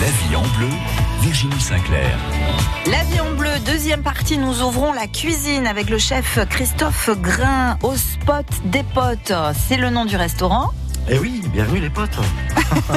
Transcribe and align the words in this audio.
La 0.00 0.10
vie 0.10 0.36
en 0.36 0.42
bleu, 0.58 0.68
Virginie 1.20 1.60
Sinclair. 1.60 2.18
La 2.90 3.02
vie 3.04 3.20
en 3.20 3.34
bleu, 3.34 3.48
deuxième 3.64 4.02
partie, 4.02 4.36
nous 4.36 4.60
ouvrons 4.62 4.92
la 4.92 5.06
cuisine 5.06 5.66
avec 5.66 5.88
le 5.88 5.98
chef 5.98 6.38
Christophe 6.50 7.10
Grain 7.20 7.78
au 7.82 7.94
spot 7.96 8.44
des 8.66 8.82
potes. 8.82 9.32
C'est 9.54 9.76
le 9.76 9.90
nom 9.90 10.04
du 10.04 10.16
restaurant. 10.16 10.72
Eh 11.08 11.18
oui, 11.18 11.42
bienvenue 11.52 11.80
les 11.80 11.88
potes. 11.90 12.18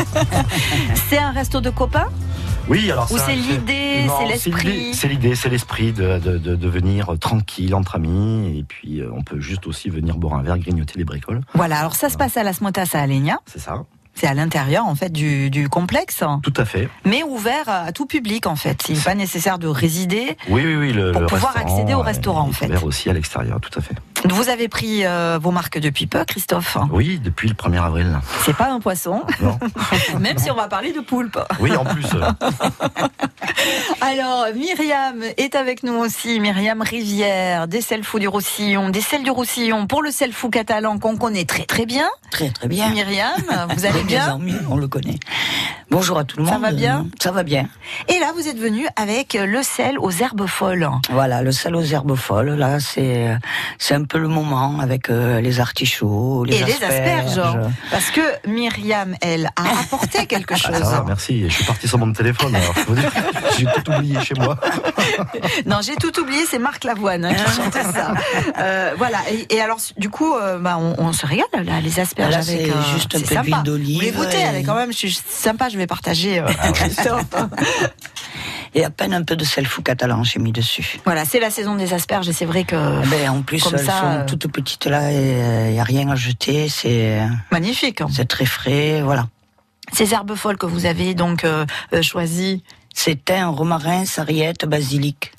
C'est 1.09 1.20
un 1.20 1.31
resto 1.31 1.62
de 1.62 1.70
copains 1.70 2.09
Oui, 2.68 2.91
alors 2.91 3.09
Ou 3.11 3.18
c'est 3.18 3.36
l'idée, 3.36 4.07
c'est 4.20 4.25
l'esprit 4.25 4.93
C'est 4.93 5.07
l'idée, 5.07 5.36
c'est 5.36 5.50
l'esprit 5.50 5.93
de, 5.93 6.18
de, 6.20 6.38
de, 6.38 6.55
de 6.55 6.68
venir 6.68 7.18
tranquille 7.20 7.75
entre 7.75 7.95
amis. 7.95 8.57
Et 8.59 8.63
puis, 8.63 9.00
euh, 9.00 9.11
on 9.13 9.21
peut 9.21 9.39
juste 9.39 9.68
aussi 9.68 9.89
venir 9.89 10.18
boire 10.18 10.34
un 10.34 10.41
verre, 10.41 10.57
grignoter 10.57 10.97
des 10.97 11.05
bricoles. 11.05 11.41
Voilà, 11.54 11.79
alors 11.79 11.95
ça 11.95 12.09
se 12.09 12.18
passe 12.18 12.36
à 12.36 12.43
la 12.43 12.52
Smotas 12.52 12.89
à 12.93 13.00
Alenia. 13.02 13.39
C'est 13.45 13.59
ça. 13.59 13.84
C'est 14.20 14.27
à 14.27 14.33
l'intérieur 14.33 14.86
en 14.86 14.95
fait 14.95 15.11
du, 15.13 15.49
du 15.49 15.70
complexe, 15.70 16.23
Tout 16.43 16.54
à 16.57 16.65
fait. 16.65 16.89
mais 17.05 17.23
ouvert 17.23 17.63
à 17.69 17.93
tout 17.93 18.05
public 18.05 18.47
en 18.47 18.57
fait. 18.57 18.83
Il 18.89 18.96
n'est 18.97 19.01
pas 19.01 19.15
nécessaire 19.15 19.60
de 19.60 19.68
résider. 19.68 20.36
Oui, 20.50 20.64
oui, 20.65 20.75
oui. 20.75 20.91
Le, 20.91 21.14
Pour 21.14 21.21
le 21.21 21.27
pouvoir 21.27 21.55
accéder 21.55 21.93
au 21.93 22.01
restaurant, 22.01 22.41
en 22.50 22.51
fait. 22.51 22.65
ouvert 22.65 22.83
aussi 22.83 23.10
à 23.10 23.13
l'extérieur, 23.13 23.60
tout 23.61 23.79
à 23.79 23.82
fait. 23.82 23.96
Vous 24.29 24.50
avez 24.50 24.68
pris 24.68 25.06
euh, 25.06 25.39
vos 25.42 25.51
marques 25.51 25.79
depuis 25.79 26.07
peu, 26.07 26.24
Christophe? 26.25 26.78
Oui, 26.92 27.19
depuis 27.24 27.47
le 27.50 27.56
1er 27.56 27.83
avril. 27.83 28.19
C'est 28.46 28.55
pas 28.55 28.69
un 28.71 28.79
poisson, 28.79 29.24
Non. 29.42 29.57
même 30.19 30.38
si 30.38 30.50
on 30.52 30.55
va 30.55 30.68
parler 30.68 30.92
de 30.93 31.00
poulpe. 31.00 31.38
Oui, 31.60 31.75
en 31.75 31.83
plus. 31.86 32.05
euh, 32.14 32.31
Alors, 34.02 34.45
Myriam 34.55 35.22
est 35.38 35.55
avec 35.55 35.83
nous 35.83 35.94
aussi. 35.95 36.39
Myriam 36.39 36.81
Rivière, 36.81 37.67
des 37.67 37.81
Selfou 37.81 38.19
du 38.19 38.28
Roussillon, 38.28 38.89
des 38.89 39.02
Selles 39.02 39.23
du 39.23 39.31
Roussillon 39.31 39.88
pour 39.88 40.02
le 40.02 40.11
Selfou 40.11 40.50
catalan 40.50 41.00
qu'on 41.00 41.17
connaît 41.17 41.45
très 41.45 41.64
très 41.66 41.86
bien. 41.86 42.08
Très 42.31 42.50
très 42.50 42.67
bien. 42.67 42.89
Myriam, 42.89 43.31
vous 43.75 43.86
allez 43.86 44.03
bien? 44.03 44.25
Désormais, 44.25 44.53
On 44.69 44.77
le 44.77 44.88
connaît. 44.88 45.19
Bonjour 45.91 46.19
à 46.19 46.23
tout 46.23 46.38
le 46.39 46.45
Ça 46.45 46.53
monde. 46.53 46.61
va 46.61 46.72
bien? 46.72 47.08
Ça 47.19 47.31
va 47.31 47.44
bien. 47.44 47.67
Et 48.08 48.19
là, 48.19 48.27
vous 48.36 48.47
êtes 48.47 48.59
venu 48.59 48.88
avec 48.95 49.33
le 49.33 49.64
sel 49.64 49.97
aux 50.00 50.11
herbes 50.11 50.45
folles. 50.45 50.88
Voilà, 51.09 51.41
le 51.41 51.52
sel 51.52 51.75
aux 51.75 51.81
herbes 51.83 52.16
folles, 52.16 52.52
là, 52.52 52.80
c'est 52.80 53.35
c'est 53.80 53.95
un 53.95 54.03
peu 54.03 54.19
le 54.20 54.28
moment 54.28 54.80
avec 54.80 55.09
euh, 55.09 55.42
les 55.42 55.59
artichauts, 55.59 56.44
les 56.45 56.56
et 56.58 56.64
les 56.66 56.73
asperges. 56.73 57.38
asperges. 57.39 57.59
Parce 57.92 58.12
que 58.12 58.22
Myriam, 58.48 59.16
elle, 59.22 59.48
a 59.56 59.80
apporté 59.81 60.25
quelque 60.28 60.56
chose. 60.56 60.72
ah, 60.84 61.03
merci. 61.08 61.44
Je 61.50 61.53
suis 61.53 61.64
parti 61.66 61.88
sur 61.88 61.98
mon 61.98 62.12
téléphone. 62.14 62.56
J'ai 63.58 63.66
tout 63.66 63.92
oublié 63.92 64.20
chez 64.22 64.36
moi. 64.36 64.58
Non, 65.66 65.78
j'ai 65.81 65.95
tout 65.95 66.17
oublié, 66.20 66.44
c'est 66.50 66.59
Marc 66.59 66.84
Lavoine 66.84 67.25
hein, 67.25 67.34
qui 67.34 67.52
chantait 67.52 67.84
ça. 67.84 68.14
Euh, 68.58 68.94
voilà, 68.97 69.17
et, 69.31 69.56
et 69.56 69.62
alors, 69.62 69.78
du 69.97 70.09
coup, 70.09 70.34
euh, 70.36 70.58
bah, 70.59 70.78
on, 70.80 70.95
on 70.97 71.14
se 71.14 71.25
régale, 71.25 71.45
là, 71.64 71.81
les 71.81 72.00
asperges. 72.00 72.31
Là, 72.31 72.38
avec, 72.40 72.70
euh, 72.70 72.73
juste 72.94 73.16
un 73.16 73.20
peu 73.20 73.42
d'huile 73.44 73.64
d'olive 73.64 73.95
Vous 73.97 74.02
les 74.02 74.12
goûtez, 74.12 74.38
et- 74.38 74.42
elle 74.42 74.56
est 74.56 74.64
quand 74.64 74.75
même, 74.75 74.92
je 74.92 74.97
suis 74.97 75.20
sympa, 75.30 75.70
je 75.70 75.78
vais 75.78 75.88
partager, 75.88 76.40
euh, 76.40 76.45
Ah 76.62 76.72
Christophe. 76.72 77.25
Et 78.80 78.85
à 78.85 78.89
peine 78.89 79.13
un 79.13 79.23
peu 79.23 79.35
de 79.35 79.44
sel 79.44 79.66
fou 79.67 79.81
catalan 79.81 80.23
j'ai 80.23 80.39
mis 80.39 80.53
dessus. 80.53 80.99
Voilà, 81.03 81.25
c'est 81.25 81.41
la 81.41 81.49
saison 81.49 81.75
des 81.75 81.94
asperges 81.94 82.30
et 82.30 82.33
c'est 82.33 82.45
vrai 82.45 82.63
que 82.63 82.77
Ben, 83.09 83.30
en 83.30 83.41
plus, 83.41 83.61
Comme 83.61 83.73
elles 83.75 83.85
ça, 83.85 83.99
sont 83.99 84.05
euh, 84.08 84.25
toutes 84.25 84.47
petites 84.49 84.85
là, 84.85 85.11
il 85.11 85.73
n'y 85.73 85.80
a 85.81 85.83
rien 85.83 86.08
à 86.08 86.16
jeter, 86.16 86.69
c'est 86.69 87.19
magnifique. 87.52 88.00
hein. 88.00 88.07
c'est 88.09 88.25
très 88.27 88.45
frais, 88.45 89.02
voilà. 89.02 89.27
Ces 89.91 90.13
herbes 90.13 90.33
folles 90.35 90.57
que 90.57 90.66
vous 90.66 90.85
avez 90.85 91.13
donc 91.13 91.44
euh, 91.44 91.66
euh, 91.94 92.02
choisies, 92.02 92.63
C'est 92.94 93.25
thym, 93.25 93.50
romarin, 93.50 94.05
sarriette, 94.05 94.63
basilic. 94.66 95.33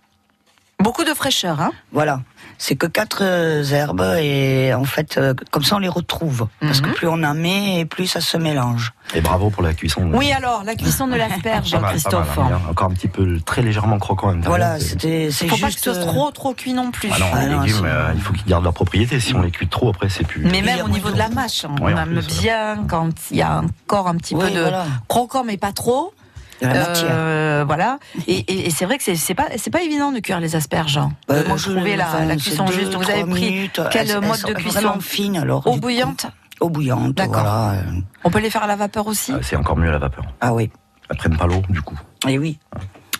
beaucoup 0.78 1.05
de 1.05 1.14
fraîcheur, 1.14 1.62
hein 1.62 1.72
Voilà. 1.92 2.20
C'est 2.62 2.77
que 2.77 2.86
quatre 2.86 3.20
euh, 3.22 3.64
herbes 3.72 4.05
et 4.20 4.75
en 4.75 4.84
fait, 4.84 5.16
euh, 5.16 5.33
comme 5.50 5.64
ça 5.64 5.77
on 5.77 5.78
les 5.78 5.89
retrouve. 5.89 6.47
Parce 6.61 6.83
que 6.83 6.89
Mhm. 6.89 6.94
plus 6.94 7.08
on 7.08 7.22
en 7.25 7.33
met 7.33 7.80
et 7.80 7.84
plus 7.86 8.06
ça 8.06 8.20
se 8.20 8.36
mélange. 8.36 8.92
Et 9.14 9.22
bravo 9.22 9.48
pour 9.48 9.62
la 9.62 9.72
cuisson. 9.72 10.11
Oui, 10.12 10.30
alors, 10.30 10.62
la 10.64 10.75
cuisson 10.75 11.08
de 11.08 11.14
l'asperge, 11.17 11.75
Christophe. 11.89 12.36
mal, 12.36 12.52
hein, 12.52 12.61
Encore 12.69 12.89
un 12.91 12.92
petit 12.92 13.08
peu, 13.08 13.41
très 13.41 13.62
légèrement 13.62 13.98
croquant. 13.98 14.34
Voilà, 14.44 14.78
C'est- 14.78 14.89
c'était, 14.91 15.28
c'est 15.33 15.48
Faut 15.48 15.56
pas 15.56 15.67
que 15.69 15.72
juste. 15.72 15.84
ce 15.84 15.94
soit 15.94 16.02
euh, 16.02 16.06
trop 16.06 16.30
trop 16.33 16.52
cuit 16.52 16.75
non 16.75 16.91
plus. 16.91 17.08
Ah 17.11 17.19
non, 17.19 17.27
Ah 17.33 17.41
les 17.41 17.47
non, 17.47 17.61
légumes, 17.62 17.77
c'est- 17.78 17.86
euh, 17.86 18.12
il 18.14 18.20
faut 18.20 18.34
qu'ils 18.34 18.44
gardent 18.47 18.64
leur 18.64 18.74
propriété. 18.74 19.20
Si 19.20 19.34
on 19.34 19.40
les 19.40 19.51
cuit 19.51 19.67
trop, 19.68 19.89
après, 19.89 20.11
c'est 20.11 20.27
plus. 20.27 20.42
Mais 20.45 20.58
Il 20.58 20.64
même 20.67 20.84
au 20.84 20.89
niveau 20.90 21.11
de 21.11 21.17
la 21.18 21.30
mâche, 21.30 21.64
hein, 21.64 21.74
on 21.80 21.89
aime 21.89 22.08
plus, 22.20 22.40
bien 22.42 22.84
quand 22.86 23.08
il 23.30 23.39
y 23.39 23.42
a 23.42 23.63
encore 23.86 24.07
un 24.07 24.17
petit 24.17 24.34
peu 24.34 24.51
de 24.51 24.61
voilà. 24.61 24.84
croquant, 25.08 25.45
mais 25.45 25.57
pas 25.57 25.73
trop. 25.73 26.13
Euh, 26.62 27.64
voilà. 27.66 27.98
Et, 28.26 28.38
et- 28.38 28.66
et 28.66 28.70
c'est 28.70 28.84
vrai 28.84 28.98
que 28.98 29.04
c'est 29.04 29.14
c'est 29.16 29.34
pas 29.34 29.46
c'est 29.56 29.70
pas 29.70 29.82
évident 29.82 30.12
de 30.12 30.18
cuire 30.20 30.40
les 30.40 30.56
asperges. 30.56 30.98
hein. 30.98 31.12
Bah, 31.28 31.42
de 31.42 31.56
je- 31.56 31.70
trouver 31.70 31.96
la, 31.96 32.06
enfin, 32.08 32.24
la 32.24 32.36
cuisson 32.36 32.64
deux, 32.66 32.72
juste. 32.72 32.94
Vous 32.94 33.10
avez 33.10 33.24
pris 33.24 33.50
minutes. 33.50 33.80
quel 33.90 34.10
Elles- 34.10 34.16
elles 34.22 34.28
mode 34.28 34.42
de 34.46 34.52
cuisson 34.54 34.80
Vraiment 34.80 35.00
fine 35.00 35.36
alors. 35.36 35.62
coup. 35.64 35.76
bouillante. 35.78 36.26
Eau 36.60 36.68
bouillante, 36.68 37.14
D'accord. 37.14 37.32
voilà. 37.42 37.70
euh, 37.70 37.82
On 38.24 38.30
peut 38.30 38.40
les 38.40 38.50
faire 38.50 38.62
à 38.62 38.66
la 38.66 38.76
vapeur 38.76 39.06
aussi. 39.06 39.32
Ah, 39.34 39.38
C'est 39.42 39.56
encore 39.56 39.76
mieux 39.78 39.88
à 39.88 39.92
la 39.92 39.98
vapeur. 39.98 40.24
Ah 40.42 40.52
oui. 40.52 40.70
Elles 41.08 41.16
prennent 41.16 41.36
pas 41.36 41.46
l'eau, 41.46 41.62
du 41.70 41.80
coup. 41.80 41.98
Et 42.28 42.38
oui. 42.38 42.58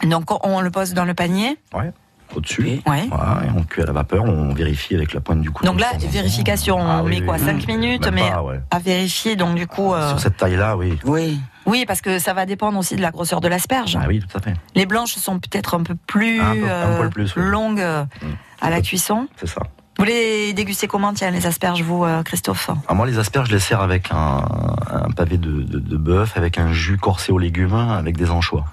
Donc 0.04 0.30
on, 0.30 0.38
on 0.42 0.60
le 0.60 0.70
pose 0.70 0.92
dans 0.92 1.04
le 1.06 1.14
panier. 1.14 1.56
Ouais. 1.74 1.90
Au-dessus. 2.36 2.62
Oui. 2.62 2.82
Ouais. 2.86 3.06
Voilà, 3.10 3.40
et 3.44 3.50
on 3.56 3.64
cuit 3.64 3.82
à 3.82 3.86
la 3.86 3.92
vapeur, 3.92 4.22
on 4.24 4.52
vérifie 4.54 4.94
avec 4.94 5.12
la 5.14 5.20
pointe 5.20 5.40
du 5.40 5.50
couteau. 5.50 5.68
Donc 5.72 5.80
là, 5.80 5.88
vérification, 5.98 6.76
on 6.76 6.86
Ah 6.86 7.02
oui, 7.02 7.18
met 7.20 7.26
quoi 7.26 7.34
oui, 7.36 7.44
5 7.44 7.64
oui. 7.66 7.76
minutes, 7.76 8.08
mais 8.12 8.30
pas, 8.30 8.42
ouais. 8.42 8.60
à 8.70 8.78
vérifier. 8.78 9.34
Donc 9.34 9.56
du 9.56 9.66
coup, 9.66 9.92
euh, 9.94 10.10
Sur 10.10 10.20
cette 10.20 10.36
taille-là, 10.36 10.76
oui. 10.76 10.96
Oui. 11.04 11.40
Oui, 11.66 11.84
parce 11.87 12.00
que 12.00 12.19
ça 12.19 12.32
va 12.34 12.47
dépendre 12.47 12.78
aussi 12.78 12.97
de 12.97 13.03
la 13.03 13.10
grosseur 13.10 13.41
de 13.41 13.48
l'asperge. 13.48 13.98
Ah 14.00 14.06
oui, 14.09 14.21
tout 14.21 14.37
à 14.37 14.41
fait. 14.41 14.54
Les 14.75 14.87
blanches 14.87 15.15
sont 15.15 15.38
peut-être 15.38 15.75
un 15.75 15.82
peu 15.82 15.94
plus, 16.06 16.41
Un 16.41 16.54
peu- 16.54 16.65
un 16.65 16.69
euh, 16.69 16.97
poil 16.97 17.10
plus, 17.10 17.37
oui. 17.37 17.43
longues 17.44 17.81
euh, 17.81 18.04
Mm. 18.22 18.26
à 18.60 18.71
la 18.71 18.81
cuisson. 18.81 19.28
C'est 19.37 19.47
ça. 19.48 19.60
Vous 19.99 20.04
les 20.04 20.54
dégustez 20.54 20.87
comment, 20.88 21.12
tiens, 21.12 21.31
les 21.31 21.47
asperges, 21.47 21.82
vous, 21.82 22.04
euh, 22.04 22.22
Christophe? 22.22 22.70
Ah, 22.88 22.94
moi, 22.94 23.06
les 23.06 23.19
asperges, 23.19 23.49
je 23.49 23.53
les 23.54 23.60
sers 23.60 23.81
avec 23.82 24.10
un, 24.12 24.44
un 24.91 25.10
pavé 25.10 25.37
de, 25.37 25.62
de, 25.62 25.78
de 25.78 25.97
bœuf, 25.99 26.37
avec 26.38 26.56
un 26.56 26.72
jus 26.72 26.97
corsé 26.97 27.32
aux 27.32 27.38
légumes, 27.38 27.75
avec 27.75 28.16
des 28.16 28.31
anchois. 28.31 28.65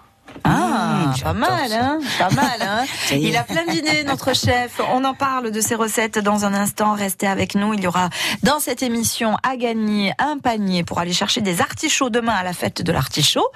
Ah, 0.47 0.88
Mmh, 0.97 1.22
pas 1.22 1.34
mal, 1.34 1.74
hein 1.74 2.00
Pas 2.19 2.30
mal, 2.30 2.62
hein. 2.62 2.85
Il 3.12 3.35
a 3.38 3.44
plein 3.44 3.66
d'idées, 3.66 4.03
notre 4.03 4.34
chef. 4.35 4.80
On 4.94 5.03
en 5.03 5.13
parle 5.13 5.52
de 5.52 5.62
ses 5.62 5.75
recettes 5.75 6.19
dans 6.19 6.46
un 6.46 6.53
instant. 6.53 6.94
Restez 6.94 7.28
avec 7.28 7.56
nous. 7.56 7.74
Il 7.74 7.81
y 7.81 7.88
aura 7.88 8.09
dans 8.44 8.59
cette 8.59 8.84
émission 8.84 9.38
à 9.44 9.58
gagner 9.58 10.13
un 10.19 10.38
panier 10.38 10.84
pour 10.84 11.00
aller 11.00 11.13
chercher 11.13 11.41
des 11.41 11.62
artichauts 11.62 12.09
demain 12.09 12.34
à 12.34 12.44
la 12.44 12.53
fête 12.53 12.81
de 12.81 12.91
l'artichaut. 12.91 13.47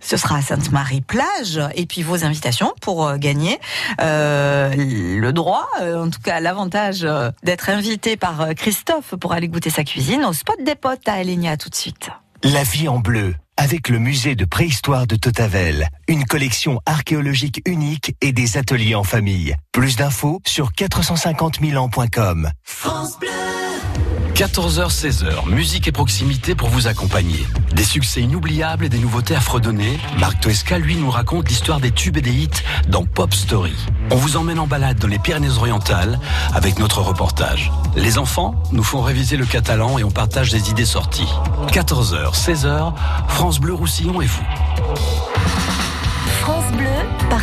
Ce 0.00 0.16
sera 0.16 0.38
à 0.38 0.42
Sainte-Marie-Plage. 0.42 1.60
Et 1.74 1.86
puis 1.86 2.02
vos 2.02 2.24
invitations 2.24 2.72
pour 2.80 3.06
euh, 3.06 3.16
gagner 3.16 3.58
euh, 4.00 4.72
le 4.76 5.32
droit, 5.32 5.68
euh, 5.80 6.04
en 6.04 6.10
tout 6.10 6.20
cas 6.20 6.40
l'avantage 6.40 7.00
euh, 7.04 7.30
d'être 7.42 7.68
invité 7.70 8.16
par 8.16 8.54
Christophe 8.56 9.14
pour 9.20 9.32
aller 9.32 9.48
goûter 9.48 9.70
sa 9.70 9.84
cuisine 9.84 10.24
au 10.24 10.32
spot 10.32 10.56
des 10.62 10.74
potes 10.74 11.06
à 11.08 11.14
Alenia 11.14 11.56
tout 11.56 11.68
de 11.70 11.74
suite. 11.74 12.10
La 12.42 12.62
vie 12.62 12.88
en 12.88 12.98
bleu, 12.98 13.34
avec 13.56 13.88
le 13.88 13.98
musée 13.98 14.34
de 14.34 14.44
préhistoire 14.44 15.06
de 15.06 15.16
Totavel, 15.16 15.88
une 16.08 16.24
collection 16.24 16.80
archéologique 16.86 17.62
unique 17.66 18.14
et 18.20 18.32
des 18.32 18.56
ateliers 18.56 18.94
en 18.94 19.04
famille. 19.04 19.54
Plus 19.72 19.96
d'infos 19.96 20.40
sur 20.46 20.72
450 20.72 21.58
ans.com. 21.76 22.50
14h-16h, 24.36 25.48
musique 25.48 25.88
et 25.88 25.92
proximité 25.92 26.54
pour 26.54 26.68
vous 26.68 26.88
accompagner. 26.88 27.46
Des 27.74 27.82
succès 27.82 28.20
inoubliables 28.20 28.84
et 28.84 28.90
des 28.90 28.98
nouveautés 28.98 29.34
à 29.34 29.40
fredonner. 29.40 29.98
Marc 30.18 30.40
Toesca, 30.40 30.76
lui, 30.76 30.96
nous 30.96 31.08
raconte 31.10 31.48
l'histoire 31.48 31.80
des 31.80 31.90
tubes 31.90 32.18
et 32.18 32.20
des 32.20 32.32
hits 32.32 32.50
dans 32.86 33.06
Pop 33.06 33.32
Story. 33.32 33.74
On 34.10 34.16
vous 34.16 34.36
emmène 34.36 34.58
en 34.58 34.66
balade 34.66 34.98
dans 34.98 35.08
les 35.08 35.18
Pyrénées-Orientales 35.18 36.20
avec 36.52 36.78
notre 36.78 37.00
reportage. 37.00 37.72
Les 37.96 38.18
enfants 38.18 38.62
nous 38.72 38.82
font 38.82 39.00
réviser 39.00 39.38
le 39.38 39.46
catalan 39.46 39.96
et 39.96 40.04
on 40.04 40.10
partage 40.10 40.50
des 40.50 40.68
idées 40.68 40.84
sorties. 40.84 41.32
14h, 41.68 42.34
16h, 42.34 42.92
France 43.28 43.58
Bleu 43.58 43.72
Roussillon 43.72 44.20
et 44.20 44.26
vous. 44.26 44.44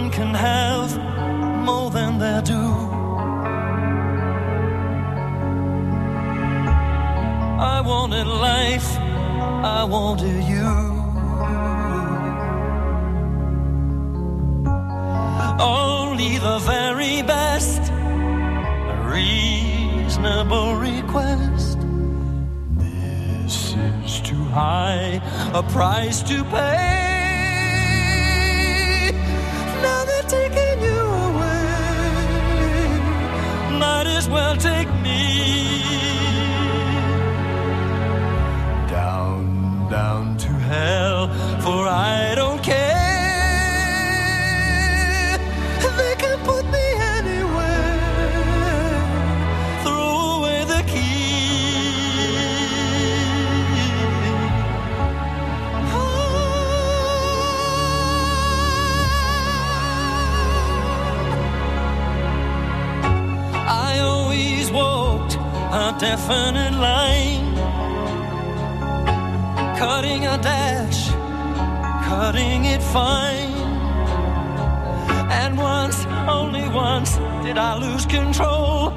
One 0.00 0.10
can 0.10 0.32
have 0.32 0.90
more 1.66 1.90
than 1.90 2.18
they 2.22 2.40
do. 2.44 2.64
I 7.74 7.80
wanted 7.90 8.26
life, 8.48 8.88
I 9.78 9.82
wanted 9.94 10.40
you. 10.54 10.70
Only 15.58 16.32
the 16.48 16.58
very 16.74 17.22
best. 17.34 17.82
A 18.94 18.96
reasonable 19.16 20.76
request. 20.76 21.78
This 22.84 23.74
is 24.04 24.20
too 24.20 24.44
high 24.60 25.20
a 25.60 25.62
price 25.64 26.22
to 26.30 26.44
pay. 26.44 27.07
Well 34.30 34.56
take 34.56 34.92
me. 35.02 35.77
Definite 66.18 66.74
line, 66.80 67.54
cutting 69.78 70.26
a 70.26 70.36
dash, 70.38 71.10
cutting 72.08 72.64
it 72.64 72.82
fine. 72.82 73.54
And 75.30 75.56
once, 75.56 76.04
only 76.28 76.68
once, 76.68 77.16
did 77.44 77.56
I 77.56 77.78
lose 77.78 78.04
control. 78.06 78.92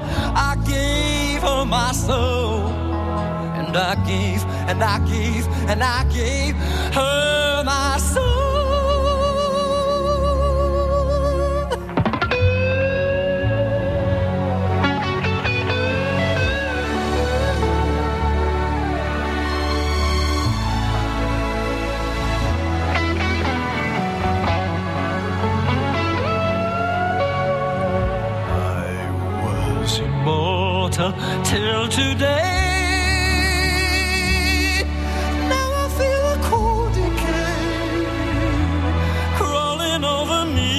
I 0.50 0.58
gave 0.66 1.42
her 1.44 1.64
my 1.64 1.92
soul, 1.92 2.68
and 3.60 3.78
I 3.78 3.94
gave, 4.08 4.44
and 4.70 4.84
I 4.84 4.98
gave, 5.06 5.48
and 5.70 5.84
I 5.84 6.04
gave 6.06 6.56
her 6.96 7.64
my 7.64 7.98
soul. 8.00 8.21
Till 31.44 31.88
today. 31.88 32.78
Now 35.50 35.68
I 35.84 35.88
feel 35.98 36.28
decay 37.00 38.06
crawling 39.36 40.04
over 40.04 40.46
me. 40.58 40.76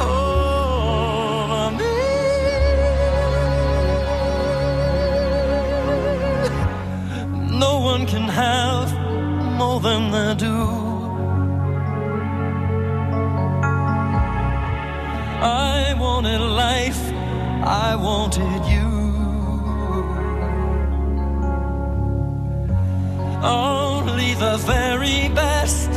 Oh, 0.00 1.46
over 1.52 1.70
me. 1.78 1.94
No 7.58 7.72
one 7.92 8.04
can 8.06 8.26
have 8.28 8.88
more 9.58 9.80
than 9.80 10.10
they 10.10 10.34
do. 10.34 10.87
Wanted 16.18 16.40
life, 16.40 17.12
I 17.62 17.94
wanted 17.94 18.64
you. 18.66 18.88
Only 23.40 24.34
the 24.34 24.56
very 24.66 25.28
best, 25.32 25.90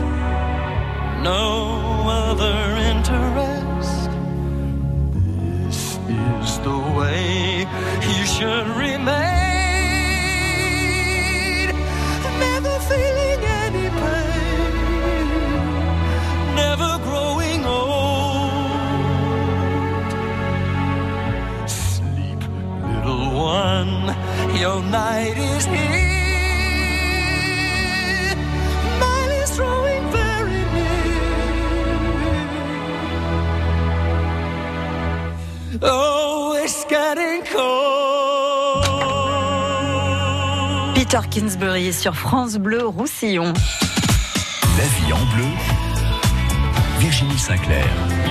no 1.24 2.06
other 2.06 2.60
interest. 2.92 4.12
This 5.66 5.98
is 6.44 6.60
the 6.60 6.78
way 6.96 7.66
you 8.08 8.26
should 8.28 8.68
remain. 8.78 9.41
Your 24.60 24.82
night 24.84 25.38
is 25.38 25.66
here. 25.66 26.02
Mine 29.00 29.32
is 29.44 29.56
drawing 29.56 30.12
very 30.12 30.64
near. 30.74 31.02
Oh, 35.82 36.56
it's 36.64 36.86
getting 36.86 37.44
cold. 37.46 37.82
Peter 40.96 41.22
Kingsbury 41.30 41.94
sur 41.94 42.14
France 42.14 42.58
Bleu 42.58 42.88
Roussillon. 42.88 43.54
La 44.78 44.86
vie 44.86 45.14
en 45.14 45.26
bleu. 45.36 45.50
Virginie 47.00 47.38
Sinclair. 47.38 48.31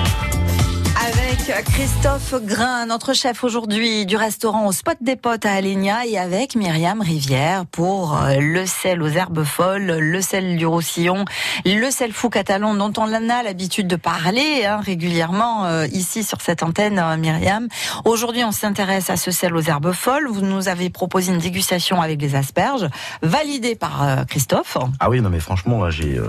Christophe 1.52 2.34
Grain, 2.44 2.86
notre 2.86 3.12
chef 3.12 3.42
aujourd'hui 3.42 4.06
du 4.06 4.14
restaurant 4.16 4.68
au 4.68 4.72
Spot 4.72 4.96
des 5.00 5.16
Potes 5.16 5.44
à 5.44 5.54
Alenia 5.54 6.06
et 6.06 6.16
avec 6.16 6.54
Myriam 6.54 7.00
Rivière 7.00 7.66
pour 7.66 8.16
euh, 8.16 8.36
le 8.38 8.66
sel 8.66 9.02
aux 9.02 9.08
herbes 9.08 9.42
folles, 9.42 9.98
le 9.98 10.20
sel 10.20 10.56
du 10.56 10.64
Roussillon, 10.64 11.24
le 11.66 11.90
sel 11.90 12.12
fou 12.12 12.30
catalan 12.30 12.74
dont 12.74 12.92
on 12.98 13.12
a 13.12 13.42
l'habitude 13.42 13.88
de 13.88 13.96
parler 13.96 14.64
hein, 14.64 14.80
régulièrement 14.80 15.66
euh, 15.66 15.86
ici 15.88 16.22
sur 16.22 16.40
cette 16.40 16.62
antenne, 16.62 17.00
euh, 17.00 17.16
Myriam. 17.16 17.66
Aujourd'hui, 18.04 18.44
on 18.44 18.52
s'intéresse 18.52 19.10
à 19.10 19.16
ce 19.16 19.32
sel 19.32 19.54
aux 19.56 19.62
herbes 19.62 19.92
folles. 19.92 20.28
Vous 20.30 20.42
nous 20.42 20.68
avez 20.68 20.88
proposé 20.88 21.32
une 21.32 21.40
dégustation 21.40 22.00
avec 22.00 22.18
des 22.18 22.36
asperges, 22.36 22.88
validée 23.22 23.74
par 23.74 24.02
euh, 24.02 24.24
Christophe. 24.24 24.78
Ah 25.00 25.10
oui, 25.10 25.20
non 25.20 25.30
mais 25.30 25.40
franchement, 25.40 25.82
là, 25.82 25.90
j'ai 25.90 26.20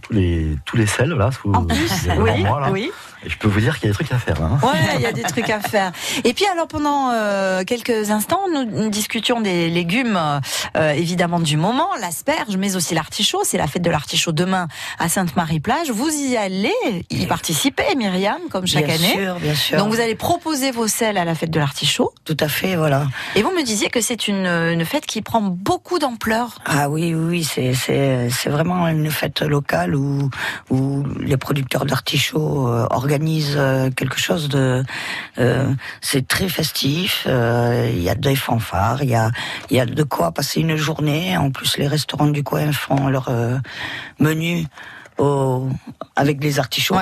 tous 0.00 0.14
les 0.14 0.56
tous 0.64 0.78
les 0.78 0.86
sels 0.86 1.10
là 1.10 1.30
sous 1.30 1.52
En 1.52 1.64
plus, 1.64 2.06
devant 2.06 2.22
oui, 2.22 2.42
moi, 2.42 2.60
là. 2.60 2.70
oui. 2.72 2.90
Je 3.26 3.36
peux 3.36 3.48
vous 3.48 3.60
dire 3.60 3.78
qu'il 3.78 3.84
y 3.84 3.90
a 3.90 3.92
des 3.92 3.94
trucs 3.94 4.12
à 4.12 4.18
faire. 4.18 4.42
Hein. 4.42 4.58
Ouais, 4.62 4.96
il 4.96 5.02
y 5.02 5.06
a 5.06 5.12
des 5.12 5.22
trucs 5.22 5.50
à 5.50 5.60
faire. 5.60 5.92
Et 6.24 6.32
puis 6.32 6.46
alors 6.46 6.66
pendant 6.66 7.10
euh, 7.12 7.64
quelques 7.64 8.10
instants, 8.10 8.40
nous, 8.52 8.88
discutions 8.88 9.40
des 9.40 9.68
légumes 9.68 10.18
euh, 10.76 10.92
évidemment 10.92 11.38
du 11.38 11.56
moment, 11.56 11.88
l'asperge, 12.00 12.56
mais 12.56 12.76
aussi 12.76 12.94
l'artichaut. 12.94 13.42
C'est 13.44 13.58
la 13.58 13.66
fête 13.66 13.82
de 13.82 13.90
l'artichaut 13.90 14.32
demain 14.32 14.68
à 14.98 15.08
Sainte-Marie-Plage. 15.08 15.90
Vous 15.90 16.08
y 16.08 16.36
allez, 16.36 16.72
y 17.10 17.26
participer, 17.26 17.94
Myriam, 17.94 18.38
comme 18.50 18.66
chaque 18.66 18.86
bien 18.86 18.94
année. 18.94 19.12
sûr, 19.12 19.34
bien 19.38 19.54
sûr. 19.54 19.78
Donc 19.78 19.92
vous 19.92 20.00
allez 20.00 20.14
proposer 20.14 20.70
vos 20.70 20.86
sels 20.86 21.18
à 21.18 21.24
la 21.26 21.34
fête 21.34 21.50
de 21.50 21.58
l'artichaut. 21.58 22.12
Tout 22.24 22.36
à 22.40 22.48
fait, 22.48 22.76
voilà. 22.76 23.06
Et 23.36 23.42
vous 23.42 23.50
me 23.50 23.62
disiez 23.62 23.90
que 23.90 24.00
c'est 24.00 24.28
une, 24.28 24.46
une 24.46 24.84
fête 24.86 25.04
qui 25.04 25.20
prend 25.20 25.42
beaucoup 25.42 25.98
d'ampleur. 25.98 26.58
Ah 26.64 26.88
oui, 26.88 27.14
oui, 27.14 27.24
oui, 27.28 27.44
c'est 27.44 27.74
c'est 27.74 28.30
c'est 28.30 28.50
vraiment 28.50 28.88
une 28.88 29.10
fête 29.10 29.42
locale 29.42 29.94
où 29.94 30.30
où 30.70 31.04
les 31.20 31.36
producteurs 31.36 31.84
d'artichauts 31.84 32.68
euh, 32.68 32.86
organisent 32.90 33.09
euh, 33.12 33.90
quelque 33.90 34.18
chose 34.18 34.48
de. 34.48 34.84
euh, 35.38 35.72
c'est 36.00 36.26
très 36.26 36.48
festif. 36.48 37.24
euh, 37.26 37.90
Il 37.92 38.02
y 38.02 38.08
a 38.08 38.14
des 38.14 38.36
fanfares, 38.36 39.02
il 39.02 39.10
y 39.10 39.14
a 39.14 39.30
il 39.70 39.76
y 39.76 39.80
a 39.80 39.86
de 39.86 40.02
quoi 40.02 40.32
passer 40.32 40.60
une 40.60 40.76
journée. 40.76 41.36
En 41.36 41.50
plus, 41.50 41.76
les 41.78 41.86
restaurants 41.88 42.28
du 42.28 42.42
coin 42.42 42.72
font 42.72 43.08
leur 43.08 43.30
menu 44.18 44.66
avec 46.16 46.38
des 46.38 46.58
artichauts. 46.58 46.94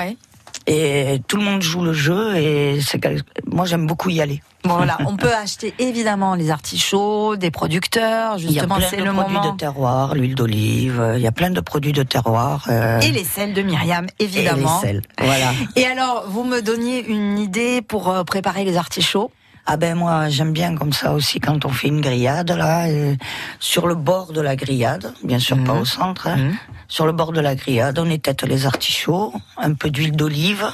Et 0.71 1.23
tout 1.27 1.39
le 1.39 1.45
monde 1.45 1.63
joue 1.63 1.83
le 1.83 1.95
jeu 1.95 2.37
et 2.37 2.79
c'est 2.83 3.01
moi 3.47 3.65
j'aime 3.65 3.87
beaucoup 3.87 4.11
y 4.11 4.21
aller. 4.21 4.43
Voilà, 4.65 4.99
on 5.07 5.17
peut 5.17 5.33
acheter 5.33 5.73
évidemment 5.79 6.35
les 6.35 6.51
artichauts, 6.51 7.37
des 7.37 7.51
producteurs. 7.51 8.35
Il 8.37 8.43
y 8.45 8.49
a 8.49 8.51
Justement, 8.51 8.75
plein 8.77 8.87
c'est 8.91 8.97
de 8.99 9.05
le 9.05 9.13
produits 9.13 9.37
moment. 9.37 9.53
de 9.53 9.57
terroir, 9.57 10.15
l'huile 10.15 10.35
d'olive, 10.35 11.13
il 11.15 11.23
y 11.23 11.27
a 11.27 11.33
plein 11.33 11.49
de 11.51 11.61
produits 11.61 11.93
de 11.93 12.03
terroir. 12.03 12.67
euh, 12.69 13.01
Et 13.01 13.11
les 13.13 13.25
sels 13.25 13.55
de 13.55 13.63
Myriam, 13.63 14.07
et 14.19 14.25
évidemment. 14.25 14.79
les 14.83 14.87
sels. 14.87 15.03
Voilà. 15.19 15.53
Et 15.77 15.87
alors, 15.87 16.25
vous 16.29 16.45
me 16.45 16.61
donniez 16.61 17.03
une 17.07 17.39
idée 17.39 17.81
pour 17.81 18.11
euh, 18.11 18.25
préparer 18.25 18.65
les 18.65 18.77
artichauts 18.77 19.31
Ah 19.71 19.77
ben 19.77 19.95
moi 19.97 20.31
j'aime 20.31 20.53
bien 20.55 20.75
comme 20.75 20.95
ça 20.95 21.13
aussi 21.13 21.41
quand 21.41 21.67
on 21.67 21.69
fait 21.69 21.89
une 21.89 22.01
grillade 22.01 22.51
là, 22.53 22.87
euh, 22.89 23.15
sur 23.61 23.87
le 23.87 23.95
bord 23.95 24.33
de 24.33 24.41
la 24.41 24.57
grillade, 24.57 25.13
bien 25.23 25.39
sûr 25.39 25.59
pas 25.63 25.75
Mhm. 25.75 25.81
au 25.81 25.85
centre, 25.85 26.27
hein. 26.27 26.37
Mhm. 26.37 26.57
sur 26.89 27.05
le 27.05 27.13
bord 27.13 27.33
de 27.33 27.41
la 27.41 27.55
grillade 27.55 27.99
on 27.99 28.09
étête 28.09 28.43
les 28.45 28.65
artichauts, 28.65 29.35
un 29.59 29.75
peu 29.75 29.91
d'huile 29.91 30.13
d'olive 30.17 30.67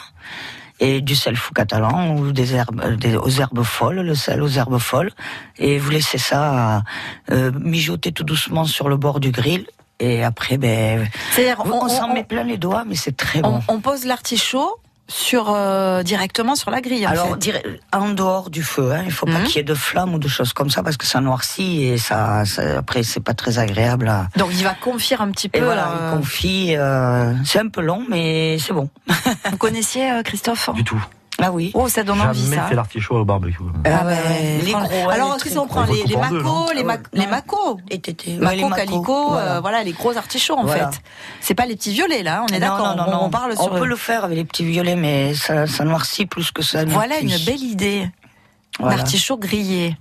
et 0.79 1.01
du 1.01 1.17
sel 1.17 1.35
fou 1.37 1.53
catalan 1.53 2.15
ou 2.17 2.31
des 2.31 2.55
herbes 2.55 2.81
euh, 2.85 2.95
des, 2.97 3.17
aux 3.17 3.31
herbes 3.31 3.65
folles, 3.65 4.01
le 4.01 4.15
sel 4.15 4.41
aux 4.43 4.49
herbes 4.61 4.79
folles 4.79 5.11
et 5.59 5.79
vous 5.79 5.91
laissez 5.91 6.19
ça 6.19 6.83
euh, 7.33 7.51
mijoter 7.59 8.13
tout 8.13 8.25
doucement 8.25 8.65
sur 8.65 8.89
le 8.89 8.97
bord 8.97 9.19
du 9.19 9.33
grill 9.33 9.67
Et 10.01 10.25
après, 10.25 10.57
ben, 10.59 11.07
on, 11.65 11.71
on, 11.87 11.89
s'en 11.89 12.13
met 12.13 12.25
plein 12.25 12.43
les 12.43 12.59
doigts, 12.59 12.85
mais 12.85 12.97
c'est 12.97 13.17
très 13.17 13.39
on- 13.45 13.51
bon. 13.59 13.61
on 13.69 13.79
pose 13.81 14.05
l'artichaut 14.05 14.73
sur 15.07 15.53
euh, 15.55 16.03
directement 16.03 16.55
sur 16.55 16.71
la 16.71 16.81
grille. 16.81 17.07
En 17.07 17.11
Alors, 17.11 17.37
fait. 17.43 17.63
en 17.93 18.09
dehors 18.11 18.49
du 18.51 18.63
feu, 18.63 18.93
hein, 18.93 19.03
il 19.05 19.13
faut 19.13 19.27
pas 19.27 19.33
Mhm. 19.41 19.45
qu'il 19.45 19.57
y 19.57 19.59
ait 19.59 19.63
de 19.63 19.75
flammes 19.75 20.15
ou 20.15 20.19
de 20.19 20.29
choses 20.29 20.53
comme 20.53 20.71
ça 20.71 20.83
parce 20.83 20.97
que 20.97 21.07
ça 21.07 21.21
noircit 21.21 21.85
et 21.85 21.99
ça, 21.99 22.45
ça- 22.47 22.79
après 22.79 23.03
c'est 23.03 23.21
pas 23.21 23.35
très 23.35 23.59
agréable. 23.59 24.09
À... 24.09 24.29
Donc 24.37 24.51
il 24.53 24.65
va 24.65 24.75
confire 24.75 25.21
un 25.21 25.31
petit 25.31 25.49
peu. 25.49 25.59
Et 25.59 25.61
voilà, 25.63 25.89
euh, 25.89 26.11
il 26.13 26.17
confie. 26.19 26.75
euh, 26.77 27.33
c'est 27.45 27.59
un 27.61 27.69
peu 27.69 27.83
long, 27.83 28.05
mais 28.09 28.57
c'est 28.59 28.73
bon. 28.73 28.89
Vous 29.51 29.57
connaissiez 29.59 30.11
euh, 30.11 30.23
Christophe? 30.23 30.71
Du 30.75 30.85
tout. 30.85 31.03
Ah 31.41 31.51
oui. 31.51 31.73
Oh, 31.75 31.89
ça 31.89 32.05
donne 32.05 32.21
envie 32.21 32.45
Jamais 32.45 32.57
ça. 32.57 32.63
fait 32.69 32.75
l'artichaut 32.77 33.17
au 33.17 33.25
barbecue. 33.25 33.59
Ah 33.85 34.07
ouais, 34.07 34.13
ouais, 34.13 34.61
les 34.65 34.71
gros, 34.73 34.81
ouais, 34.83 35.13
Alors, 35.15 35.35
les 35.35 35.43
qu'est-ce 35.43 35.57
qu'on 35.59 35.67
prend 35.67 35.85
les, 35.85 36.05
les 36.05 36.17
macos, 36.17 36.43
non 36.43 36.67
les, 36.75 36.81
Ah 36.83 36.85
ma- 36.85 36.93
ouais. 36.95 37.01
les 37.13 37.27
macos 37.27 37.79
macos, 38.39 38.77
calico, 38.77 39.29
voilà. 39.31 39.57
euh, 39.57 39.61
voilà 39.61 39.83
les 39.83 39.93
gros 39.93 40.17
artichauts 40.17 40.57
en 40.57 40.65
Voilà. 40.65 40.93
fait. 40.93 41.01
C'est 41.41 41.55
pas 41.55 41.67
les 41.67 41.75
petits 41.75 41.93
violets 41.93 42.23
là, 42.23 42.45
on 42.49 42.55
est 42.55 42.61
d'accord. 42.61 42.95
non, 42.95 42.97
non, 42.97 43.05
on, 43.09 43.11
non. 43.11 43.25
on 43.25 43.31
parle 43.31 43.53
On 43.59 43.69
peut 43.69 43.85
le 43.87 43.97
faire 43.97 44.25
avec 44.25 44.37
les 44.37 44.45
petits 44.45 44.65
violets, 44.65 44.95
mais 44.97 45.35
ça, 45.35 45.67
ça 45.67 45.85
noircit 45.85 46.27
plus 46.27 46.53
que 46.53 46.63
ça. 46.63 46.85
Voilà 46.85 47.19
une 47.19 47.37
belle 47.45 47.63
idée. 47.63 48.09
Voilà. 48.79 48.97
L'artichaut 48.99 49.37
grillé. 49.37 49.97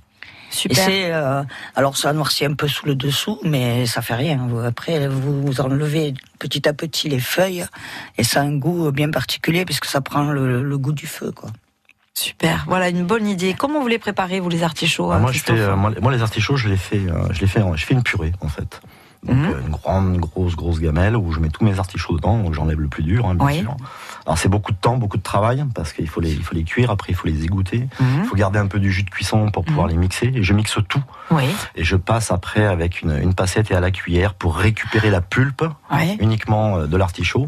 Super. 0.54 0.86
c'est, 0.86 1.12
euh, 1.12 1.44
alors 1.76 1.98
ça 1.98 2.14
noircit 2.14 2.46
un 2.46 2.54
peu 2.54 2.68
sous 2.68 2.86
le 2.86 2.96
dessous, 2.96 3.40
mais 3.44 3.86
ça 3.88 4.02
fait 4.02 4.14
rien. 4.16 4.38
Vous- 4.50 4.60
Après, 4.60 5.08
vous, 5.08 5.42
vous 5.42 5.62
enlevez 5.62 6.14
petit 6.40 6.68
à 6.70 6.74
petit 6.74 7.10
les 7.10 7.20
feuilles, 7.20 7.66
et 8.18 8.24
ça 8.24 8.42
a 8.42 8.44
un 8.44 8.56
goût 8.58 8.92
bien 8.92 9.10
particulier 9.10 9.66
puisque 9.66 9.86
ça 9.86 10.02
prend 10.02 10.24
le, 10.24 10.62
le 10.62 10.78
goût 10.78 10.94
du 10.94 11.08
feu, 11.08 11.32
quoi. 11.32 11.50
Super. 12.16 12.66
Voilà 12.68 12.90
une 12.90 13.04
bonne 13.06 13.28
idée. 13.28 13.56
Comment 13.58 13.82
vous 13.82 13.88
les 13.88 13.98
préparez 13.98 14.40
vous 14.40 14.50
les 14.50 14.62
artichauts 14.62 15.12
Ah, 15.12 15.18
moi, 15.18 15.32
je 15.32 15.40
fais, 15.40 15.46
Christophe 15.54 15.70
euh, 15.72 15.76
moi, 15.76 15.92
moi, 16.00 16.12
les 16.12 16.22
artichauts, 16.22 16.56
je 16.56 16.70
les 16.70 16.78
fais, 16.78 16.98
euh, 17.00 17.28
je 17.32 17.42
les 17.42 17.48
fais, 17.48 17.62
en- 17.64 17.76
je 17.76 17.84
fais 17.84 17.96
une 17.96 18.04
purée 18.04 18.32
en 18.42 18.48
fait. 18.50 18.80
Donc 19.26 19.38
Mhm. 19.38 19.46
euh, 19.46 19.62
une 19.66 19.72
grande, 19.72 20.18
grosse, 20.18 20.56
grosse 20.56 20.80
gamelle 20.80 21.16
où 21.16 21.32
je 21.32 21.40
mets 21.40 21.50
tous 21.50 21.64
mes 21.64 21.80
artichauts 21.80 22.16
dedans, 22.16 22.38
donc 22.40 22.54
j'enlève 22.54 22.80
le 22.80 22.88
plus 22.90 23.04
dur, 23.04 23.26
hein, 23.26 23.36
bien 23.36 23.46
Oui. 23.46 23.60
sûr. 23.60 23.76
Alors 24.26 24.38
c'est 24.38 24.50
beaucoup 24.50 24.72
de 24.72 24.78
temps, 24.78 24.98
beaucoup 24.98 25.18
de 25.18 25.24
travail 25.24 25.64
parce 25.76 25.94
qu'il 25.94 26.08
faut 26.10 26.20
les, 26.22 26.32
il 26.34 26.44
faut 26.44 26.56
les 26.56 26.64
cuire. 26.64 26.92
Après, 26.92 27.12
il 27.12 27.16
faut 27.16 27.28
les 27.28 27.44
égoutter. 27.44 27.88
Il 28.00 28.06
Mhm. 28.06 28.24
faut 28.26 28.36
garder 28.36 28.60
un 28.60 28.68
peu 28.68 28.80
du 28.80 28.92
jus 28.92 29.04
de 29.04 29.10
cuisson 29.10 29.50
pour 29.52 29.64
pouvoir 29.66 29.86
Mhm. 29.88 29.92
les 29.94 29.98
mixer. 29.98 30.32
Et 30.36 30.44
je 30.44 30.54
mixe 30.54 30.78
tout 30.90 31.04
Oui. 31.32 31.44
et 31.76 31.84
je 31.84 31.96
passe 31.96 32.32
après 32.32 32.66
avec 32.66 33.02
une, 33.02 33.18
une 33.22 33.34
passette 33.34 33.72
et 33.72 33.76
à 33.76 33.80
la 33.80 33.92
cuillère 33.92 34.34
pour 34.34 34.56
récupérer 34.58 35.10
la 35.10 35.22
pulpe 35.22 35.64
Oui. 35.92 36.18
uniquement 36.20 36.78
euh, 36.80 36.88
de 36.88 36.98
l'artichaut 36.98 37.48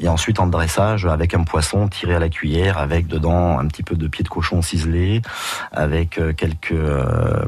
et 0.00 0.08
ensuite 0.08 0.40
en 0.40 0.46
dressage 0.46 1.06
avec 1.06 1.34
un 1.34 1.44
poisson 1.44 1.88
tiré 1.88 2.14
à 2.14 2.18
la 2.18 2.28
cuillère 2.28 2.78
avec 2.78 3.06
dedans 3.06 3.58
un 3.58 3.66
petit 3.66 3.82
peu 3.82 3.94
de 3.96 4.08
pied 4.08 4.24
de 4.24 4.28
cochon 4.28 4.60
ciselé 4.62 5.22
avec 5.72 6.18
euh, 6.18 6.32
quelques 6.32 6.72
euh, 6.72 7.44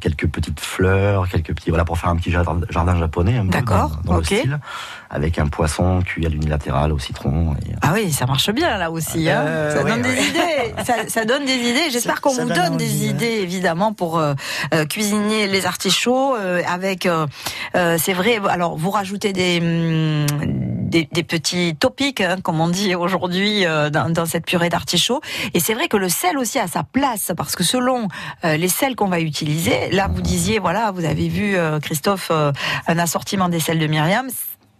quelques 0.00 0.26
petites 0.28 0.60
fleurs 0.60 1.28
quelques 1.28 1.54
petits 1.54 1.70
voilà 1.70 1.84
pour 1.84 1.98
faire 1.98 2.10
un 2.10 2.16
petit 2.16 2.30
jardin, 2.30 2.60
jardin 2.70 2.97
japonais 2.98 3.36
un 3.38 3.44
peu 3.44 3.50
D'accord, 3.50 4.00
dans, 4.04 4.12
dans 4.14 4.18
ok. 4.18 4.30
le 4.30 4.36
style 4.36 4.60
avec 5.10 5.38
un 5.38 5.46
poisson 5.48 6.02
cuit 6.02 6.26
à 6.26 6.28
l'unilatéral 6.28 6.92
au 6.92 6.98
citron 6.98 7.54
et, 7.54 7.74
Ah 7.82 7.92
oui, 7.94 8.12
ça 8.12 8.26
marche 8.26 8.50
bien 8.50 8.76
là 8.78 8.90
aussi. 8.90 9.28
Hein. 9.28 9.42
Euh, 9.46 9.74
ça 9.76 9.82
ouais, 9.82 9.90
donne 9.90 10.02
ouais. 10.02 10.14
des 10.14 10.26
idées. 10.26 10.74
Ça, 10.84 10.94
ça 11.08 11.24
donne 11.24 11.44
des 11.44 11.54
idées. 11.56 11.90
J'espère 11.90 12.20
qu'on 12.20 12.32
vous 12.32 12.48
donne 12.48 12.76
des 12.76 13.06
hein. 13.06 13.10
idées 13.10 13.38
évidemment 13.42 13.92
pour 13.92 14.18
euh, 14.18 14.34
euh, 14.74 14.84
cuisiner 14.86 15.46
les 15.46 15.66
artichauts 15.66 16.36
euh, 16.36 16.62
avec. 16.68 17.04
euh, 17.06 17.26
euh, 17.74 17.96
c'est 17.98 18.12
vrai. 18.12 18.38
Alors 18.48 18.76
vous 18.76 18.90
rajoutez 18.90 19.32
des 19.32 19.58
hum, 19.60 20.26
des, 20.88 21.08
des 21.12 21.22
petits 21.22 21.76
topics, 21.76 22.20
hein, 22.20 22.36
comme 22.42 22.60
on 22.60 22.68
dit 22.68 22.94
aujourd'hui 22.94 23.66
euh, 23.66 23.90
dans, 23.90 24.08
dans 24.10 24.24
cette 24.26 24.46
purée 24.46 24.68
d'artichaut. 24.68 25.20
Et 25.54 25.60
c'est 25.60 25.74
vrai 25.74 25.88
que 25.88 25.96
le 25.96 26.08
sel 26.08 26.38
aussi 26.38 26.58
a 26.58 26.66
sa 26.66 26.82
place 26.82 27.32
parce 27.36 27.56
que 27.56 27.64
selon 27.64 28.08
euh, 28.44 28.56
les 28.56 28.68
sels 28.68 28.96
qu'on 28.96 29.08
va 29.08 29.20
utiliser, 29.20 29.90
là 29.90 30.08
vous 30.08 30.22
disiez 30.22 30.58
voilà, 30.58 30.90
vous 30.92 31.04
avez 31.04 31.28
vu 31.28 31.56
euh, 31.56 31.78
Christophe 31.80 32.28
euh, 32.30 32.52
un 32.86 32.98
assortiment 32.98 33.48
des 33.48 33.60
sels 33.60 33.78
de 33.78 33.86
Myriam. 33.86 34.28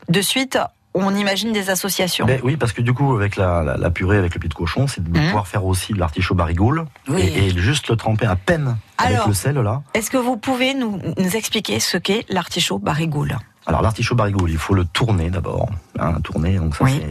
De 0.08 0.20
suite, 0.22 0.58
on 0.94 1.14
imagine 1.14 1.52
des 1.52 1.70
associations. 1.70 2.24
Ben 2.26 2.40
oui, 2.42 2.56
parce 2.56 2.72
que 2.72 2.80
du 2.82 2.92
coup, 2.94 3.14
avec 3.14 3.36
la, 3.36 3.62
la, 3.62 3.76
la 3.76 3.90
purée, 3.90 4.16
avec 4.16 4.34
le 4.34 4.40
pied 4.40 4.48
de 4.48 4.54
cochon, 4.54 4.86
c'est 4.86 5.02
de 5.04 5.08
Mhm. 5.16 5.26
pouvoir 5.26 5.46
faire 5.46 5.64
aussi 5.66 5.92
de 5.92 5.98
l'artichaut 5.98 6.34
barigoule 6.34 6.86
Oui. 7.08 7.20
et, 7.22 7.46
et 7.48 7.58
juste 7.58 7.88
le 7.88 7.96
tremper 7.96 8.26
à 8.26 8.36
peine 8.36 8.76
avec 8.96 9.26
le 9.26 9.34
sel 9.34 9.56
là. 9.58 9.82
Est-ce 9.94 10.10
que 10.10 10.16
vous 10.16 10.36
pouvez 10.36 10.74
nous, 10.74 10.98
nous 11.18 11.36
expliquer 11.36 11.78
ce 11.78 11.98
qu'est 11.98 12.24
l'artichaut 12.30 12.78
barigoule? 12.78 13.36
Alors 13.68 13.82
l'artichaut 13.82 14.14
barigoule, 14.14 14.50
il 14.50 14.56
faut 14.56 14.72
le 14.72 14.86
tourner 14.86 15.28
d'abord, 15.28 15.68
hein, 15.98 16.14
tourner, 16.24 16.56
donc 16.56 16.74
ça 16.74 16.84
Oui. 16.84 17.02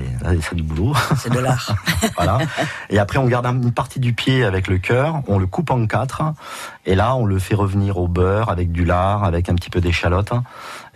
c'est 0.41 0.55
du 0.55 0.63
boulot, 0.63 0.95
C'est 1.15 1.31
de 1.31 1.37
l'art. 1.39 1.75
voilà. 2.17 2.39
Et 2.89 2.97
après 2.97 3.19
on 3.19 3.27
garde 3.27 3.45
une 3.45 3.71
partie 3.71 3.99
du 3.99 4.13
pied 4.13 4.43
avec 4.43 4.67
le 4.67 4.79
cœur, 4.79 5.21
on 5.27 5.37
le 5.37 5.45
coupe 5.45 5.69
en 5.69 5.85
quatre, 5.85 6.23
et 6.87 6.95
là 6.95 7.15
on 7.15 7.25
le 7.25 7.37
fait 7.37 7.53
revenir 7.53 7.97
au 7.99 8.07
beurre 8.07 8.49
avec 8.49 8.71
du 8.71 8.85
lard, 8.85 9.23
avec 9.23 9.49
un 9.49 9.53
petit 9.55 9.69
peu 9.69 9.81
d'échalote, 9.81 10.31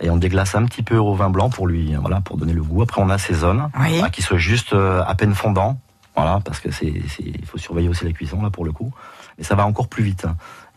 et 0.00 0.10
on 0.10 0.16
déglace 0.16 0.56
un 0.56 0.64
petit 0.64 0.82
peu 0.82 0.96
au 0.96 1.14
vin 1.14 1.30
blanc 1.30 1.48
pour 1.48 1.68
lui, 1.68 1.94
voilà, 1.94 2.20
pour 2.20 2.36
donner 2.38 2.54
le 2.54 2.62
goût. 2.64 2.82
Après 2.82 3.00
on 3.00 3.08
assaisonne, 3.08 3.68
Oui. 3.78 3.92
voilà, 3.94 4.10
qu'il 4.10 4.24
soit 4.24 4.38
juste 4.38 4.72
euh, 4.72 5.04
à 5.06 5.14
peine 5.14 5.32
fondant, 5.36 5.78
voilà, 6.16 6.40
parce 6.44 6.58
que 6.58 6.72
c'est, 6.72 6.92
c'est- 7.08 7.22
il 7.22 7.46
faut 7.46 7.58
surveiller 7.58 7.88
aussi 7.88 8.04
la 8.04 8.10
cuisson 8.12 8.42
là 8.42 8.50
pour 8.50 8.64
le 8.64 8.72
coup, 8.72 8.92
mais 9.38 9.44
ça 9.44 9.54
va 9.54 9.64
encore 9.64 9.86
plus 9.86 10.02
vite. 10.02 10.26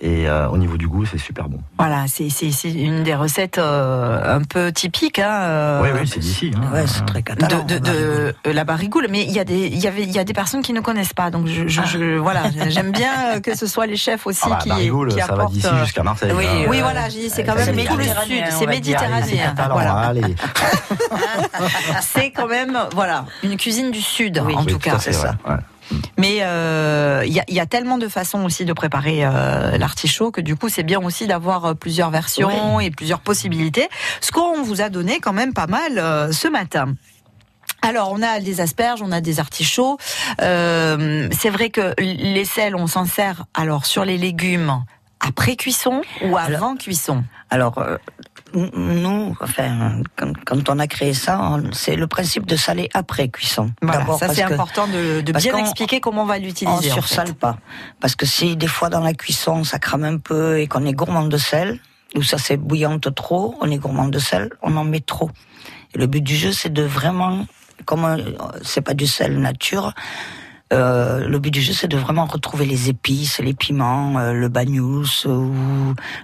Et 0.02 0.28
euh, 0.28 0.50
au 0.50 0.58
niveau 0.58 0.76
du 0.76 0.90
goût, 0.90 1.06
c'est 1.06 1.18
super 1.18 1.48
bon. 1.48 1.60
Voilà, 1.78 2.04
c'est 2.10 2.28
une 2.70 3.04
des 3.04 3.16
recettes 3.16 3.58
euh, 3.60 4.36
un 4.38 4.42
peu 4.44 4.74
typiques. 4.74 5.20
Hein, 5.20 5.30
euh, 5.32 5.82
oui, 5.84 5.90
oui, 5.94 6.06
c'est 6.08 6.20
d'ici. 6.20 6.52
hein. 6.54 6.74
Ouais, 6.74 6.86
c'est 6.86 7.06
très 7.06 7.20
de, 7.22 7.24
catalan. 7.24 7.64
de, 7.64 7.78
de, 8.44 8.52
la 8.52 8.64
barigoule, 8.66 9.08
mais 9.10 9.24
il 9.24 9.32
y 9.32 9.40
a 9.40 9.46
des 9.46 9.68
il 9.68 9.80
y 9.80 9.88
avait 9.88 10.04
il 10.04 10.12
y 10.12 10.20
a 10.20 10.26
des 10.26 10.34
personnes 10.34 10.62
qui 10.62 10.74
ne 10.74 10.82
connaissent 10.82 11.14
pas, 11.14 11.32
donc 11.32 11.48
je, 11.48 11.68
je, 11.70 11.82
je- 11.86 12.18
voilà 12.18 12.44
j'aime 12.68 12.92
bien 12.92 13.40
que 13.42 13.56
ce 13.56 13.68
soit 13.68 13.86
les 13.86 13.96
chefs 13.96 14.28
aussi 14.28 14.42
Ah 14.44 14.50
bah, 14.50 14.58
qui 14.62 14.70
Barigoule, 14.70 15.14
qui 15.14 15.20
ça 15.22 15.28
va 15.28 15.34
apportent. 15.36 15.54
d'ici 15.54 15.68
euh, 15.68 15.84
jusqu'à 15.86 16.04
Marseille. 16.04 16.34
oui, 16.36 16.46
hein. 16.46 16.66
oui, 16.68 16.82
voilà, 16.82 17.08
j'ai 17.08 17.20
dit 17.22 17.30
c'est 17.30 17.46
quand 17.46 17.56
même 17.56 17.76
tout 17.86 17.96
le 17.98 18.04
sud, 18.04 18.44
c'est 18.50 18.66
va 18.66 18.72
méditerranéen. 18.72 19.56
Voilà, 19.72 19.94
allez. 19.94 20.36
c'est 22.02 22.32
quand 22.32 22.48
même 22.48 22.78
voilà 22.94 23.26
une 23.44 23.56
cuisine 23.58 23.92
du 23.92 24.02
sud 24.02 24.42
Oui, 24.46 24.56
en 24.56 24.60
Oui, 24.60 24.66
tout 24.74 24.80
cas. 24.80 25.00
c'est 25.00 25.14
ça. 25.14 25.36
Mais 26.18 26.40
euh, 26.42 27.24
il 27.26 27.34
y, 27.34 27.40
a, 27.40 27.44
il 27.48 27.56
y 27.56 27.60
a 27.60 27.66
tellement 27.66 27.98
de 27.98 28.08
façons 28.08 28.44
aussi 28.44 28.66
de 28.66 28.74
préparer 28.74 29.26
euh, 29.26 29.78
l'artichaut 29.78 30.32
que 30.32 30.42
du 30.42 30.56
coup 30.56 30.70
c'est 30.70 30.84
bien 30.84 31.00
aussi 31.00 31.28
d'avoir 31.28 31.66
euh, 31.66 31.74
plusieurs 31.74 32.10
versions 32.10 32.80
et 32.80 32.92
plusieurs 32.92 33.20
possibilités. 33.20 33.88
Ce 34.22 34.32
qu'on 34.32 34.64
vous 34.64 34.82
a 34.82 34.90
donné 34.90 35.20
quand 35.20 35.34
même 35.34 35.54
pas 35.54 35.68
mal 35.68 35.98
euh, 35.98 36.32
ce 36.32 36.48
matin. 36.48 36.96
Alors, 37.82 38.12
on 38.12 38.24
a 38.24 38.40
des 38.40 38.62
asperges, 38.62 39.04
on 39.04 39.12
a 39.12 39.22
des 39.22 39.40
artichauts. 39.40 39.98
Euh, 40.42 41.30
c'est 41.32 41.52
vrai 41.52 41.70
que 41.70 41.94
les 42.00 42.46
sels, 42.46 42.76
on 42.76 42.88
s'en 42.88 43.06
sert 43.06 43.46
alors 43.54 43.86
sur 43.86 44.06
les 44.06 44.18
légumes 44.18 44.84
après 45.20 45.56
cuisson 45.56 46.02
ou 46.24 46.38
avant 46.38 46.76
cuisson? 46.76 47.24
Alors, 47.50 47.78
euh, 47.78 47.98
nous, 48.56 49.36
enfin, 49.42 50.02
quand, 50.16 50.32
quand 50.46 50.70
on 50.70 50.80
a 50.80 50.88
créé 50.88 51.14
ça, 51.14 51.40
on- 51.42 51.72
c'est 51.74 51.96
le 51.96 52.08
principe 52.08 52.46
de 52.46 52.56
saler 52.56 52.90
après 52.94 53.30
cuisson. 53.30 53.72
Voilà, 53.82 54.06
ça 54.18 54.34
c'est 54.34 54.44
important 54.44 54.88
de, 54.88 55.22
bien 55.34 55.58
expliquer 55.58 56.00
comment 56.00 56.24
on 56.24 56.26
va 56.26 56.36
On 56.38 56.40
l'utiliser. 56.42 56.92
en 56.92 56.96
sursale 56.96 57.28
fait. 57.28 57.34
pas. 57.34 57.58
Parce 58.00 58.16
que 58.16 58.26
si 58.26 58.56
des 58.56 58.68
fois 58.68 58.90
dans 58.90 59.02
la 59.02 59.14
cuisson 59.14 59.64
ça 59.64 59.80
crame 59.80 60.04
un 60.04 60.18
peu 60.18 60.60
et 60.60 60.68
qu'on 60.68 60.86
est 60.86 60.94
gourmand 60.94 61.24
de 61.28 61.38
sel, 61.38 61.80
ou 62.16 62.24
ça 62.24 62.38
c'est 62.38 62.58
bouillante 62.58 63.14
trop, 63.14 63.56
on 63.62 63.70
est 63.70 63.78
gourmand 63.78 64.08
de 64.08 64.20
sel, 64.20 64.50
on 64.62 64.76
en 64.78 64.84
met 64.86 65.02
trop. 65.02 65.30
Et 65.94 65.98
le 65.98 66.08
but 66.08 66.22
du 66.22 66.36
jeu 66.36 66.52
c'est 66.52 66.72
de 66.72 66.84
vraiment, 66.84 67.46
comme 67.86 68.06
euh, 68.06 68.18
c'est 68.64 68.82
pas 68.82 68.94
du 68.94 69.06
sel 69.08 69.40
nature, 69.40 69.94
euh, 70.74 71.28
le 71.28 71.40
but 71.40 71.52
du 71.52 71.62
jeu 71.62 71.74
c'est 71.74 71.88
de 71.88 71.98
vraiment 71.98 72.26
retrouver 72.26 72.66
les 72.66 72.90
épices, 72.90 73.40
les 73.40 73.54
piments, 73.54 74.18
euh, 74.18 74.34
le 74.34 74.50
bagnous, 74.50 75.26
ou 75.26 75.54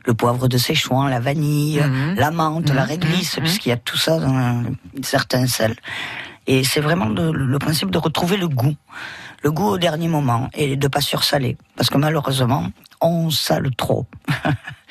le 0.05 0.13
poivre 0.13 0.47
de 0.47 0.57
Séchouan, 0.57 1.07
la 1.07 1.19
vanille, 1.19 1.79
Mhm. 1.81 2.15
la 2.17 2.31
menthe, 2.31 2.69
la 2.69 2.83
Mhm, 2.83 2.87
réglisse, 2.89 3.37
mhm. 3.37 3.43
puisqu'il 3.43 3.69
y 3.69 3.73
a 3.73 3.77
tout 3.77 3.97
ça 3.97 4.19
dans 4.19 4.33
un- 4.33 4.63
certains 5.03 5.45
sels. 5.47 5.75
Et 6.47 6.63
c'est 6.63 6.81
vraiment 6.81 7.09
de- 7.09 7.31
le 7.31 7.59
principe 7.59 7.91
de 7.91 7.99
retrouver 7.99 8.35
le 8.37 8.47
goût, 8.47 8.75
le 9.43 9.51
goût 9.51 9.67
au 9.67 9.77
dernier 9.77 10.07
moment 10.07 10.49
et 10.53 10.75
de 10.75 10.87
pas 10.87 11.01
sursaler, 11.01 11.55
parce 11.75 11.89
que 11.89 11.97
malheureusement 11.99 12.65
on 13.01 13.29
sale 13.29 13.73
trop. 13.75 14.05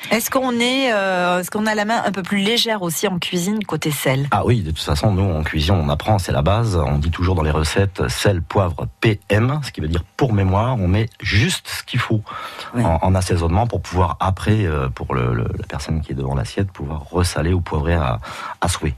Est-ce 0.09 0.31
qu'on 0.31 0.59
est, 0.59 0.91
euh, 0.91 1.39
est-ce 1.39 1.51
qu'on 1.51 1.67
a 1.67 1.75
la 1.75 1.85
main 1.85 2.01
un 2.03 2.11
peu 2.11 2.23
plus 2.23 2.39
légère 2.39 2.81
aussi 2.81 3.07
en 3.07 3.19
cuisine 3.19 3.63
côté 3.63 3.91
sel? 3.91 4.27
Ah 4.31 4.43
oui, 4.43 4.61
de 4.61 4.71
toute 4.71 4.79
façon, 4.79 5.11
nous, 5.11 5.23
en 5.31 5.43
cuisine, 5.43 5.75
on 5.75 5.89
apprend, 5.89 6.17
c'est 6.17 6.31
la 6.31 6.41
base. 6.41 6.75
On 6.75 6.97
dit 6.97 7.11
toujours 7.11 7.35
dans 7.35 7.43
les 7.43 7.51
recettes 7.51 8.07
sel, 8.09 8.41
poivre, 8.41 8.87
PM, 8.99 9.59
ce 9.63 9.71
qui 9.71 9.79
veut 9.79 9.87
dire 9.87 10.03
pour 10.17 10.33
mémoire, 10.33 10.75
on 10.79 10.87
met 10.87 11.07
juste 11.21 11.67
ce 11.67 11.83
qu'il 11.83 11.99
faut 11.99 12.23
Oui. 12.73 12.83
en, 12.83 12.97
en 12.99 13.13
assaisonnement 13.13 13.67
pour 13.67 13.79
pouvoir 13.83 14.17
après, 14.19 14.65
euh, 14.65 14.89
pour 14.89 15.13
le- 15.13 15.35
le- 15.35 15.47
la 15.59 15.67
personne 15.67 16.01
qui 16.01 16.13
est 16.13 16.15
devant 16.15 16.33
l'assiette, 16.33 16.71
pouvoir 16.71 17.03
ressaler 17.11 17.53
ou 17.53 17.61
poivrer 17.61 17.93
à, 17.93 18.19
à 18.59 18.67
souhait. 18.69 18.95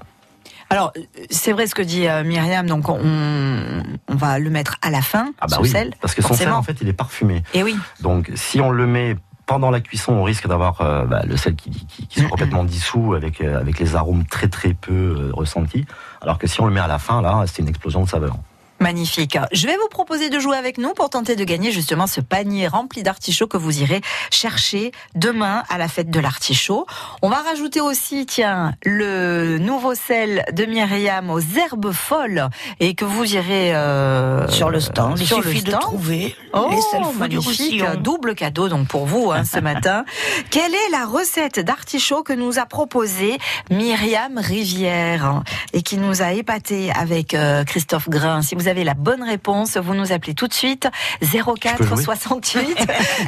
Alors, 0.74 0.92
c'est 1.30 1.52
vrai 1.52 1.68
ce 1.68 1.76
que 1.76 1.82
dit 1.84 2.08
euh, 2.08 2.24
Myriam, 2.24 2.66
donc 2.68 2.90
on, 2.90 3.84
on 4.08 4.16
va 4.16 4.40
le 4.40 4.50
mettre 4.50 4.78
à 4.82 4.90
la 4.90 5.02
fin, 5.02 5.34
Ah 5.40 5.46
bah 5.48 5.58
oui, 5.62 5.70
sel. 5.70 5.94
parce 6.02 6.16
que 6.16 6.22
son 6.24 6.34
sel, 6.34 6.50
en 6.52 6.64
fait, 6.64 6.78
il 6.82 6.88
est 6.90 6.94
parfumé. 6.94 7.44
Et 7.54 7.62
oui, 7.64 7.78
Donc, 8.02 8.32
si 8.36 8.60
on 8.60 8.72
le 8.72 8.88
met 8.88 9.16
pendant 9.46 9.70
la 9.72 9.82
cuisson, 9.82 10.14
on 10.14 10.24
risque 10.24 10.48
d'avoir 10.48 10.82
euh, 10.82 11.06
bah, 11.06 11.22
le 11.28 11.38
sel 11.38 11.56
qui, 11.56 11.70
qui, 11.70 12.08
qui 12.08 12.20
soit 12.20 12.30
complètement 12.32 12.64
dissous 12.64 13.14
avec, 13.14 13.42
euh, 13.42 13.60
avec 13.60 13.78
les 13.80 13.96
arômes 13.96 14.26
très 14.26 14.48
très 14.48 14.74
peu 14.74 14.92
euh, 14.94 15.32
ressentis. 15.34 15.86
Alors 16.22 16.38
que 16.38 16.48
si 16.48 16.60
on 16.62 16.66
le 16.66 16.74
met 16.74 16.80
à 16.80 16.88
la 16.88 16.98
fin, 16.98 17.22
là, 17.22 17.44
c'est 17.46 17.62
une 17.62 17.68
explosion 17.70 18.04
de 18.04 18.10
saveur. 18.10 18.36
Magnifique. 18.80 19.38
Je 19.54 19.66
vais 19.68 19.78
vous 19.78 19.88
proposer 19.88 20.30
de 20.30 20.40
jouer 20.40 20.58
avec 20.58 20.78
nous 20.78 20.94
pour 20.94 21.10
tenter 21.10 21.36
de 21.38 21.44
gagner 21.46 21.72
justement 21.72 22.06
ce 22.06 22.20
panier 22.20 22.68
rempli 22.68 23.02
d'artichauts 23.02 23.48
que 23.48 23.56
vous 23.56 23.82
irez 23.82 24.02
chercher 24.30 24.92
demain 25.16 25.64
à 25.70 25.78
la 25.78 25.88
fête 25.88 26.10
de 26.10 26.20
l'artichaut. 26.20 26.86
On 27.22 27.30
va 27.30 27.38
rajouter 27.42 27.80
aussi, 27.80 28.26
tiens, 28.26 28.74
le 28.84 29.58
nouveau 29.58 29.96
sel 29.96 30.44
de 30.52 30.66
Myriam 30.66 31.30
aux 31.30 31.40
herbes 31.40 31.92
folles 31.94 32.50
et 32.82 32.94
que 32.94 33.06
vous 33.06 33.36
irez 33.36 33.74
euh, 33.74 34.48
sur 34.50 34.70
le 34.70 34.82
stand. 34.82 35.18
Sur 35.18 35.38
Il 35.38 35.44
le 35.44 35.50
suffit 35.52 35.64
de 35.64 35.70
stand. 35.70 35.82
trouver 35.82 36.36
Oh, 36.52 36.68
les 36.72 36.82
sels 36.82 37.10
du 37.14 37.18
magnifique. 37.18 37.46
Roussillon. 37.46 37.96
Double 38.02 38.36
cadeau 38.36 38.68
donc 38.68 38.88
pour 38.88 39.06
vous 39.06 39.32
hein, 39.32 39.44
ce 39.46 39.60
matin. 39.60 40.04
Quelle 40.50 40.74
est 40.74 40.90
la 40.92 41.06
recette 41.06 41.60
d'artichaut 41.60 42.24
que 42.24 42.34
nous 42.34 42.60
a 42.60 42.66
proposée 42.66 43.38
Myriam 43.72 44.38
Rivière 44.38 45.42
et 45.72 45.82
qui 45.84 45.98
nous 45.98 46.22
a 46.22 46.34
épaté 46.34 46.92
avec 46.92 47.34
euh, 47.34 47.64
Christophe 47.64 48.10
Grain 48.10 48.42
Si 48.42 48.56
vous 48.56 48.68
avez 48.68 48.73
la 48.82 48.96
bonne 48.96 49.22
réponse, 49.24 49.78
vous 49.78 49.94
nous 49.94 50.12
appelez 50.12 50.34
tout 50.34 50.48
de 50.48 50.54
suite 50.54 50.88
04 51.22 51.84
jouer 51.84 52.04
68 52.04 52.78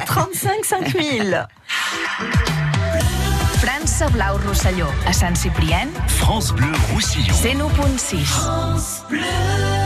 35 0.06 0.64
5000. 0.64 1.48
França 3.58 4.08
Blau 4.08 4.38
Rosselló, 4.46 4.86
a 5.06 5.12
Sant 5.12 5.34
Ciprián, 5.34 5.88
France 6.08 6.52
Bleu 6.52 6.72
Roussillon. 6.92 7.32
101.6. 7.32 9.06
I've 9.08 9.85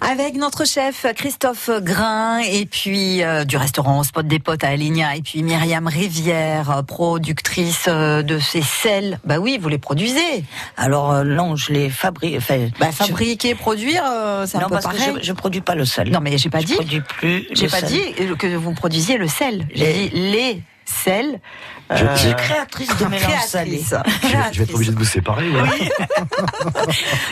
Avec 0.00 0.34
notre 0.36 0.64
chef 0.66 1.04
Christophe 1.14 1.68
Grain 1.82 2.38
et 2.38 2.64
puis 2.64 3.22
euh, 3.22 3.44
du 3.44 3.56
restaurant 3.58 4.00
au 4.00 4.04
Spot 4.04 4.26
des 4.26 4.38
Potes 4.38 4.64
à 4.64 4.68
Aligna 4.68 5.14
et 5.14 5.20
puis 5.20 5.42
Myriam 5.42 5.86
Rivière, 5.86 6.70
euh, 6.70 6.82
productrice 6.82 7.84
euh, 7.86 8.22
de 8.22 8.38
ces 8.38 8.62
sels. 8.62 9.20
Bah 9.24 9.38
oui, 9.38 9.58
vous 9.60 9.68
les 9.68 9.78
produisez. 9.78 10.44
Alors 10.78 11.12
euh, 11.12 11.24
non, 11.24 11.54
je 11.54 11.72
les 11.72 11.90
fabrique. 11.90 12.36
Enfin, 12.38 12.68
Bah, 12.80 12.86
je- 12.90 12.96
fabriquer, 12.96 13.54
produire, 13.54 14.02
euh, 14.10 14.46
c'est 14.46 14.56
un 14.56 14.68
peu 14.68 14.78
parce 14.80 14.86
que 14.86 14.98
je, 15.20 15.22
je 15.22 15.32
produis 15.32 15.60
pas 15.60 15.74
le 15.74 15.84
sel. 15.84 16.10
Non 16.10 16.20
mais 16.20 16.38
j'ai 16.38 16.48
pas 16.50 16.60
je 16.60 16.66
dit. 16.66 16.74
produis 16.74 17.00
plus. 17.02 17.46
J'ai 17.52 17.68
pas 17.68 17.80
sel. 17.80 17.88
dit 17.90 18.36
que 18.38 18.56
vous 18.56 18.72
produisiez 18.72 19.18
le 19.18 19.28
sel. 19.28 19.66
J'ai 19.74 20.08
dit 20.08 20.10
les 20.14 20.62
sels. 20.90 21.40
Je- 21.90 21.94
Euh, 22.04 22.14
Je 22.14 22.20
suis 22.20 22.34
créatrice 22.34 22.96
de 22.96 23.04
mélange 23.06 23.40
salé. 23.46 23.82
Je 23.82 23.96
vais, 23.96 24.02
je 24.52 24.58
vais 24.58 24.64
être 24.64 24.74
obligé 24.74 24.92
de 24.92 24.98
vous 24.98 25.04
séparer. 25.04 25.48
ouais. 25.50 25.90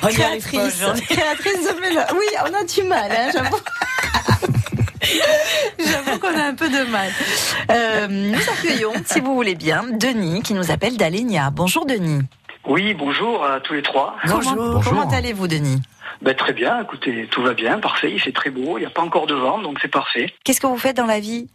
Pas 0.00 0.08
Créatrice, 0.10 0.82
créatrice 1.08 1.62
de 1.74 1.80
mélange. 1.80 2.06
Oui, 2.12 2.26
on 2.42 2.54
a 2.60 2.64
du 2.64 2.82
mal, 2.82 3.10
hein, 3.12 3.30
j'avoue. 3.32 3.56
J'avoue 5.78 6.18
qu'on 6.18 6.36
a 6.38 6.44
un 6.44 6.54
peu 6.54 6.68
de 6.68 6.84
mal. 6.90 7.10
Euh, 7.70 8.08
nous 8.08 8.38
accueillons, 8.40 8.92
si 9.06 9.20
vous 9.20 9.34
voulez 9.34 9.54
bien, 9.54 9.84
Denis 9.90 10.42
qui 10.42 10.54
nous 10.54 10.70
appelle 10.70 10.96
d'Alénia. 10.96 11.50
Bonjour 11.50 11.86
Denis. 11.86 12.22
Oui, 12.66 12.94
bonjour 12.94 13.44
à 13.44 13.60
tous 13.60 13.74
les 13.74 13.82
trois. 13.82 14.16
Comment, 14.26 14.40
Bonjour. 14.56 14.84
comment 14.84 15.08
allez-vous 15.10 15.46
Denis? 15.48 15.80
Ben, 16.20 16.34
très 16.34 16.52
bien, 16.52 16.82
écoutez, 16.82 17.28
tout 17.30 17.42
va 17.42 17.54
bien, 17.54 17.78
parfait, 17.78 18.10
il 18.12 18.20
fait 18.20 18.32
très 18.32 18.50
beau, 18.50 18.76
il 18.76 18.80
n'y 18.80 18.86
a 18.86 18.90
pas 18.90 19.02
encore 19.02 19.26
de 19.26 19.34
vent, 19.34 19.58
donc 19.60 19.78
c'est 19.80 19.88
parfait. 19.88 20.26
Qu'est-ce 20.44 20.60
que 20.60 20.66
vous 20.66 20.76
faites 20.78 20.96
dans 20.96 21.06
la 21.06 21.20
vie? 21.20 21.48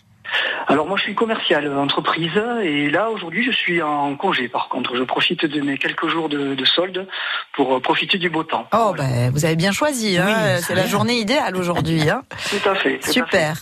Alors 0.68 0.88
moi 0.88 0.98
je 0.98 1.04
suis 1.04 1.16
commercial, 1.16 1.68
euh, 1.68 1.78
entreprise, 1.78 2.32
et 2.64 2.90
là 2.90 3.10
aujourd'hui 3.10 3.44
je 3.44 3.52
suis 3.52 3.82
en 3.82 4.16
congé 4.16 4.48
par 4.48 4.70
contre. 4.70 4.96
Je 4.96 5.04
profite 5.04 5.46
de 5.46 5.62
mes 5.62 5.78
quelques 5.78 6.08
jours 6.08 6.30
de, 6.30 6.56
de 6.56 6.66
solde 6.66 7.08
pour 7.54 7.76
euh, 7.76 7.80
profiter 7.80 8.18
du 8.18 8.30
beau 8.30 8.44
temps. 8.44 8.68
Oh, 8.74 8.94
Voilà. 8.96 9.04
ben, 9.04 9.32
vous 9.32 9.46
avez 9.46 9.56
bien 9.56 9.72
choisi. 9.72 10.18
hein. 10.18 10.26
Oui, 10.28 10.34
c'est 10.58 10.62
c'est 10.62 10.76
la 10.76 10.88
journée 10.88 11.20
idéale 11.20 11.56
aujourd'hui. 11.58 12.10
hein. 12.10 12.24
Tout 12.50 12.70
à 12.70 12.76
fait. 12.76 13.00
tout 13.00 13.12
Super. 13.12 13.58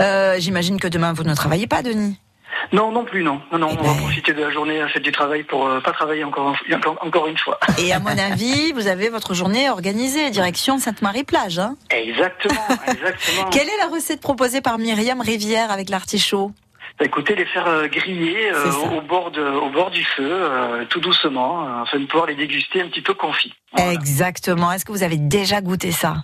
Euh, 0.00 0.36
J'imagine 0.38 0.78
que 0.78 0.88
demain 0.88 1.12
vous 1.12 1.24
ne 1.24 1.34
travaillez 1.34 1.66
pas, 1.66 1.82
Denis? 1.82 2.18
Non, 2.72 2.92
non 2.92 3.04
plus, 3.04 3.22
non. 3.22 3.40
Non, 3.52 3.58
non, 3.58 3.68
Eh 3.72 3.76
on 3.78 3.82
va 3.82 3.92
ben. 3.94 3.98
profiter 4.00 4.32
de 4.32 4.40
la 4.40 4.50
journée 4.50 4.80
à 4.80 4.88
fête 4.88 5.02
du 5.02 5.12
travail 5.12 5.42
pour 5.42 5.66
euh, 5.66 5.80
pas 5.80 5.92
travailler 5.92 6.24
encore, 6.24 6.54
encore, 6.72 6.98
encore 7.00 7.26
une 7.26 7.38
fois. 7.38 7.58
Et 7.78 7.92
à 7.92 7.98
mon 7.98 8.16
avis, 8.16 8.72
vous 8.72 8.86
avez 8.86 9.08
votre 9.08 9.34
journée 9.34 9.68
organisée, 9.70 10.30
direction 10.30 10.78
Sainte-Marie-Plage. 10.78 11.58
Hein 11.58 11.76
Exactement, 11.90 12.60
exactement. 12.86 13.50
Quelle 13.50 13.68
est 13.68 13.78
la 13.78 13.88
recette 13.88 14.20
proposée 14.20 14.60
par 14.60 14.78
Myriam 14.78 15.20
Rivière 15.20 15.70
avec 15.70 15.88
l'artichaut? 15.90 16.52
Bah, 16.98 17.06
écoutez, 17.06 17.34
les 17.34 17.46
faire 17.46 17.66
euh, 17.66 17.88
griller 17.88 18.52
euh, 18.52 18.70
au, 18.96 19.00
bord 19.00 19.30
de, 19.30 19.42
au 19.42 19.70
bord 19.70 19.90
du 19.90 20.04
feu, 20.04 20.28
euh, 20.30 20.84
tout 20.90 21.00
doucement, 21.00 21.82
afin 21.82 21.98
de 21.98 22.04
pouvoir 22.06 22.26
les 22.26 22.34
déguster 22.34 22.82
un 22.82 22.88
petit 22.88 23.00
peu 23.00 23.14
confits. 23.14 23.54
Voilà. 23.74 23.92
Exactement. 23.92 24.70
Est-ce 24.70 24.84
que 24.84 24.92
vous 24.92 25.02
avez 25.02 25.16
déjà 25.16 25.60
goûté 25.62 25.90
ça? 25.90 26.16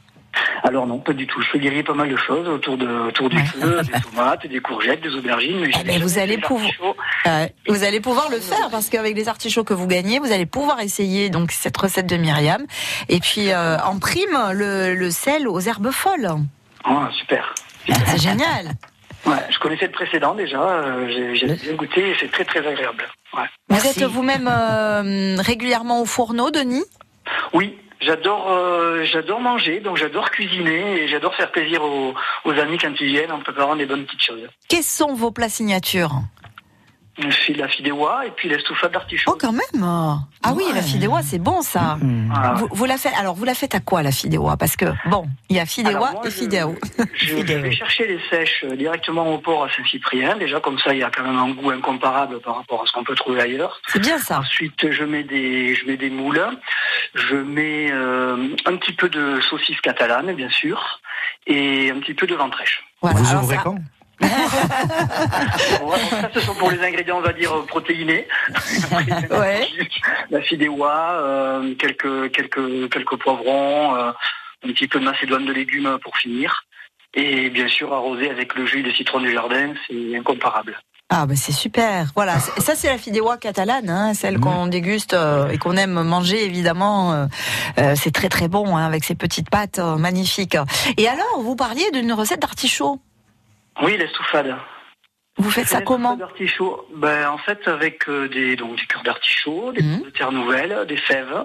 Alors 0.65 0.87
non, 0.87 0.99
pas 0.99 1.13
du 1.13 1.27
tout. 1.27 1.41
Je 1.43 1.49
fais 1.51 1.59
griller 1.59 1.83
pas 1.83 1.95
mal 1.95 2.09
de 2.09 2.17
choses 2.17 2.49
autour, 2.49 2.77
de, 2.77 2.87
autour 2.87 3.29
du 3.31 3.37
Ouais. 3.37 3.45
feu, 3.45 3.81
des 3.83 4.01
tomates, 4.11 4.47
des 4.47 4.61
courgettes, 4.61 5.01
des 5.03 5.15
aubergines. 5.15 5.61
mais 5.61 5.71
Eh 5.81 5.85
ben, 5.85 6.03
vous 6.03 6.19
allez 6.19 6.39
pouvoir-. 6.39 6.71
Euh, 7.27 7.47
Vous 7.69 7.85
allez 7.85 8.01
pouvoir 8.01 8.29
le 8.31 8.41
faire 8.41 8.69
parce 8.71 8.89
qu'avec 8.89 9.15
les 9.17 9.29
artichauts 9.29 9.65
que 9.65 9.75
vous 9.75 9.87
gagnez, 9.87 10.19
vous 10.19 10.33
allez 10.33 10.47
pouvoir 10.47 10.81
essayer 10.81 11.31
donc 11.31 11.53
cette 11.53 11.77
recette 11.77 12.07
de 12.07 12.17
Myriam. 12.17 12.65
Et 13.09 13.21
puis 13.21 13.51
euh, 13.53 13.77
en 13.79 13.99
prime, 13.99 14.37
le, 14.53 14.95
le 14.95 15.11
sel 15.11 15.47
aux 15.49 15.61
herbes 15.61 15.91
folles. 15.91 16.29
Ah, 16.85 17.09
super. 17.19 17.55
C'est 18.07 18.21
génial. 18.21 18.73
Ouais, 19.27 19.35
je 19.51 19.59
connaissais 19.59 19.87
le 19.87 19.93
précédent 19.93 20.33
déjà. 20.35 20.61
euh, 20.63 21.35
j'ai 21.35 21.47
bien 21.47 21.75
goûté 21.75 22.11
et 22.11 22.17
c'est 22.21 22.31
très 22.31 22.45
très 22.45 22.61
agréable. 22.61 23.05
Ouais. 23.37 23.43
Vous 23.69 23.85
êtes 23.87 24.03
vous-même 24.05 24.49
euh, 24.51 25.37
régulièrement 25.41 26.01
au 26.01 26.07
fourneau, 26.07 26.51
Denis? 26.51 26.85
Oui, 27.53 27.77
j'adore 28.01 28.51
euh, 28.51 29.05
j'adore 29.05 29.41
manger, 29.41 29.81
donc 29.81 29.97
j'adore 29.97 30.31
cuisiner 30.31 31.03
et 31.03 31.09
j'adore 31.09 31.35
faire 31.35 31.51
plaisir 31.51 31.83
aux, 31.83 32.15
aux 32.45 32.53
amis 32.53 32.79
quand 32.79 32.93
ils 33.01 33.07
viennent 33.07 33.33
en 33.33 33.41
préparant 33.41 33.77
des 33.77 33.87
bonnes 33.87 34.05
petites 34.05 34.23
choses. 34.23 34.49
Quels 34.69 34.83
sont 34.83 35.15
vos 35.15 35.31
plats 35.31 35.49
signatures? 35.49 36.13
Je 37.21 37.31
fais 37.31 37.53
de 37.53 37.59
la 37.59 37.69
fideuà 37.69 38.27
et 38.27 38.31
puis 38.31 38.49
l'estouffade 38.49 38.93
d'artichaut. 38.93 39.33
Oh, 39.33 39.39
quand 39.41 39.53
même 39.53 39.83
Ah 39.83 40.53
oui, 40.55 40.65
Ouais. 40.69 40.75
la 40.75 40.83
fideuà, 40.83 41.21
c'est 41.23 41.39
bon 41.41 41.63
ça. 41.63 41.97
Mmh. 42.01 42.29
Voilà. 42.33 42.53
Vous, 42.55 42.69
vous 42.71 42.85
la 42.85 42.97
faites 42.97 43.13
alors 43.19 43.35
vous 43.35 43.45
la 43.45 43.55
faites 43.55 43.75
à 43.75 43.81
quoi 43.81 44.03
la 44.03 44.13
fideuà 44.13 44.57
Parce 44.57 44.77
que 44.77 44.85
bon, 45.07 45.27
il 45.49 45.57
y 45.57 45.61
a 45.61 45.67
fideuà 45.67 45.91
Alors, 45.91 46.13
moi, 46.13 46.23
et 46.27 46.31
fidéo. 46.31 46.77
Je, 47.15 47.35
vais 47.35 47.73
chercher 47.73 48.07
les 48.07 48.21
sèches 48.31 48.65
euh, 48.65 48.77
directement 48.77 49.35
au 49.35 49.39
port 49.39 49.65
à 49.65 49.69
Saint-Cyprien. 49.71 50.37
Déjà, 50.37 50.61
comme 50.61 50.79
ça, 50.79 50.93
il 50.95 51.01
y 51.01 51.03
a 51.03 51.11
quand 51.11 51.25
même 51.25 51.37
un 51.39 51.51
goût 51.51 51.71
incomparable 51.71 52.41
par 52.41 52.57
rapport 52.57 52.83
à 52.83 52.87
ce 52.87 52.93
qu'on 52.93 53.05
peut 53.05 53.17
trouver 53.17 53.41
ailleurs. 53.41 53.81
C'est 53.89 53.99
bien 54.01 54.19
ça. 54.19 54.39
Ensuite, 54.41 54.91
je 54.91 55.05
mets 55.05 55.25
des, 55.25 55.75
je 55.75 55.87
mets 55.87 55.97
des 55.97 56.11
moules. 56.11 56.41
Je 57.15 57.35
mets 57.37 57.91
euh, 57.91 58.49
un 58.67 58.77
petit 58.77 58.93
peu 58.93 59.09
de 59.09 59.41
saucisse 59.41 59.81
catalane, 59.81 60.33
bien 60.35 60.51
sûr, 60.51 61.01
et 61.47 61.91
un 61.91 61.99
petit 62.01 62.15
peu 62.15 62.27
de 62.27 62.35
ventrèche. 62.35 62.85
Voilà. 63.03 63.19
Vous 63.19 63.31
Alors, 63.31 63.43
ouvrez 63.45 63.57
ça- 63.57 63.63
quand? 63.63 63.79
Donc 64.21 65.95
ça, 66.11 66.31
ce 66.35 66.41
sont 66.41 66.55
pour 66.55 66.71
les 66.71 66.81
ingrédients, 66.83 67.19
on 67.19 67.23
va 67.23 67.33
dire, 67.33 67.53
protéinés. 67.67 68.27
Ouais. 69.31 69.69
La 70.31 70.41
fideuà, 70.41 71.21
euh, 71.21 71.75
quelques, 71.75 72.31
quelques, 72.33 72.91
quelques 72.91 73.17
poivrons, 73.17 73.95
euh, 73.95 74.11
un 74.65 74.73
petit 74.73 74.89
peu 74.89 74.99
de 74.99 75.05
macédoine 75.05 75.47
de 75.47 75.53
légumes 75.53 75.99
pour 76.03 76.17
finir. 76.17 76.65
Et 77.15 77.51
bien 77.51 77.69
sûr, 77.69 77.93
arrosé 77.93 78.31
avec 78.31 78.55
le 78.55 78.67
jus 78.67 78.83
de 78.83 78.91
citron 78.91 79.21
du 79.21 79.33
jardin, 79.33 79.75
c'est 79.87 80.17
incomparable. 80.17 80.79
Ah 81.11 81.25
bah 81.25 81.37
c'est 81.37 81.53
super. 81.53 82.09
Voilà, 82.15 82.39
ça 82.39 82.75
c'est 82.75 82.89
la 82.89 82.99
fideuà 82.99 83.39
catalane, 83.39 83.89
hein, 83.89 84.13
celle 84.13 84.39
qu'on 84.39 84.67
déguste 84.67 85.15
euh, 85.15 85.49
et 85.49 85.57
qu'on 85.57 85.75
aime 85.79 86.03
manger 86.03 86.45
évidemment. 86.45 87.15
Euh, 87.15 87.27
euh, 87.79 87.95
c'est 87.97 88.11
très 88.11 88.29
très 88.29 88.47
bon 88.47 88.77
hein, 88.77 88.85
avec 88.85 89.05
ces 89.05 89.15
petites 89.15 89.49
pâtes 89.49 89.79
euh, 89.79 89.97
magnifiques. 89.97 90.59
Et 90.99 91.09
alors, 91.09 91.41
vous 91.41 91.57
parliez 91.57 91.91
d'une 91.93 92.13
recette 92.13 92.43
d'artichaut. 92.43 93.01
Oui, 93.83 93.97
l'estouffade. 93.97 94.55
Vous 95.37 95.51
faites 95.51 95.69
ça 95.69 95.83
comment 95.83 96.19
ben, 96.97 97.29
en 97.31 97.39
fait, 97.39 97.69
avec 97.69 98.09
euh, 98.09 98.29
des, 98.29 98.57
donc, 98.57 98.77
des 98.77 98.87
cœurs 98.87 99.05
d'artichaut, 99.05 99.73
des 99.73 99.81
pommes 99.83 100.03
de 100.07 100.11
terre 100.11 100.33
nouvelles, 100.33 100.85
des 100.89 100.97
fèves, 100.97 101.45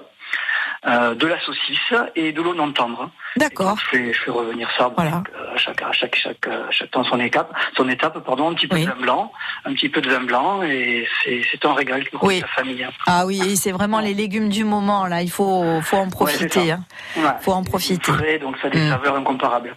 euh, 0.87 1.13
de 1.13 1.27
la 1.27 1.39
saucisse 1.41 1.93
et 2.15 2.31
de 2.31 2.41
l'eau 2.41 2.55
non 2.55 2.71
tendre. 2.71 3.11
D'accord. 3.35 3.77
Je 3.77 3.85
fais, 3.97 4.13
je 4.13 4.19
fais 4.23 4.31
revenir 4.31 4.67
ça 4.79 4.91
Voilà. 4.95 5.21
euh, 5.37 5.53
à 5.53 5.57
chaque, 5.57 5.81
à 5.83 5.91
chaque, 5.91 6.15
chaque, 6.15 6.49
chaque 6.71 6.89
temps 6.89 7.03
son 7.03 7.19
étape, 7.19 7.53
son 7.77 7.87
étape, 7.87 8.17
pardon, 8.25 8.49
un 8.49 8.55
petit 8.55 8.67
peu 8.67 8.77
Oui. 8.77 8.85
de 8.85 8.89
vin 8.89 8.95
blanc, 8.99 9.31
un 9.65 9.73
petit 9.73 9.89
peu 9.89 10.01
de 10.01 10.09
vin 10.09 10.21
blanc, 10.23 10.63
et 10.63 11.07
c'est, 11.23 11.63
un 11.63 11.73
régal 11.75 12.03
pour 12.11 12.23
Oui. 12.23 12.39
la 12.41 12.47
famille. 12.47 12.87
Ah 13.05 13.27
oui, 13.27 13.55
c'est 13.57 13.71
vraiment 13.71 13.99
les 13.99 14.15
légumes 14.15 14.49
du 14.49 14.63
moment 14.63 15.05
là. 15.05 15.21
Il 15.21 15.29
faut 15.29 15.81
faut 15.81 15.97
en 15.97 16.09
profiter. 16.09 16.49
ça. 16.49 16.73
hein. 16.73 16.83
Ouais. 17.15 17.29
Faut 17.41 17.53
en 17.53 17.63
profiter. 17.63 18.11
Frais, 18.11 18.39
donc 18.39 18.57
ça 18.57 18.67
a 18.67 18.69
des 18.71 18.79
Mm. 18.79 18.89
saveurs 18.89 19.15
incomparables. 19.17 19.75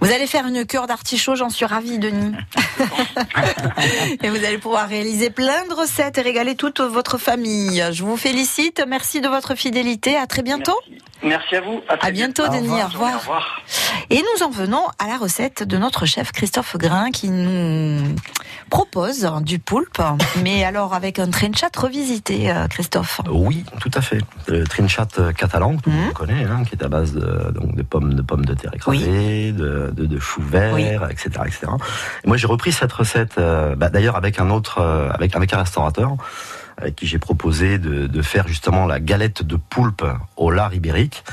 Vous 0.00 0.12
allez 0.12 0.26
faire 0.26 0.46
une 0.46 0.64
cure 0.64 0.86
d'artichaut, 0.86 1.34
j'en 1.34 1.50
suis 1.50 1.64
ravie, 1.64 1.98
Denis. 1.98 2.34
et 4.22 4.28
vous 4.28 4.44
allez 4.44 4.58
pouvoir 4.58 4.88
réaliser 4.88 5.30
plein 5.30 5.66
de 5.68 5.74
recettes 5.74 6.18
et 6.18 6.22
régaler 6.22 6.54
toute 6.54 6.80
votre 6.80 7.18
famille. 7.18 7.84
Je 7.92 8.02
vous 8.02 8.16
félicite. 8.16 8.82
Merci 8.86 9.20
de 9.20 9.28
votre 9.28 9.54
fidélité. 9.54 10.16
À 10.16 10.26
très 10.26 10.42
bientôt. 10.42 10.78
Merci. 10.88 11.02
Merci 11.22 11.56
à 11.56 11.60
vous. 11.60 11.80
À, 11.88 12.10
bientôt. 12.10 12.48
Denis. 12.48 12.68
Au 12.68 12.84
Au 12.84 12.88
revoir. 12.88 13.20
revoir. 13.20 13.62
Et 14.10 14.16
nous 14.16 14.42
en 14.44 14.50
venons 14.50 14.84
à 14.98 15.06
la 15.06 15.16
recette 15.18 15.62
de 15.62 15.76
notre 15.76 16.04
chef 16.04 16.32
Christophe 16.32 16.76
Grain 16.76 17.10
qui 17.10 17.28
nous 17.28 18.14
propose 18.72 19.30
du 19.42 19.58
poulpe, 19.58 20.00
mais 20.42 20.64
alors 20.64 20.94
avec 20.94 21.18
un 21.18 21.28
trenchat 21.30 21.68
revisité, 21.76 22.50
euh, 22.50 22.66
Christophe. 22.68 23.20
Oui, 23.30 23.64
tout 23.80 23.90
à 23.92 24.00
fait. 24.00 24.20
Le 24.48 24.66
trinchat 24.66 25.08
euh, 25.18 25.30
catalan, 25.32 25.76
que 25.76 25.82
tout 25.82 25.90
le 25.90 25.96
monde 25.96 26.12
connaît, 26.14 26.44
hein, 26.44 26.62
qui 26.64 26.74
est 26.74 26.82
à 26.82 26.88
base 26.88 27.12
de, 27.12 27.50
donc, 27.50 27.76
de, 27.76 27.82
pommes, 27.82 28.14
de 28.14 28.22
pommes 28.22 28.46
de 28.46 28.54
terre 28.54 28.72
écrasées, 28.74 29.52
de, 29.52 29.92
de, 29.94 30.06
de 30.06 30.18
choux 30.18 30.40
verts, 30.42 30.72
Oui. 30.72 30.86
etc., 31.10 31.28
etc. 31.44 31.66
Et 32.24 32.28
moi, 32.28 32.38
j'ai 32.38 32.46
repris 32.46 32.72
cette 32.72 32.92
recette, 32.92 33.36
euh, 33.36 33.76
bah, 33.76 33.90
d'ailleurs 33.90 34.16
avec 34.16 34.40
un 34.40 34.48
autre, 34.48 34.78
euh, 34.78 35.10
avec, 35.10 35.36
avec 35.36 35.52
un 35.52 35.58
restaurateur, 35.58 36.16
avec 36.78 36.96
qui 36.96 37.06
j'ai 37.06 37.18
proposé 37.18 37.76
de, 37.76 38.06
de 38.06 38.22
faire 38.22 38.48
justement 38.48 38.86
la 38.86 39.00
galette 39.00 39.42
de 39.42 39.56
poulpe 39.56 40.02
au 40.38 40.50
lard 40.50 40.72
ibérique. 40.72 41.24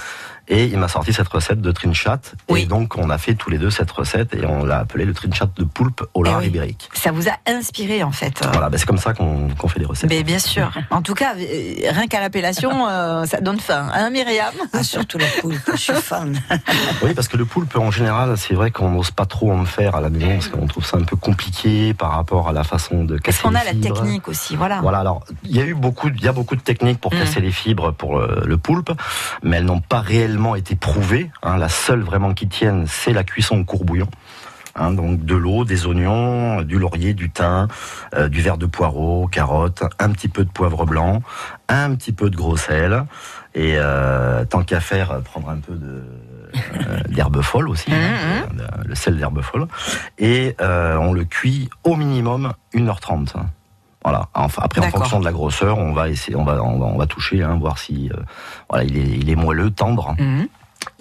Et 0.52 0.66
il 0.66 0.78
m'a 0.80 0.88
sorti 0.88 1.14
cette 1.14 1.28
recette 1.28 1.62
de 1.62 1.72
trinchat. 1.72 2.20
Oui. 2.50 2.62
Et 2.62 2.66
donc, 2.66 2.98
on 2.98 3.10
a 3.12 3.18
fait 3.20 3.36
tous 3.36 3.52
les 3.52 3.60
deux 3.60 3.70
cette 3.70 3.92
recette 3.92 4.34
et 4.34 4.46
on 4.48 4.66
l'a 4.66 4.80
appelé 4.80 5.06
le 5.06 5.14
trinchat 5.14 5.48
de 5.56 5.64
poulpe 5.64 6.04
au 6.16 6.26
Eh 6.26 6.30
lard 6.30 6.40
oui. 6.40 6.48
ibérique. 6.48 6.90
Ça 6.94 7.12
vous 7.12 7.28
a 7.30 7.34
inspiré 7.46 8.02
en 8.04 8.12
fait. 8.12 8.42
Voilà, 8.52 8.70
bah, 8.70 8.78
c'est 8.80 8.88
comme 8.88 8.98
ça 8.98 9.14
qu'on 9.14 9.50
qu'on 9.50 9.68
fait 9.68 9.80
des 9.80 9.86
recettes. 9.86 10.10
Mais 10.10 10.24
bien 10.24 10.40
sûr. 10.40 10.72
En 10.90 11.02
tout 11.04 11.14
cas, 11.14 11.36
euh, 11.38 11.74
rien 11.92 12.08
qu'à 12.08 12.20
l'appellation, 12.20 12.88
euh, 12.90 13.26
ça 13.26 13.42
donne 13.42 13.60
faim. 13.60 13.90
Hein, 13.94 14.10
Myriam? 14.10 14.54
Ah, 14.74 14.82
surtout 14.84 15.20
la 15.20 15.28
poule, 15.42 15.56
je 15.72 15.78
suis 15.78 15.94
fan. 15.94 16.40
Oui, 17.04 17.14
parce 17.14 17.28
que 17.28 17.38
le 17.38 17.46
poulpe, 17.46 17.76
en 17.78 17.92
général, 17.92 18.36
c'est 18.38 18.54
vrai 18.56 18.72
qu'on 18.72 18.90
n'ose 18.92 19.12
pas 19.12 19.26
trop 19.26 19.52
en 19.52 19.66
faire 19.66 19.96
à 19.96 20.02
la 20.02 20.10
maison, 20.10 20.30
parce 20.34 20.48
qu'on 20.50 20.66
trouve 20.68 20.86
ça 20.86 20.98
un 20.98 21.04
peu 21.04 21.16
compliqué 21.16 21.94
par 21.94 22.12
rapport 22.12 22.50
à 22.50 22.54
la 22.54 22.64
façon 22.64 23.04
de 23.04 23.14
Parce 23.18 23.38
casser 23.38 23.42
qu'on 23.44 23.52
les 23.52 23.58
a 23.58 23.64
la 23.66 23.74
technique 23.76 24.28
aussi, 24.28 24.56
voilà. 24.56 24.80
Voilà, 24.82 25.00
alors 25.00 25.24
il 25.44 25.56
y 25.56 25.62
a 25.62 25.66
eu 25.66 25.76
beaucoup, 25.76 26.10
il 26.10 26.22
y 26.24 26.28
a 26.28 26.32
beaucoup 26.34 26.56
de 26.56 26.62
techniques 26.62 27.00
pour 27.00 27.14
Mm. 27.14 27.20
casser 27.20 27.40
les 27.42 27.52
fibres 27.52 27.92
pour 27.94 28.20
le, 28.20 28.42
le 28.46 28.58
poulpe, 28.58 28.92
mais 29.44 29.58
elles 29.58 29.66
n'ont 29.66 29.82
pas 29.82 30.00
réellement 30.02 30.39
été 30.56 30.76
prouvées. 30.76 31.32
hein. 31.44 31.58
La 31.58 31.70
seule 31.70 32.02
vraiment 32.02 32.34
qui 32.34 32.48
tienne, 32.48 32.86
c'est 32.88 33.14
la 33.14 33.24
cuisson 33.24 33.60
au 33.60 33.64
courbouillon. 33.66 34.08
hein, 34.76 34.92
donc 34.92 35.26
de 35.26 35.36
l'eau, 35.36 35.66
des 35.66 35.86
oignons, 35.88 36.62
du 36.62 36.78
laurier, 36.80 37.14
du 37.14 37.30
thym, 37.30 37.68
euh, 38.16 38.30
du 38.30 38.42
verre 38.42 38.58
de 38.58 38.66
poireau, 38.66 39.28
carottes, 39.28 39.84
un 40.00 40.10
petit 40.12 40.30
peu 40.30 40.46
de 40.46 40.50
poivre 40.52 40.86
blanc, 40.86 41.22
un 41.68 41.96
petit 41.96 42.14
peu 42.14 42.30
de 42.30 42.36
gros 42.38 42.56
sel, 42.56 43.04
et 43.56 43.74
euh, 43.78 44.46
tant 44.46 44.64
qu'à 44.64 44.80
faire, 44.80 45.20
prendre 45.22 45.50
un 45.50 45.58
peu 45.60 45.74
de 45.74 46.04
euh, 46.56 47.00
d'herbe 47.10 47.42
folle 47.42 47.68
aussi, 47.68 47.92
hein, 47.92 48.46
Mhm. 48.54 48.60
euh, 48.62 48.68
le 48.86 48.96
sel 48.96 49.18
d'herbe 49.18 49.42
folle, 49.42 49.68
et 50.18 50.56
on 50.62 51.14
le 51.14 51.26
cuit 51.26 51.70
au 51.84 51.96
minimum 51.96 52.54
1h30. 52.74 53.34
Voilà. 54.04 54.30
Enfin, 54.34 54.62
après, 54.64 54.80
en 54.86 54.90
fonction 54.90 55.20
de 55.20 55.26
la 55.26 55.32
grosseur, 55.32 55.78
on 55.78 55.92
va 55.94 56.08
essayer, 56.10 56.36
on 56.38 56.44
va, 56.46 56.64
on 56.64 56.80
va, 56.80 56.86
on 56.86 56.98
va 56.98 57.06
toucher, 57.06 57.44
hein, 57.44 57.58
voir 57.60 57.78
si, 57.78 58.10
euh, 58.14 58.18
voilà, 58.70 58.86
il 58.86 58.98
est, 58.98 59.02
il 59.18 59.30
est 59.30 59.36
moelleux, 59.36 59.72
tendre. 59.72 60.16
Mhm. 60.18 60.48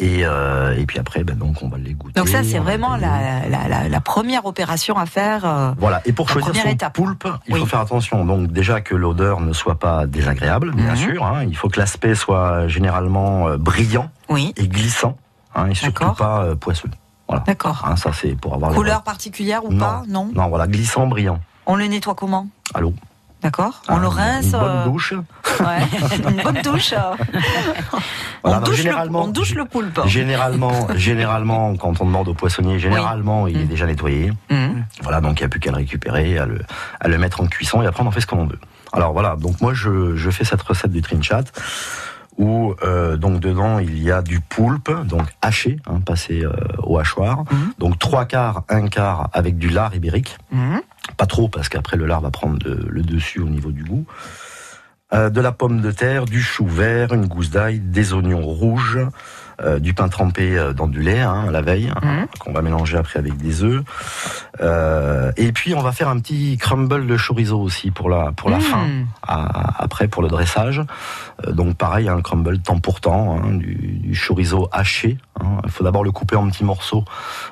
Et, 0.01 0.23
euh, 0.27 0.77
et 0.77 0.85
puis 0.87 0.99
après, 0.99 1.23
ben, 1.23 1.37
donc, 1.37 1.63
on 1.63 1.69
va 1.69 1.79
les 1.79 1.95
goûter. 1.95 2.19
Donc 2.19 2.29
ça, 2.29 2.43
c'est 2.43 2.59
vraiment 2.59 2.97
la, 2.97 3.49
la, 3.49 3.69
la, 3.69 3.89
la 3.89 4.01
première 4.01 4.45
opération 4.47 4.99
à 4.99 5.07
faire. 5.07 5.45
euh, 5.45 5.71
Voilà. 5.79 6.03
Et 6.05 6.13
pour 6.13 6.29
choisir 6.29 6.53
son 6.55 6.69
étape. 6.69 6.93
poulpe, 6.95 7.29
il 7.47 7.55
Oui. 7.55 7.61
faut 7.61 7.67
faire 7.67 7.81
attention. 7.81 8.25
Donc 8.25 8.49
déjà 8.49 8.81
que 8.81 8.97
l'odeur 8.97 9.41
ne 9.41 9.53
soit 9.53 9.79
pas 9.79 10.07
désagréable, 10.07 10.73
bien 10.75 10.91
Mhm. 10.91 10.97
sûr. 10.97 11.25
hein. 11.25 11.45
Il 11.45 11.57
faut 11.57 11.69
que 11.69 11.79
l'aspect 11.79 12.17
soit 12.17 12.67
généralement 12.67 13.57
brillant 13.57 14.11
Oui, 14.29 14.53
et 14.57 14.67
glissant, 14.67 15.17
hein, 15.55 15.69
et 15.71 15.75
surtout 15.77 16.13
pas 16.15 16.43
euh, 16.43 16.55
poisseux. 16.57 16.91
d'accord. 17.47 17.85
Hein, 17.89 17.95
ça 17.97 18.11
c'est 18.13 18.35
pour 18.35 18.55
avoir 18.55 18.71
le- 18.73 18.77
Couleur 18.77 19.03
particulière 19.03 19.65
ou 19.65 19.73
Non. 19.73 19.79
pas? 19.79 20.03
Non. 20.09 20.29
Non, 20.35 20.49
voilà, 20.49 20.67
glissant, 20.67 21.07
brillant. 21.07 21.39
On 21.69 21.77
le 21.77 21.85
nettoie 21.87 22.15
comment 22.15 22.49
À 22.75 22.81
l'eau. 22.81 22.93
D'accord 23.43 23.83
On 23.89 23.95
Hein, 23.95 24.01
le 24.01 24.09
rince 24.09 24.47
Une 24.47 24.51
bonne 24.51 24.63
euh, 24.65 24.85
douche. 24.87 25.13
ouais. 25.61 26.27
Une 26.31 26.43
bonne 26.43 26.61
douche. 26.65 26.93
euh. 26.97 27.15
Voilà, 28.43 28.59
on, 28.59 28.61
douche 28.63 28.83
le, 28.85 28.93
on 29.15 29.29
douche 29.29 29.55
le 29.55 29.65
poulpe. 29.65 30.01
Généralement, 30.07 30.89
généralement, 30.97 31.77
quand 31.77 32.01
on 32.01 32.05
demande 32.07 32.27
au 32.29 32.35
poissonnier, 32.35 32.79
généralement, 32.81 33.47
il 33.47 33.57
est 33.61 33.65
Mm. 33.65 33.69
déjà 33.69 33.87
nettoyé. 33.87 34.33
Mhm. 34.51 34.85
Voilà, 35.03 35.21
donc 35.21 35.39
il 35.39 35.43
n'y 35.43 35.47
a 35.47 35.49
plus 35.49 35.61
qu'à 35.61 35.71
le 35.71 35.77
récupérer, 35.77 36.37
à 36.39 36.47
le, 36.47 36.59
à 37.01 37.07
le 37.07 37.17
mettre 37.19 37.41
en 37.41 37.47
cuisson 37.47 37.81
et 37.83 37.87
après 37.87 38.03
on 38.03 38.07
en 38.07 38.11
fait 38.11 38.21
ce 38.23 38.27
qu'on 38.27 38.47
veut. 38.47 38.59
Alors 38.93 39.13
voilà, 39.13 39.37
donc 39.37 39.61
moi 39.61 39.73
je, 39.75 40.17
je 40.17 40.31
fais 40.31 40.45
cette 40.45 40.63
recette 40.63 40.91
du 40.91 41.03
trinchat 41.03 41.45
où 42.39 42.75
euh, 42.85 43.17
donc 43.17 43.41
dedans 43.41 43.79
il 43.81 43.99
y 44.03 44.11
a 44.11 44.23
du 44.23 44.41
poulpe, 44.41 44.91
donc 45.05 45.27
haché, 45.43 45.77
hein, 45.87 46.01
passé 46.01 46.45
euh, 46.45 46.53
au 46.83 46.99
hachoir, 46.99 47.45
Mhm. 47.51 47.73
donc 47.79 47.99
trois 47.99 48.25
quarts, 48.25 48.63
un 48.69 48.87
quart 48.89 49.29
avec 49.33 49.59
du 49.59 49.69
lard 49.69 49.95
ibérique, 49.95 50.39
Mhm. 50.53 50.81
pas 51.17 51.27
trop 51.27 51.49
parce 51.49 51.69
qu'après 51.69 51.97
le 51.97 52.07
lard 52.07 52.21
va 52.21 52.31
prendre 52.31 52.59
le, 52.65 52.87
le 52.89 53.03
dessus 53.03 53.41
au 53.41 53.49
niveau 53.49 53.73
du 53.73 53.83
goût. 53.85 54.05
Euh, 55.15 55.31
de 55.31 55.41
la 55.41 55.53
pomme 55.53 55.81
de 55.81 55.91
terre, 55.91 56.27
du 56.27 56.43
chou 56.43 56.67
vert, 56.67 57.15
une 57.15 57.27
gousse 57.27 57.51
d'ail, 57.51 57.81
des 57.81 58.13
oignons 58.13 58.43
rouges, 58.43 58.99
euh, 59.61 59.79
du 59.79 59.93
pain 59.95 60.09
trempé 60.09 60.57
euh, 60.59 60.73
dans 60.73 60.87
du 60.87 61.01
lait 61.03 61.21
hein, 61.21 61.51
la 61.51 61.63
veille, 61.63 61.91
hein, 61.95 62.01
Mhm. 62.03 62.27
qu'on 62.39 62.53
va 62.53 62.63
mélanger 62.63 62.97
après 62.97 63.19
avec 63.19 63.37
des 63.37 63.63
œufs. 63.65 63.83
Euh, 64.61 65.33
et 65.37 65.53
puis 65.53 65.75
on 65.75 65.81
va 65.83 65.93
faire 65.93 66.09
un 66.09 66.19
petit 66.19 66.57
crumble 66.59 67.07
de 67.07 67.17
chorizo 67.17 67.61
aussi 67.61 67.91
pour 67.91 68.09
la 68.09 68.33
pour 68.33 68.51
la 68.51 68.57
Mhm. 68.59 68.63
fin, 68.63 68.87
à- 69.27 69.83
après 69.83 70.09
pour 70.09 70.23
le 70.23 70.29
dressage. 70.29 70.83
Euh, 71.47 71.53
donc 71.53 71.77
pareil, 71.77 72.09
un 72.09 72.21
crumble 72.21 72.59
temps 72.61 72.79
pour 72.81 73.01
temps, 73.01 73.39
hein, 73.43 73.55
du, 73.55 73.75
du 73.75 74.15
chorizo 74.17 74.69
haché. 74.73 75.19
Il 75.65 75.71
faut 75.71 75.85
d'abord 75.85 76.03
le 76.05 76.11
couper 76.11 76.35
en 76.37 76.49
petits 76.49 76.65
morceaux 76.65 77.05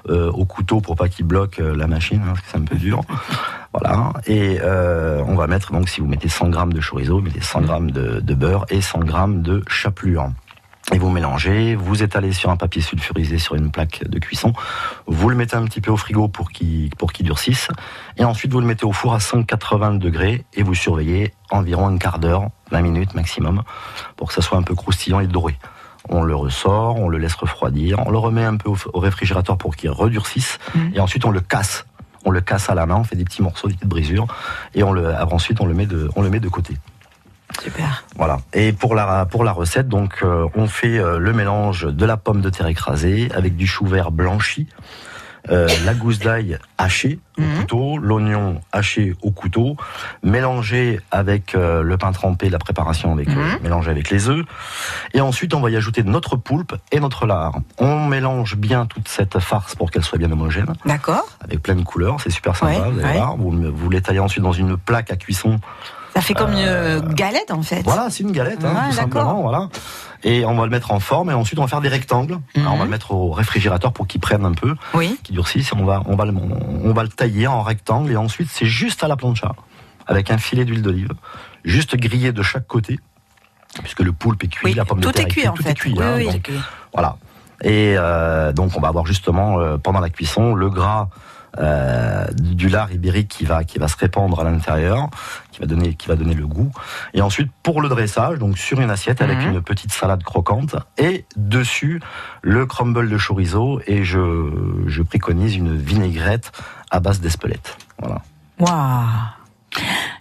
au 0.09 0.45
couteau 0.45 0.81
pour 0.81 0.97
pas 0.97 1.09
qu'il 1.09 1.25
bloque 1.27 1.59
la 1.59 1.87
machine, 1.87 2.21
parce 2.25 2.41
que 2.41 2.47
c'est 2.51 2.59
un 2.59 2.63
peu 2.65 2.77
dur. 2.77 3.03
Voilà. 3.79 4.15
Et 4.27 4.59
euh, 4.63 5.23
on 5.27 5.35
va 5.35 5.47
mettre 5.47 5.71
donc 5.71 5.91
si 5.91 6.01
vous 6.01 6.07
mettez 6.07 6.31
100 6.31 6.49
grammes 6.49 6.73
de 6.73 6.81
chorizo, 6.81 7.21
mettez 7.21 7.43
100 7.43 7.61
grammes 7.61 7.91
de, 7.91 8.21
de 8.21 8.35
beurre 8.35 8.65
et 8.71 8.81
100 8.81 9.01
grammes 9.01 9.43
de 9.43 9.63
chapelure. 9.69 10.31
Et 10.93 10.99
vous 10.99 11.11
mélangez, 11.11 11.75
vous 11.75 12.05
étalez 12.05 12.33
sur 12.33 12.49
un 12.51 12.57
papier 12.57 12.81
sulfurisé 12.81 13.39
sur 13.39 13.57
une 13.57 13.73
plaque 13.73 14.05
de 14.09 14.19
cuisson, 14.21 14.53
vous 15.09 15.29
le 15.29 15.35
mettez 15.35 15.57
un 15.57 15.65
petit 15.65 15.81
peu 15.81 15.91
au 15.91 15.97
frigo 15.97 16.29
pour 16.29 16.51
qu'il 16.53 16.91
pour 16.91 17.13
qu'il 17.13 17.27
durcisse, 17.27 17.69
et 18.17 18.25
ensuite 18.25 18.53
vous 18.53 18.61
le 18.61 18.67
mettez 18.67 18.87
au 18.87 18.93
four 18.93 19.13
à 19.13 19.19
180 19.21 19.95
degrés 19.95 20.45
et 20.55 20.63
vous 20.63 20.75
surveillez 20.75 21.35
environ 21.51 21.89
un 21.89 21.99
quart 21.99 22.21
d'heure, 22.21 22.51
20 22.71 22.83
minutes 22.83 23.15
maximum, 23.15 23.63
pour 24.17 24.29
que 24.29 24.35
ça 24.35 24.43
soit 24.43 24.59
un 24.59 24.63
peu 24.63 24.77
croustillant 24.77 25.19
et 25.19 25.27
doré. 25.27 25.57
On 26.09 26.23
le 26.23 26.37
ressort, 26.37 26.95
on 27.01 27.09
le 27.09 27.19
laisse 27.19 27.35
refroidir, 27.35 27.99
on 28.07 28.11
le 28.13 28.19
remet 28.19 28.45
un 28.45 28.57
peu 28.57 28.71
au, 28.71 29.01
réfrigérateur 29.01 29.59
pour 29.59 29.75
qu'il 29.75 29.91
redurcisse, 29.91 30.61
Mhm. 30.77 30.93
et 30.95 31.01
ensuite 31.01 31.25
on 31.25 31.33
le 31.33 31.41
casse. 31.41 31.85
On 32.25 32.31
le 32.31 32.41
casse 32.41 32.71
à 32.71 32.75
la 32.77 32.87
main, 32.87 32.97
on 32.97 33.05
fait 33.05 33.17
des 33.17 33.25
petits 33.25 33.43
morceaux, 33.43 33.67
des 33.67 33.75
petites 33.75 33.89
brisures, 33.89 34.27
et 34.75 34.85
on 34.85 34.93
le, 34.93 35.13
ensuite 35.33 35.61
on 35.61 35.67
le 35.67 35.75
met 35.75 35.87
de, 35.87 36.09
on 36.15 36.23
le 36.23 36.31
met 36.31 36.41
de 36.41 36.49
côté. 36.49 36.77
Super. 37.63 38.05
Voilà. 38.17 38.39
Et 38.53 38.73
pour 38.73 38.95
la 38.95 39.25
pour 39.27 39.45
la 39.45 39.53
recette, 39.53 39.89
donc 39.89 40.19
euh, 40.23 40.47
on 40.55 40.67
fait 40.67 40.99
euh, 40.99 41.19
le 41.19 41.33
mélange 41.33 41.85
de 41.87 42.05
la 42.05 42.17
pomme 42.17 42.41
de 42.41 42.51
terre 42.51 42.67
écrasée 42.67 43.29
avec 43.35 43.57
du 43.57 43.67
chou 43.67 43.87
vert 43.87 44.11
blanchi, 44.11 44.67
euh, 45.51 45.69
la 45.85 45.95
gousse 45.95 46.19
d'ail 46.19 46.59
hachée 46.77 47.21
au 47.39 47.43
Mhm. 47.43 47.57
couteau, 47.61 47.99
l'oignon 47.99 48.61
haché 48.73 49.15
au 49.23 49.31
couteau, 49.31 49.77
mélangé 50.25 51.01
avec 51.11 51.53
le 51.55 51.97
pain 51.97 52.11
trempé, 52.13 52.49
la 52.51 52.59
préparation 52.59 53.13
avec 53.13 53.29
Mhm. 53.29 53.59
mélangé 53.63 53.91
avec 53.91 54.11
les 54.11 54.29
œufs. 54.29 54.45
Et 55.15 55.21
ensuite, 55.21 55.55
on 55.55 55.61
va 55.61 55.71
y 55.71 55.77
ajouter 55.77 56.03
notre 56.03 56.37
poulpe 56.37 56.75
et 56.93 56.99
notre 57.01 57.27
lard. 57.27 57.61
On 57.79 58.07
mélange 58.07 58.57
bien 58.57 58.87
toute 58.87 59.07
cette 59.09 59.39
farce 59.39 59.75
pour 59.77 59.91
qu'elle 59.91 60.03
soit 60.05 60.19
bien 60.19 60.33
homogène, 60.33 60.73
D'accord. 60.85 61.25
avec 61.45 61.63
plein 61.63 61.77
de 61.77 61.83
couleurs. 61.83 62.21
C'est 62.21 62.31
super 62.31 62.57
sympa. 62.57 62.73
Ouais, 62.73 62.91
vous 62.91 62.99
allez 62.99 63.09
ouais. 63.09 63.17
voir. 63.17 63.37
Vous, 63.37 63.51
vous 63.73 63.91
l'étalez 63.91 64.19
ensuite 64.19 64.43
dans 64.43 64.53
une 64.53 64.77
plaque 64.77 65.11
à 65.13 65.17
cuisson 65.17 65.61
Ça 66.17 66.23
fait 66.23 66.33
comme 66.35 66.53
Euh, 66.57 67.01
une 67.03 67.13
galette 67.15 67.51
en 67.51 67.61
fait. 67.63 67.83
voilà, 67.83 68.09
c'est 68.09 68.23
une 68.23 68.33
galette, 68.33 68.65
hein, 68.65 68.87
tout 68.89 68.97
simplement. 68.97 69.43
Voilà. 69.43 69.69
Et 70.25 70.47
on 70.47 70.55
va 70.57 70.65
le 70.65 70.71
mettre 70.71 70.91
en 70.93 70.99
forme 70.99 71.31
et 71.31 71.35
ensuite 71.35 71.59
on 71.59 71.63
va 71.63 71.69
faire 71.69 71.83
des 71.83 71.91
rectangles. 71.91 72.39
Alors, 72.57 72.73
on 72.73 72.77
va 72.77 72.79
Mhm. 72.79 72.85
le 72.85 72.91
mettre 72.91 73.11
au 73.13 73.31
réfrigérateur 73.33 73.93
pour 73.93 74.07
qu'il 74.07 74.21
prenne 74.21 74.45
un 74.47 74.53
peu, 74.53 74.75
Oui. 74.95 75.19
qu'il 75.23 75.35
durcisse. 75.35 75.73
On 75.75 75.85
va, 75.85 76.03
on 76.07 76.17
va, 76.17 76.25
le, 76.25 76.33
on 76.33 76.93
va 76.95 77.03
le 77.03 77.11
tailler 77.11 77.47
en 77.47 77.61
rectangle 77.63 78.11
et 78.11 78.17
ensuite 78.17 78.49
c'est 78.51 78.65
juste 78.67 79.05
à 79.05 79.09
la 79.09 79.17
plancha 79.17 79.53
avec 80.07 80.31
un 80.31 80.39
filet 80.39 80.65
d'huile 80.65 80.81
d'olive, 80.83 81.11
juste 81.65 81.97
grillé 81.97 82.33
de 82.33 82.43
chaque 82.43 82.67
côté, 82.67 82.99
puisque 83.83 84.01
le 84.01 84.13
poulpe 84.13 84.43
est 84.45 84.49
cuit, 84.49 84.69
Oui, 84.69 84.75
la 84.75 84.87
pomme 84.87 85.01
tout 85.01 85.09
de 85.11 85.13
terre 85.15 85.27
est 85.27 85.29
cuit, 85.29 85.47
en 85.49 85.53
tout 85.53 85.63
fait. 85.63 85.71
est 85.73 85.75
cuit. 85.75 85.95
Oui, 85.99 86.03
hein, 86.03 86.15
oui. 86.17 86.27
donc, 86.33 86.51
voilà. 86.95 87.17
Et 87.63 87.95
euh, 87.99 88.53
donc 88.53 88.73
on 88.75 88.81
va 88.81 88.89
avoir 88.89 89.05
justement 89.07 89.59
euh, 89.61 89.77
pendant 89.77 90.01
la 90.01 90.09
cuisson 90.11 90.55
le 90.55 90.71
gras 90.71 91.09
euh, 91.59 92.27
du 92.35 92.69
lard 92.69 92.93
ibérique 92.93 93.29
qui 93.29 93.45
va 93.47 93.65
qui 93.65 93.79
va 93.79 93.89
se 93.89 93.97
répandre 93.97 94.39
à 94.41 94.45
l'intérieur, 94.45 95.09
qui 95.57 95.61
va 95.63 95.67
donner 95.67 95.95
qui 95.95 96.07
va 96.09 96.17
donner 96.17 96.35
le 96.35 96.47
goût. 96.47 96.71
Et 97.15 97.23
ensuite 97.23 97.51
pour 97.63 97.81
le 97.81 97.89
dressage, 97.89 98.39
donc 98.39 98.59
sur 98.59 98.79
une 98.81 98.91
assiette 98.91 99.23
avec 99.23 99.39
Mhm. 99.39 99.55
une 99.55 99.63
petite 99.63 99.91
salade 99.93 100.23
croquante 100.23 100.77
et 100.99 101.25
dessus 101.37 102.01
le 102.43 102.67
crumble 102.67 103.09
de 103.09 103.17
chorizo 103.17 103.81
et 103.87 104.05
je 104.05 104.51
je 104.87 105.03
préconise 105.03 105.57
une 105.57 105.75
vinaigrette 105.77 106.53
à 106.91 107.01
base 107.01 107.21
d'espelette. 107.21 107.79
Voilà. 107.99 108.21
Waouh. 108.59 109.07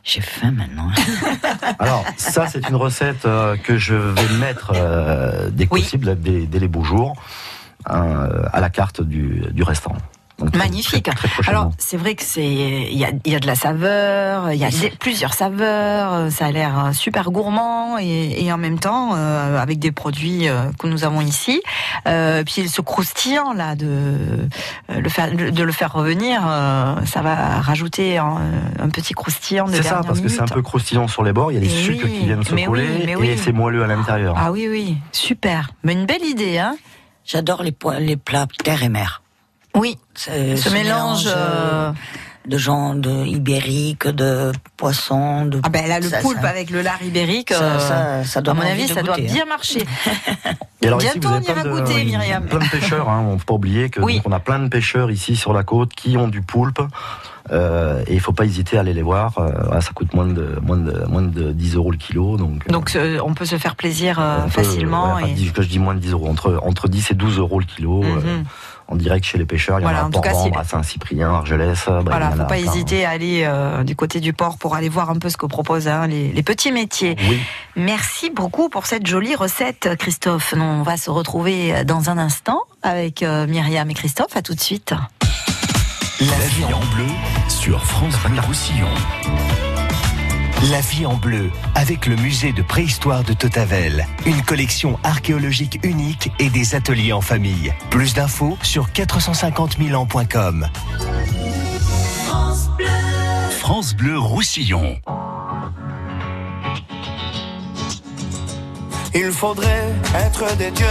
J'ai 0.03 0.21
faim 0.21 0.51
maintenant. 0.51 0.89
Alors 1.79 2.05
ça 2.17 2.47
c'est 2.47 2.67
une 2.69 2.75
recette 2.75 3.25
euh, 3.25 3.57
que 3.57 3.77
je 3.77 3.95
vais 3.95 4.29
mettre 4.39 4.71
euh, 4.75 5.49
dès 5.51 5.67
que 5.67 5.73
Oui. 5.73 5.81
possible 5.81 6.17
dès, 6.19 6.45
dès 6.45 6.59
les 6.59 6.67
beaux 6.69 6.83
jours 6.83 7.13
hein, 7.87 8.29
à 8.53 8.59
la 8.61 8.69
carte 8.69 9.01
du, 9.01 9.43
du 9.51 9.63
restaurant. 9.63 9.97
Donc, 10.37 10.53
Magnifique. 10.55 11.05
Très, 11.05 11.13
très 11.15 11.27
prochainement. 11.29 11.59
Alors, 11.61 11.71
c'est 11.77 11.95
vrai 11.97 12.15
que 12.15 12.23
c'est, 12.23 12.45
il 12.45 12.97
y 12.97 13.05
a, 13.05 13.11
il 13.23 13.31
y 13.31 13.35
a 13.35 13.39
de 13.39 13.47
la 13.47 13.55
saveur, 13.55 14.51
il 14.51 14.59
y 14.59 14.65
a 14.65 14.69
des- 14.69 14.89
plusieurs 14.89 15.33
saveurs, 15.33 16.13
euh, 16.13 16.29
ça 16.29 16.47
a 16.47 16.51
l'air 16.51 16.85
euh, 16.87 16.91
super 16.91 17.31
gourmand 17.31 17.97
et, 17.99 18.43
et 18.43 18.51
en 18.51 18.57
même 18.57 18.77
temps, 18.77 19.11
euh, 19.15 19.57
avec 19.57 19.79
des 19.79 19.93
produits 19.93 20.49
euh, 20.49 20.65
que 20.77 20.87
nous 20.87 21.05
avons 21.05 21.21
ici. 21.21 21.61
Euh, 22.07 22.43
puis 22.43 22.67
ce 22.67 22.81
croustillant 22.81 23.53
là, 23.53 23.75
de, 23.75 23.85
euh, 23.87 24.47
le 24.99 25.09
faire, 25.09 25.31
de 25.31 25.63
le 25.63 25.71
faire 25.71 25.93
revenir, 25.93 26.41
euh, 26.45 26.95
ça 27.05 27.21
va 27.21 27.61
rajouter 27.61 28.17
un, 28.17 28.41
un 28.79 28.89
petit 28.89 29.13
croustillant 29.13 29.67
de 29.67 29.73
C'est 29.73 29.83
ça, 29.83 30.01
parce 30.05 30.19
que 30.19 30.27
c'est 30.27 30.41
un 30.41 30.45
peu 30.47 30.61
croustillant 30.61 31.07
sur 31.07 31.23
les 31.23 31.31
bords, 31.31 31.51
il 31.51 31.55
y 31.55 31.57
a 31.57 31.61
les 31.61 31.67
Et 31.73 31.83
sucres 31.83 32.05
oui, 32.05 32.19
qui 32.19 32.25
viennent 32.25 32.43
se 32.43 32.49
coller 32.49 32.87
oui, 32.97 33.03
mais 33.05 33.15
oui. 33.15 33.27
et 33.29 33.37
c'est 33.37 33.53
moelleux 33.53 33.83
à 33.83 33.87
l'intérieur. 33.87 34.35
Ah 34.37 34.51
oui, 34.51 34.67
oui, 34.69 34.97
super. 35.13 35.69
Mais 35.83 35.93
une 35.93 36.05
belle 36.05 36.25
idée, 36.25 36.57
hein 36.57 36.75
J'adore 37.23 37.63
les, 37.63 37.71
pois- 37.71 37.99
les 37.99 38.17
plats 38.17 38.47
terre 38.63 38.83
et 38.83 38.89
mer. 38.89 39.21
Oui, 39.75 39.97
ce 40.15 40.69
mélange. 40.73 41.25
euh, 41.27 41.91
de 42.47 42.57
gens 42.59 42.93
de 42.93 43.25
ibérique, 43.25 44.07
de 44.07 44.51
poissons, 44.77 45.45
de. 45.45 45.59
Ah 45.63 45.69
ben 45.69 45.87
là, 45.87 45.99
le 45.99 46.07
Ça, 46.07 46.19
poulpe 46.19 46.39
ça- 46.41 46.47
avec 46.49 46.69
le 46.69 46.83
lard 46.83 47.01
ibérique, 47.01 47.51
ça, 47.51 47.63
euh, 47.63 48.23
ça, 48.23 48.41
ça 48.43 48.51
à 48.51 48.53
mon 48.53 48.61
avis, 48.61 48.87
ça 48.87 49.01
doit 49.01 49.15
goûter, 49.15 49.29
hein. 49.29 49.33
bien 49.33 49.45
marcher. 49.45 49.83
Et 50.81 50.87
alors 50.87 51.01
ici, 51.01 51.17
Bientôt, 51.17 51.29
vous 51.29 51.33
avez 51.35 51.45
on 51.47 51.51
ira 51.53 51.61
plein 51.63 51.63
de, 51.63 51.79
goûter, 51.81 52.03
Myriam. 52.03 52.45
plein 52.45 52.59
de 52.59 52.69
pêcheurs, 52.69 53.09
hein, 53.09 53.25
on 53.27 53.33
ne 53.33 53.37
faut 53.39 53.45
pas 53.45 53.53
oublier 53.55 53.89
que 53.89 53.99
Oui. 54.01 54.17
donc, 54.17 54.27
on 54.27 54.31
a 54.31 54.39
plein 54.39 54.59
de 54.59 54.67
pêcheurs 54.67 55.09
ici 55.09 55.35
sur 55.35 55.53
la 55.53 55.63
côte 55.63 55.93
qui 55.95 56.17
ont 56.17 56.27
du 56.27 56.43
poulpe. 56.43 56.81
Euh, 57.51 58.03
et 58.07 58.13
il 58.15 58.19
faut 58.19 58.31
pas 58.33 58.45
hésiter 58.45 58.77
à 58.77 58.79
aller 58.81 58.93
les 58.93 59.01
voir. 59.03 59.37
Euh, 59.37 59.79
ça 59.81 59.91
coûte 59.93 60.13
moins 60.13 60.25
de, 60.25 60.57
moins, 60.61 60.77
de, 60.77 61.05
moins 61.07 61.21
de 61.21 61.51
10 61.51 61.75
euros 61.75 61.91
le 61.91 61.97
kilo. 61.97 62.37
Donc, 62.37 62.63
euh, 62.67 62.71
Donc 62.73 62.95
euh, 62.95 63.19
on 63.23 63.33
peut 63.33 63.45
se 63.45 63.57
faire 63.57 63.75
plaisir 63.75 64.19
on 64.19 64.45
peut- 64.45 64.49
facilement. 64.49 65.15
ouais, 65.15 65.31
et... 65.37 65.51
que 65.51 65.61
je 65.61 65.67
dis 65.69 65.77
moins 65.79 65.93
de 65.93 65.99
10 65.99 66.11
euros, 66.13 66.27
entre, 66.27 66.59
entre 66.63 66.87
10 66.87 67.11
et 67.11 67.13
12 67.13 67.37
euros 67.39 67.59
le 67.59 67.65
kilo. 67.65 68.01
Mhm. 68.01 68.43
en 68.87 68.95
direct 68.97 69.25
chez 69.25 69.39
les 69.39 69.45
pêcheurs, 69.45 69.79
il 69.79 69.81
y 69.81 69.85
Voilà, 69.85 70.01
en 70.01 70.05
a 70.05 70.07
à 70.07 70.11
Port-Vendre, 70.11 70.53
si- 70.53 70.59
à 70.59 70.63
Saint-Cyprien, 70.63 71.29
Argelès. 71.29 71.85
bah, 71.87 72.01
Voilà, 72.05 72.29
en 72.29 72.31
faut 72.33 72.43
pas 72.45 72.59
hésiter 72.59 73.03
à 73.05 73.09
aller 73.11 73.47
du 73.83 73.95
côté 73.95 74.19
du 74.19 74.31
port 74.33 74.57
pour 74.59 74.75
aller 74.75 74.89
voir 74.89 75.09
un 75.09 75.15
peu 75.17 75.29
ce 75.29 75.37
que 75.37 75.47
proposent 75.47 75.87
hein, 75.87 76.05
les, 76.07 76.31
les 76.31 76.43
petits 76.43 76.71
métiers. 76.71 77.15
Oui. 77.29 77.39
Merci 77.75 78.29
beaucoup 78.29 78.69
pour 78.69 78.85
cette 78.85 79.07
jolie 79.07 79.33
recette, 79.35 79.89
Christophe. 79.97 80.53
On 80.55 80.83
va 80.83 80.97
se 80.97 81.09
retrouver 81.09 81.83
dans 81.83 82.09
un 82.11 82.17
instant 82.19 82.59
avec 82.83 83.21
Myriam 83.23 83.89
et 83.89 83.93
Christophe. 83.95 84.35
À 84.37 84.41
tout 84.43 84.53
de 84.53 84.59
suite. 84.61 84.93
La 86.21 86.47
vie 86.47 86.73
en 86.73 86.79
bleu 86.95 87.07
sur 87.49 87.83
France 87.83 88.15
Bleu 88.23 88.39
Roussillon. 88.39 88.87
La 90.71 90.79
vie 90.79 91.05
en 91.05 91.15
bleu, 91.15 91.51
avec 91.75 92.05
le 92.05 92.15
musée 92.15 92.53
de 92.53 92.61
préhistoire 92.61 93.25
de 93.25 93.33
Totavel. 93.33 94.07
Une 94.25 94.41
collection 94.41 94.97
archéologique 95.03 95.77
unique 95.83 96.31
et 96.39 96.49
des 96.49 96.73
ateliers 96.73 97.11
en 97.11 97.19
famille. 97.19 97.73
Plus 97.89 98.13
d'infos 98.13 98.57
sur 98.63 98.93
450 98.93 99.77
ans.com. 99.93 100.67
France 102.25 102.69
Bleu. 102.77 102.85
France 103.59 103.93
Bleu 103.93 104.17
Roussillon. 104.17 104.97
Il 109.13 109.31
faudrait 109.31 109.93
être 110.15 110.55
des 110.55 110.71
dieux, 110.71 110.85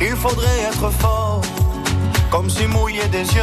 il 0.00 0.16
faudrait 0.16 0.60
être 0.68 0.90
fort, 0.90 1.42
comme 2.30 2.50
si 2.50 2.66
mouiller 2.66 3.06
des 3.08 3.24
yeux, 3.34 3.42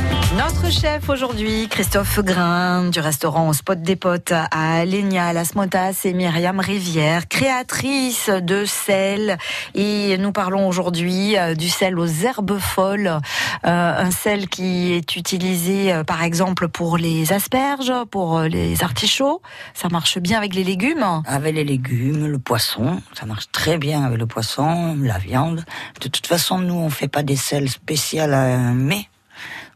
Notre 0.43 0.71
chef 0.71 1.07
aujourd'hui, 1.07 1.67
Christophe 1.69 2.19
Grain, 2.21 2.89
du 2.89 2.99
restaurant 2.99 3.49
au 3.49 3.53
Spot 3.53 3.79
des 3.79 3.95
Potes 3.95 4.31
à 4.31 4.79
Alenia, 4.79 5.33
Las 5.33 5.53
Motas, 5.53 6.01
et 6.03 6.13
Myriam 6.13 6.59
Rivière, 6.59 7.27
créatrice 7.27 8.27
de 8.27 8.65
sel. 8.65 9.37
Et 9.75 10.17
nous 10.17 10.31
parlons 10.31 10.67
aujourd'hui 10.67 11.37
euh, 11.37 11.53
du 11.53 11.69
sel 11.69 11.99
aux 11.99 12.07
herbes 12.07 12.57
folles, 12.57 13.19
euh, 13.67 14.03
un 14.03 14.09
sel 14.09 14.49
qui 14.49 14.93
est 14.93 15.15
utilisé 15.15 15.93
euh, 15.93 16.03
par 16.03 16.23
exemple 16.23 16.69
pour 16.69 16.97
les 16.97 17.33
asperges, 17.33 17.93
pour 18.09 18.39
les 18.41 18.83
artichauts. 18.83 19.43
Ça 19.75 19.89
marche 19.89 20.17
bien 20.17 20.39
avec 20.39 20.55
les 20.55 20.63
légumes? 20.63 21.21
Avec 21.27 21.53
les 21.53 21.63
légumes, 21.63 22.25
le 22.25 22.39
poisson, 22.39 22.99
ça 23.13 23.27
marche 23.27 23.51
très 23.51 23.77
bien 23.77 24.03
avec 24.05 24.17
le 24.17 24.25
poisson, 24.25 24.97
la 24.99 25.19
viande. 25.19 25.63
De 26.01 26.07
toute 26.07 26.25
façon, 26.25 26.57
nous, 26.57 26.73
on 26.73 26.89
fait 26.89 27.07
pas 27.07 27.21
des 27.21 27.35
sels 27.35 27.69
spéciaux 27.69 28.23
à. 28.23 28.73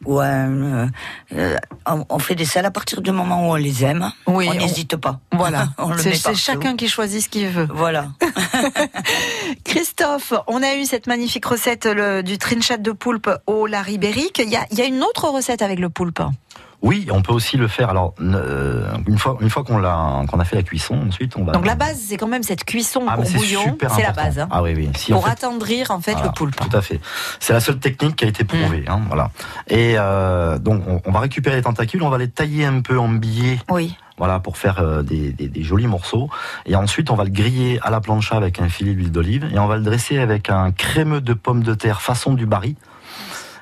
Ou 0.05 0.19
un, 0.19 0.25
euh, 0.51 0.87
euh, 1.33 1.57
on 2.09 2.19
fait 2.19 2.35
des 2.35 2.45
sels 2.45 2.65
à 2.65 2.71
partir 2.71 3.01
du 3.01 3.11
moment 3.11 3.47
où 3.47 3.51
on 3.51 3.55
les 3.55 3.83
aime. 3.85 4.11
Oui, 4.27 4.47
on 4.49 4.53
n'hésite 4.55 4.97
pas. 4.97 5.19
Voilà, 5.31 5.69
c'est 5.97 6.35
chacun 6.35 6.75
qui 6.75 6.87
choisit 6.89 7.21
ce 7.23 7.29
qu'il 7.29 7.47
veut. 7.47 7.67
Voilà. 7.71 8.09
Christophe, 9.63 10.33
on 10.47 10.61
a 10.63 10.75
eu 10.75 10.85
cette 10.85 11.07
magnifique 11.07 11.45
recette 11.45 11.85
le- 11.85 12.23
du 12.23 12.37
trinchat 12.37 12.77
de 12.77 12.91
poulpe 12.91 13.29
au 13.47 13.67
lard 13.67 13.89
ibérique. 13.89 14.41
Il 14.43 14.49
y 14.49 14.55
a, 14.55 14.65
il 14.71 14.77
y 14.77 14.81
a 14.81 14.85
une 14.85 15.03
autre 15.03 15.27
recette 15.29 15.61
avec 15.61 15.79
le 15.79 15.89
poulpe. 15.89 16.21
Oui, 16.85 17.07
on 17.11 17.23
peut 17.23 17.33
aussi 17.33 17.57
le 17.57 17.67
faire. 17.67 17.89
Alors, 17.89 18.13
euh, 18.21 18.85
une 19.07 19.17
fois, 19.17 19.37
une 19.41 19.49
fois 19.49 19.63
qu'on 19.63 19.79
l'a, 19.79 20.21
qu'on 20.29 20.39
a 20.39 20.45
fait 20.45 20.55
la 20.55 20.61
cuisson, 20.61 20.99
ensuite 21.07 21.35
on 21.35 21.43
va. 21.43 21.51
Donc 21.53 21.65
la 21.65 21.73
base, 21.73 21.97
c'est 22.07 22.15
quand 22.17 22.27
même 22.27 22.43
cette 22.43 22.63
cuisson 22.63 23.03
Ah, 23.09 23.17
bouillon. 23.17 23.75
C'est 23.95 24.03
la 24.03 24.11
base. 24.11 24.37
hein, 24.37 24.47
Ah 24.51 24.61
oui, 24.61 24.73
oui. 24.75 24.89
Si 24.95 25.11
pour 25.11 25.25
fait- 25.25 25.31
attendrir 25.31 25.89
en 25.89 25.99
fait 25.99 26.11
Voilà, 26.13 26.27
le 26.27 26.33
poulpe. 26.33 26.55
Tout 26.57 26.77
à 26.77 26.81
fait. 26.81 26.99
C'est 27.39 27.53
la 27.53 27.59
seule 27.59 27.79
technique 27.79 28.17
qui 28.17 28.25
a 28.25 28.27
été 28.27 28.43
prouvée. 28.43 28.81
Mm. 28.81 28.91
hein, 28.91 29.01
voilà. 29.07 29.31
Et 29.67 29.95
euh, 29.97 30.59
donc, 30.59 30.83
on, 30.87 31.01
on 31.03 31.11
va 31.11 31.19
récupérer 31.21 31.55
les 31.55 31.63
tentacules, 31.63 32.03
on 32.03 32.09
va 32.09 32.19
les 32.19 32.29
tailler 32.29 32.65
un 32.65 32.81
peu 32.81 32.99
en 32.99 33.09
billets. 33.09 33.57
Oui. 33.71 33.97
Voilà, 34.19 34.39
pour 34.39 34.57
faire 34.57 34.79
euh, 34.79 35.01
des, 35.01 35.31
des- 35.31 35.47
des 35.49 35.63
jolis 35.63 35.87
morceaux. 35.87 36.29
Et 36.67 36.75
ensuite, 36.75 37.09
on 37.09 37.15
va 37.15 37.23
le 37.23 37.31
griller 37.31 37.79
à 37.81 37.89
la 37.89 37.99
plancha 37.99 38.35
avec 38.37 38.59
un 38.61 38.69
filet 38.69 38.93
d'huile 38.93 39.11
d'olive. 39.11 39.49
Et 39.53 39.57
on 39.57 39.65
va 39.67 39.75
le 39.77 39.83
dresser 39.83 40.19
avec 40.19 40.51
un 40.51 40.71
crémeux 40.71 41.19
de 41.19 41.33
pommes 41.33 41.63
de 41.63 41.73
terre 41.73 42.01
façon 42.01 42.33
du 42.35 42.45
baril. 42.45 42.75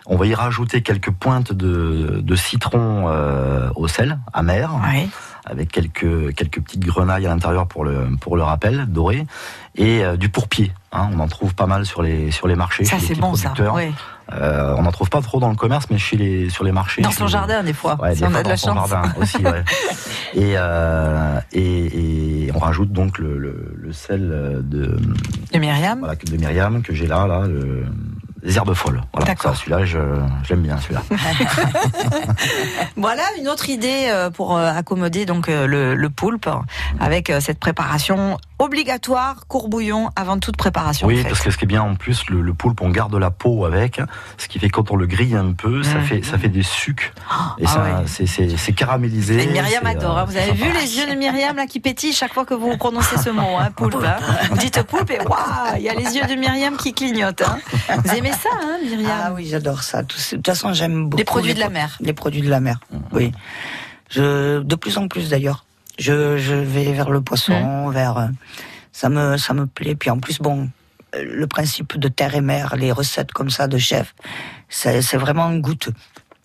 On 0.05 0.17
va 0.17 0.25
y 0.25 0.33
rajouter 0.35 0.81
quelques 0.81 1.11
pointes 1.11 1.53
de, 1.53 2.19
de 2.21 2.35
citron 2.35 3.05
euh, 3.07 3.69
au 3.75 3.87
sel, 3.87 4.19
amer, 4.33 4.69
Ouais. 4.83 5.07
avec 5.45 5.71
quelques, 5.71 6.33
quelques 6.35 6.61
petites 6.61 6.85
grenailles 6.85 7.25
à 7.25 7.29
l'intérieur 7.29 7.67
pour 7.67 7.85
le, 7.85 8.07
pour 8.19 8.35
le 8.35 8.43
rappel, 8.43 8.85
doré, 8.87 9.25
et 9.75 10.03
euh, 10.03 10.17
du 10.17 10.27
pourpier. 10.29 10.73
Hein, 10.91 11.09
on 11.13 11.19
en 11.19 11.27
trouve 11.27 11.55
pas 11.55 11.67
mal 11.67 11.85
sur 11.85 12.01
les 12.01 12.31
sur 12.31 12.47
les 12.47 12.55
marchés. 12.55 12.83
Ça 12.83 12.97
c'est 12.99 13.17
bon 13.17 13.33
ça. 13.35 13.53
Oui. 13.73 13.93
Euh, 14.31 14.73
on 14.77 14.83
n'en 14.83 14.91
trouve 14.91 15.09
pas 15.09 15.21
trop 15.21 15.39
dans 15.39 15.49
le 15.49 15.55
commerce, 15.55 15.87
mais 15.89 15.97
chez 15.97 16.15
les 16.17 16.49
sur 16.49 16.63
les 16.63 16.71
marchés. 16.71 17.01
Dans 17.01 17.11
son 17.11 17.25
les- 17.25 17.31
jardin 17.31 17.63
des 17.63 17.73
fois, 17.73 17.97
Ouais, 18.01 18.13
si 18.13 18.21
des 18.21 18.27
on 18.27 18.29
fois 18.29 18.39
a 18.39 18.41
de 18.41 18.43
dans 18.45 18.49
la 18.51 18.57
son 18.57 18.73
chance. 18.75 18.89
jardin 18.89 19.13
aussi, 19.21 19.37
ouais. 19.37 19.63
et, 20.33 20.53
euh, 20.57 21.39
et, 21.51 22.45
et 22.47 22.51
on 22.53 22.59
rajoute 22.59 22.91
donc 22.91 23.17
le, 23.19 23.37
le, 23.37 23.73
le 23.75 23.93
sel 23.93 24.29
de, 24.63 24.97
De 25.53 25.59
Myriam. 25.59 25.99
voilà, 25.99 26.15
de 26.15 26.37
Myriam 26.37 26.81
que 26.81 26.93
j'ai 26.93 27.07
là, 27.07 27.25
là, 27.27 27.47
le, 27.47 27.85
les 28.43 28.57
herbes 28.57 28.73
folles. 28.73 29.01
Voilà, 29.13 29.27
D'accord. 29.27 29.55
celui-là, 29.55 29.85
je, 29.85 29.97
j'aime 30.43 30.61
bien 30.61 30.77
celui-là. 30.77 31.01
Voilà 32.97 33.23
une 33.39 33.47
autre 33.47 33.69
idée 33.69 34.05
euh, 34.07 34.29
pour 34.29 34.55
euh, 34.57 34.71
accommoder 34.71 35.25
donc 35.25 35.49
euh, 35.49 35.65
le, 35.67 35.95
le 35.95 36.09
poulpe 36.09 36.49
avec 36.99 37.29
euh, 37.29 37.39
cette 37.39 37.59
préparation 37.59 38.37
obligatoire 38.59 39.47
courbouillon 39.47 40.09
avant 40.15 40.37
toute 40.39 40.57
préparation. 40.57 41.07
Oui, 41.07 41.19
en 41.19 41.23
fait. 41.23 41.29
parce 41.29 41.41
que 41.41 41.51
ce 41.51 41.57
qui 41.57 41.65
est 41.65 41.67
bien 41.67 41.81
en 41.81 41.95
plus, 41.95 42.29
le, 42.29 42.41
le 42.41 42.53
poulpe, 42.53 42.81
on 42.81 42.89
garde 42.89 43.13
la 43.15 43.31
peau 43.31 43.65
avec, 43.65 43.99
ce 44.37 44.47
qui 44.47 44.59
fait 44.59 44.69
quand 44.69 44.91
on 44.91 44.95
le 44.95 45.05
grille 45.07 45.35
un 45.35 45.51
peu, 45.53 45.83
ça 45.83 45.99
fait 45.99 46.23
ça 46.23 46.37
fait 46.37 46.49
des 46.49 46.63
sucs 46.63 47.13
et 47.59 47.63
ah 47.65 47.69
ça, 47.69 47.81
ouais. 47.83 47.89
c'est, 48.05 48.25
c'est, 48.25 48.57
c'est 48.57 48.73
caramélisé. 48.73 49.43
Et 49.43 49.47
Myriam 49.47 49.85
adore. 49.85 50.17
hein. 50.17 50.25
Vous 50.25 50.37
avez 50.37 50.47
sympa. 50.51 50.63
vu 50.65 50.71
les 50.81 50.97
yeux 50.97 51.07
de 51.09 51.15
Myriam 51.15 51.55
là 51.57 51.65
qui 51.65 51.79
pétillent 51.79 52.13
chaque 52.13 52.33
fois 52.33 52.45
que 52.45 52.53
vous 52.53 52.77
prononcez 52.77 53.17
ce 53.17 53.29
mot, 53.29 53.57
hein, 53.59 53.69
poulpe. 53.75 53.95
hein. 54.05 54.15
Vous 54.51 54.57
dites 54.57 54.81
poulpe 54.83 55.11
et 55.11 55.19
waouh, 55.19 55.75
il 55.77 55.81
y 55.83 55.89
a 55.89 55.93
les 55.93 56.15
yeux 56.15 56.25
de 56.25 56.35
Myriam 56.35 56.77
qui 56.77 56.93
clignotent. 56.93 57.43
Vous 58.03 58.13
aimez 58.13 58.31
ça, 58.33 58.49
hein, 58.61 58.77
Myriam 58.83 59.11
Ah 59.11 59.31
oui, 59.33 59.47
j'adore 59.49 59.83
ça. 59.83 60.03
Tout- 60.03 60.17
De 60.17 60.35
toute 60.37 60.45
façon, 60.47 60.73
j'aime 60.73 61.05
beaucoup. 61.05 61.17
Les 61.17 61.23
produits 61.23 61.53
de 61.53 61.59
la 61.59 61.65
pro- 61.65 61.73
mer. 61.73 61.97
Les 62.01 62.13
produits 62.13 62.41
de 62.41 62.49
la 62.49 62.59
mer, 62.59 62.79
oui. 63.11 63.31
Je, 64.09 64.59
de 64.61 64.75
plus 64.75 64.97
en 64.97 65.07
plus 65.07 65.29
d'ailleurs. 65.29 65.65
Je, 65.99 66.37
je 66.37 66.53
vais 66.55 66.91
vers 66.91 67.09
le 67.09 67.21
poisson, 67.21 67.89
vers. 67.89 68.17
euh, 68.17 68.27
Ça 68.91 69.09
me, 69.09 69.37
ça 69.37 69.53
me 69.53 69.65
plaît. 69.65 69.95
Puis 69.95 70.09
en 70.09 70.19
plus, 70.19 70.39
bon, 70.39 70.69
euh, 71.15 71.23
le 71.23 71.47
principe 71.47 71.97
de 71.97 72.07
terre 72.07 72.35
et 72.35 72.41
mer, 72.41 72.75
les 72.75 72.91
recettes 72.91 73.31
comme 73.31 73.49
ça 73.49 73.67
de 73.67 73.77
chef, 73.77 74.13
c'est 74.69 75.01
c'est 75.01 75.17
vraiment 75.17 75.51
goûteux. 75.55 75.93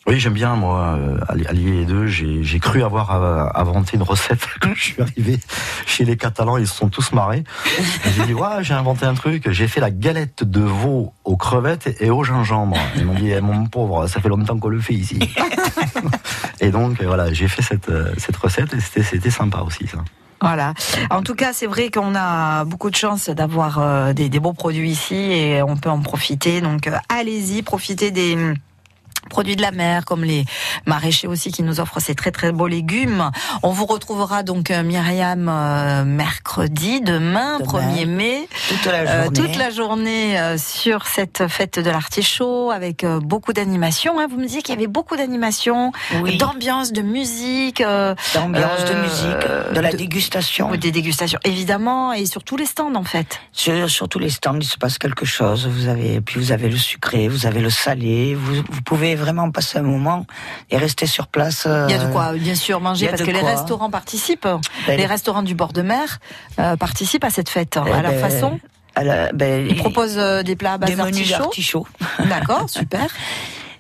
Oui, 0.08 0.18
j'aime 0.18 0.32
bien, 0.32 0.56
moi, 0.56 0.96
euh, 0.98 1.18
allier 1.28 1.70
les 1.70 1.84
deux. 1.84 2.06
J'ai, 2.06 2.60
cru 2.60 2.82
avoir 2.82 3.14
euh, 3.14 3.44
inventé 3.54 3.98
une 3.98 4.02
recette 4.02 4.40
quand 4.60 4.72
je 4.74 4.82
suis 4.82 5.02
arrivé 5.02 5.38
chez 5.84 6.06
les 6.06 6.16
Catalans. 6.16 6.56
Ils 6.56 6.66
se 6.66 6.74
sont 6.74 6.88
tous 6.88 7.12
marrés. 7.12 7.44
J'ai 8.16 8.24
dit, 8.24 8.32
ouais, 8.32 8.62
j'ai 8.62 8.72
inventé 8.72 9.04
un 9.04 9.12
truc. 9.12 9.50
J'ai 9.50 9.68
fait 9.68 9.80
la 9.80 9.90
galette 9.90 10.44
de 10.44 10.62
veau 10.62 11.12
aux 11.24 11.36
crevettes 11.36 11.94
et 12.00 12.08
au 12.08 12.24
gingembre. 12.24 12.78
Ils 12.96 13.04
m'ont 13.04 13.12
dit, 13.12 13.32
eh, 13.32 13.42
mon 13.42 13.66
pauvre, 13.66 14.06
ça 14.06 14.22
fait 14.22 14.30
longtemps 14.30 14.58
qu'on 14.58 14.68
le 14.68 14.80
fait 14.80 14.94
ici. 14.94 15.18
et 16.60 16.70
donc, 16.70 17.02
voilà, 17.02 17.30
j'ai 17.34 17.46
fait 17.46 17.60
cette, 17.60 17.90
euh, 17.90 18.10
cette 18.16 18.36
recette 18.36 18.72
et 18.72 18.80
c'était, 18.80 19.28
sympa 19.28 19.58
aussi, 19.58 19.86
ça. 19.88 19.98
Voilà. 20.40 20.72
En 21.10 21.22
tout 21.22 21.34
cas, 21.34 21.52
c'est 21.52 21.66
vrai 21.66 21.90
qu'on 21.90 22.14
a 22.14 22.64
beaucoup 22.64 22.88
de 22.88 22.96
chance 22.96 23.28
d'avoir 23.28 24.14
des, 24.14 24.30
des 24.30 24.40
beaux 24.40 24.54
produits 24.54 24.90
ici 24.90 25.16
et 25.16 25.62
on 25.62 25.76
peut 25.76 25.90
en 25.90 26.00
profiter. 26.00 26.62
Donc, 26.62 26.88
allez-y, 27.10 27.60
profitez 27.60 28.10
des 28.10 28.54
produits 29.30 29.56
de 29.56 29.62
la 29.62 29.72
mer 29.72 30.04
comme 30.04 30.24
les 30.24 30.44
maraîchers 30.86 31.26
aussi 31.26 31.50
qui 31.52 31.62
nous 31.62 31.80
offrent 31.80 32.00
ces 32.00 32.14
très 32.14 32.30
très 32.30 32.52
beaux 32.52 32.66
légumes. 32.68 33.30
On 33.62 33.70
vous 33.70 33.86
retrouvera 33.86 34.42
donc 34.42 34.70
euh, 34.70 34.82
Myriam 34.82 35.48
euh, 35.48 36.04
mercredi 36.04 37.00
demain, 37.00 37.58
Demain. 37.58 37.92
1er 37.94 38.06
mai. 38.06 38.48
Toute 38.68 38.84
la 38.86 38.98
Euh, 38.98 39.22
journée. 39.24 39.40
toute 39.40 39.56
la 39.56 39.70
journée 39.70 40.38
euh, 40.40 40.58
sur 40.58 41.06
cette 41.06 41.46
fête 41.48 41.78
de 41.78 41.90
l'artichaut 41.90 42.70
avec 42.70 43.04
beaucoup 43.22 43.52
d'animations. 43.52 44.18
hein. 44.18 44.26
Vous 44.30 44.36
me 44.36 44.44
disiez 44.46 44.62
qu'il 44.62 44.74
y 44.74 44.78
avait 44.78 44.86
beaucoup 44.86 45.16
d'animations, 45.16 45.92
Oui. 46.22 46.36
d'ambiance, 46.38 46.92
de 46.92 47.02
musique. 47.02 47.82
D'ambiance, 48.34 48.84
de 48.84 48.94
musique, 48.94 49.74
de 49.74 49.80
la 49.80 49.92
de- 49.92 49.96
dégustation. 49.96 50.68
oui, 50.70 50.78
des 50.78 50.90
dégustations, 50.92 51.38
évidemment, 51.44 52.12
et 52.12 52.26
sur 52.26 52.42
tous 52.44 52.56
les 52.56 52.66
stands 52.66 52.94
en 52.94 53.04
fait. 53.04 53.40
Sur, 53.52 53.88
sur 53.90 54.08
tous 54.08 54.18
les 54.18 54.30
stands, 54.30 54.58
il 54.58 54.64
se 54.66 54.76
passe 54.78 54.98
quelque 54.98 55.24
chose. 55.26 55.66
Vous 55.66 55.88
avez, 55.88 56.20
puis 56.20 56.38
vous 56.40 56.52
avez 56.52 56.68
le 56.68 56.76
sucré, 56.76 57.28
vous 57.28 57.46
avez 57.46 57.60
le 57.60 57.70
salé. 57.70 58.34
Vous, 58.34 58.54
vous 58.68 58.82
pouvez 58.82 59.07
vraiment 59.14 59.50
passer 59.50 59.78
un 59.78 59.82
moment 59.82 60.26
et 60.70 60.76
rester 60.78 61.06
sur 61.06 61.26
place. 61.26 61.66
Il 61.66 61.90
y 61.90 61.94
a 61.94 61.98
de 61.98 62.04
euh, 62.04 62.08
quoi, 62.12 62.32
bien 62.34 62.54
sûr, 62.54 62.80
manger 62.80 63.08
parce 63.08 63.22
que 63.22 63.30
les 63.30 63.40
restaurants 63.40 63.90
participent. 63.90 64.46
ben, 64.86 64.96
Les 64.96 65.06
restaurants 65.06 65.42
du 65.42 65.54
bord 65.54 65.72
de 65.72 65.82
mer 65.82 66.18
euh, 66.58 66.76
participent 66.76 67.24
à 67.24 67.30
cette 67.30 67.48
fête 67.48 67.78
eh 67.86 67.90
à 67.92 68.02
leur 68.02 68.12
ben, 68.12 68.20
façon. 68.20 68.60
à 68.94 69.04
la- 69.04 69.32
ben, 69.32 69.66
Ils 69.68 69.76
proposent 69.76 70.18
euh, 70.18 70.42
des 70.42 70.56
plats 70.56 70.74
à 70.74 70.78
base 70.78 70.90
des 70.90 70.96
menus 70.96 71.28
d'artichaut. 71.30 71.86
d'artichaut. 72.00 72.24
D'accord, 72.28 72.68
super. 72.70 73.06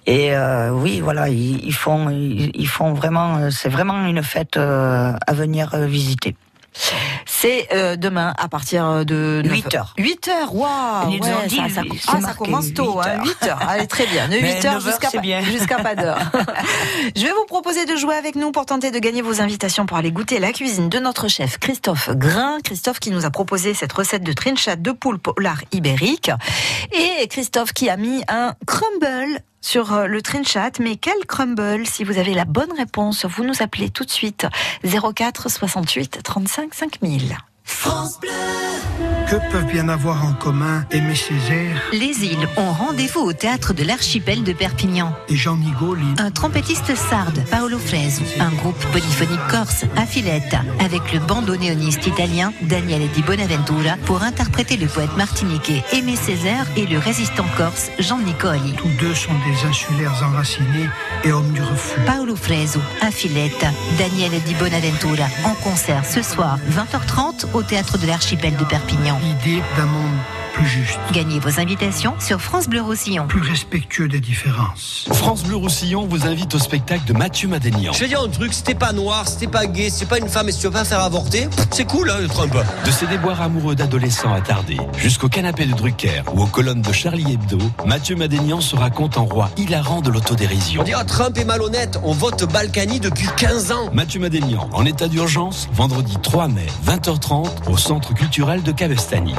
Et 0.06 0.34
euh, 0.34 0.70
oui, 0.70 1.00
voilà, 1.00 1.28
ils, 1.28 1.62
ils 1.64 1.74
font, 1.74 2.08
ils, 2.08 2.50
ils 2.54 2.68
font 2.68 2.94
vraiment, 2.94 3.50
c'est 3.50 3.68
vraiment 3.68 4.06
une 4.06 4.22
fête 4.22 4.56
euh, 4.56 5.12
à 5.26 5.32
venir 5.34 5.76
visiter. 5.76 6.34
C'est 7.26 7.68
euh, 7.72 7.96
demain 7.96 8.34
à 8.38 8.48
partir 8.48 9.04
de 9.04 9.42
8 9.44 9.74
heures. 9.74 9.94
8 9.98 10.28
heures, 10.28 10.54
waouh 10.54 11.10
ouais, 11.10 11.18
dit, 11.46 11.56
ça, 11.72 11.82
ah, 12.08 12.20
ça 12.20 12.34
commence 12.34 12.72
tôt, 12.74 13.00
8 13.00 13.08
hein, 13.08 13.18
heures. 13.18 13.24
8 13.24 13.48
heures. 13.48 13.68
Allez, 13.68 13.86
très 13.86 14.06
bien. 14.06 14.28
De 14.28 14.34
8 14.34 14.42
Mais 14.42 14.66
heures 14.66 14.74
9 14.74 14.74
heures, 14.74 14.80
jusqu'à 14.80 15.08
c'est 15.10 15.18
pas, 15.18 15.22
bien. 15.22 15.40
jusqu'à 15.42 15.76
pas 15.78 15.94
d'heure. 15.94 16.18
Je 17.16 17.22
vais 17.22 17.32
vous 17.32 17.44
proposer 17.46 17.86
de 17.86 17.96
jouer 17.96 18.14
avec 18.14 18.34
nous 18.34 18.50
pour 18.52 18.66
tenter 18.66 18.90
de 18.90 18.98
gagner 18.98 19.22
vos 19.22 19.40
invitations 19.40 19.86
pour 19.86 19.96
aller 19.96 20.12
goûter 20.12 20.38
la 20.40 20.52
cuisine 20.52 20.88
de 20.88 20.98
notre 20.98 21.28
chef 21.28 21.58
Christophe 21.58 22.10
Grain. 22.10 22.58
Christophe 22.64 22.98
qui 23.00 23.10
nous 23.10 23.24
a 23.24 23.30
proposé 23.30 23.74
cette 23.74 23.92
recette 23.92 24.22
de 24.22 24.32
trincha 24.32 24.76
de 24.76 24.92
poule 24.92 25.18
polar 25.18 25.62
ibérique. 25.72 26.30
Et 26.92 27.28
Christophe 27.28 27.72
qui 27.72 27.88
a 27.88 27.96
mis 27.96 28.22
un 28.28 28.54
crumble 28.66 29.42
sur 29.68 29.92
euh, 29.92 30.06
le 30.06 30.22
trinchat. 30.22 30.72
Mais 30.80 30.96
quel 30.96 31.26
crumble 31.26 31.86
Si 31.86 32.02
vous 32.02 32.18
avez 32.18 32.32
la 32.32 32.46
bonne 32.46 32.72
réponse, 32.72 33.26
vous 33.26 33.44
nous 33.44 33.62
appelez 33.62 33.90
tout 33.90 34.04
de 34.04 34.10
suite 34.10 34.46
04 34.82 35.50
68 35.50 36.20
35 36.22 36.74
5000. 36.74 37.36
Que 39.28 39.36
peuvent 39.52 39.66
bien 39.66 39.90
avoir 39.90 40.24
en 40.24 40.32
commun 40.32 40.86
Aimé 40.90 41.14
Césaire 41.14 41.76
Les 41.92 42.24
îles 42.24 42.48
ont 42.56 42.72
rendez-vous 42.72 43.20
au 43.20 43.34
théâtre 43.34 43.74
de 43.74 43.84
l'archipel 43.84 44.42
de 44.42 44.54
Perpignan. 44.54 45.14
et 45.28 45.36
Jean 45.36 45.58
Nigoli 45.58 46.06
Un 46.16 46.30
trompettiste 46.30 46.96
sarde, 46.96 47.38
Paolo 47.50 47.78
Fresu, 47.78 48.22
un 48.40 48.48
groupe 48.52 48.82
polyphonique 48.90 49.46
corse, 49.50 49.84
Affiletta, 49.96 50.62
avec 50.82 51.12
le 51.12 51.20
bandoneoniste 51.20 52.06
italien 52.06 52.54
Daniele 52.62 53.06
Di 53.12 53.20
Bonaventura 53.22 53.96
pour 54.06 54.22
interpréter 54.22 54.78
le 54.78 54.86
poète 54.86 55.14
martiniquais 55.18 55.84
Aimé 55.92 56.16
Césaire 56.16 56.64
et 56.76 56.86
le 56.86 56.98
résistant 56.98 57.46
corse 57.58 57.90
Jean 57.98 58.18
Nicoli. 58.20 58.72
Tous 58.78 58.88
deux 58.98 59.14
sont 59.14 59.34
des 59.46 59.68
insulaires 59.68 60.22
enracinés 60.24 60.88
et 61.24 61.32
hommes 61.32 61.52
du 61.52 61.60
refus. 61.62 62.00
Paolo 62.06 62.34
Fresu, 62.34 62.78
Affiletta, 63.02 63.68
Daniele 63.98 64.40
Di 64.42 64.54
Bonaventura, 64.54 65.26
en 65.44 65.52
concert 65.62 66.06
ce 66.06 66.22
soir, 66.22 66.58
20h30 66.72 67.44
au 67.52 67.57
théâtre 67.62 67.98
de 67.98 68.06
l'archipel 68.06 68.56
de 68.56 68.64
Perpignan. 68.64 69.18
Plus 70.58 70.66
juste, 70.66 70.98
Gagnez 71.12 71.38
vos 71.38 71.60
invitations 71.60 72.14
sur 72.18 72.40
France 72.40 72.68
Bleu 72.68 72.82
Roussillon. 72.82 73.28
plus 73.28 73.40
respectueux 73.40 74.08
des 74.08 74.18
différences. 74.18 75.08
France 75.12 75.44
Bleu 75.44 75.54
Roussillon 75.54 76.04
vous 76.08 76.26
invite 76.26 76.52
au 76.56 76.58
spectacle 76.58 77.04
de 77.06 77.12
Mathieu 77.12 77.46
Madénian. 77.46 77.92
Je 77.92 78.00
vais 78.00 78.08
dire 78.08 78.20
un 78.20 78.28
truc, 78.28 78.52
c'était 78.52 78.74
pas 78.74 78.92
noir, 78.92 79.28
c'était 79.28 79.46
pas 79.46 79.66
gay, 79.66 79.88
c'est 79.88 80.08
pas 80.08 80.18
une 80.18 80.28
femme 80.28 80.48
et 80.48 80.52
si 80.52 80.58
tu 80.58 80.66
veux 80.66 80.72
pas 80.72 80.84
faire 80.84 80.98
avorter, 80.98 81.48
c'est 81.70 81.84
cool, 81.84 82.10
hein, 82.10 82.16
le 82.20 82.26
Trump. 82.26 82.52
De 82.84 82.90
ses 82.90 83.06
déboires 83.06 83.40
amoureux 83.40 83.76
d'adolescents 83.76 84.32
attardés 84.34 84.78
jusqu'au 84.96 85.28
canapé 85.28 85.64
de 85.64 85.74
Drucker 85.74 86.22
ou 86.34 86.42
aux 86.42 86.46
colonnes 86.46 86.82
de 86.82 86.92
Charlie 86.92 87.34
Hebdo, 87.34 87.58
Mathieu 87.86 88.16
Madénian 88.16 88.60
se 88.60 88.74
raconte 88.74 89.16
en 89.16 89.26
roi 89.26 89.50
hilarant 89.56 90.00
de 90.00 90.10
l'autodérision. 90.10 90.80
On 90.80 90.84
dira 90.84 91.04
Trump 91.04 91.38
est 91.38 91.44
malhonnête, 91.44 92.00
on 92.02 92.12
vote 92.12 92.50
Balkany 92.52 92.98
depuis 92.98 93.28
15 93.36 93.70
ans. 93.70 93.90
Mathieu 93.92 94.18
Madénian, 94.18 94.68
en 94.72 94.84
état 94.84 95.06
d'urgence, 95.06 95.68
vendredi 95.72 96.16
3 96.20 96.48
mai, 96.48 96.66
20h30, 96.84 97.70
au 97.70 97.76
Centre 97.76 98.12
culturel 98.12 98.64
de 98.64 98.72
Cavestany. 98.72 99.34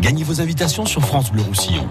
Gagnez 0.00 0.24
vos 0.24 0.40
invitations 0.40 0.61
sur 0.68 1.02
France 1.04 1.32
Bleu 1.32 1.42
Roussillon. 1.42 1.88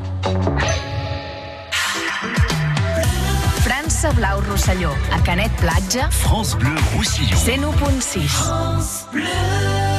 França 3.62 4.12
Blau 4.14 4.40
Rosselló, 4.50 4.92
a 5.14 5.20
Canet 5.20 5.52
Platja, 5.58 6.10
France 6.10 6.56
Bleu 6.56 6.74
Roussillon. 6.96 7.36
101.6. 7.36 8.22
Just 8.22 9.14
a 9.14 9.91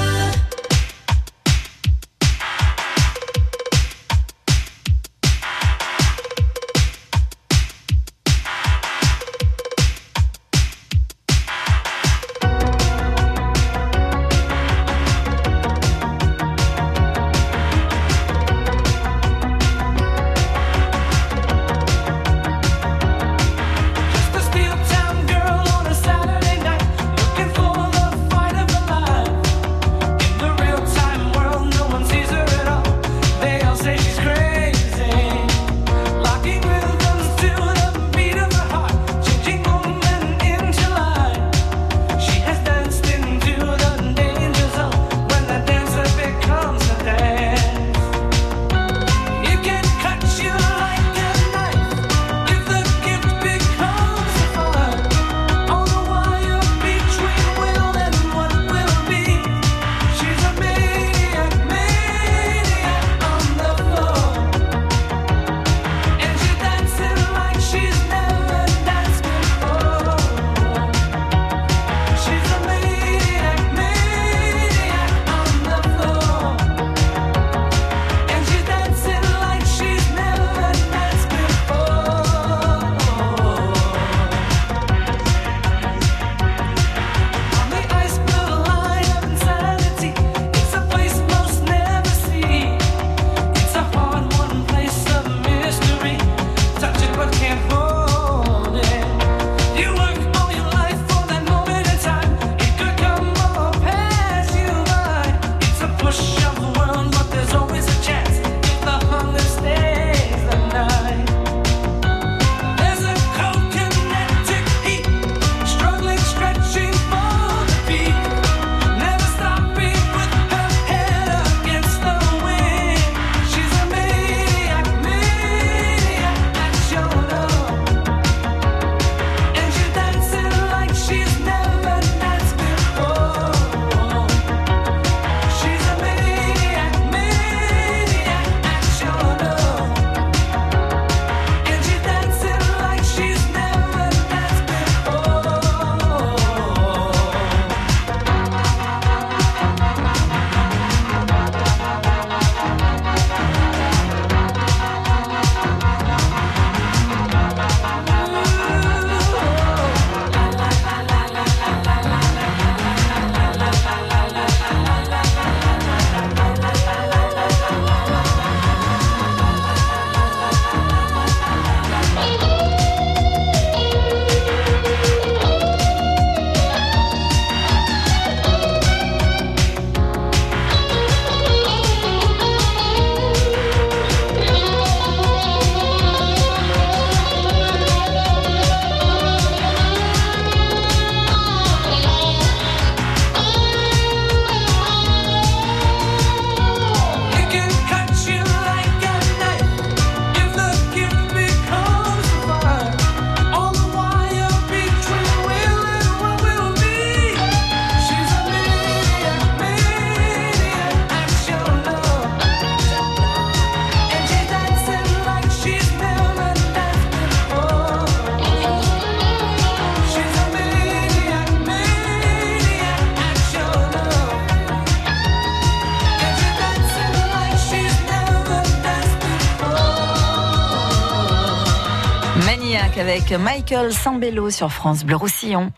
avec 233.03 233.33
Michael 233.33 233.93
Sambello 233.93 234.49
sur 234.49 234.71
France 234.71 235.05
Bleu 235.05 235.17
Roussillon. 235.17 235.73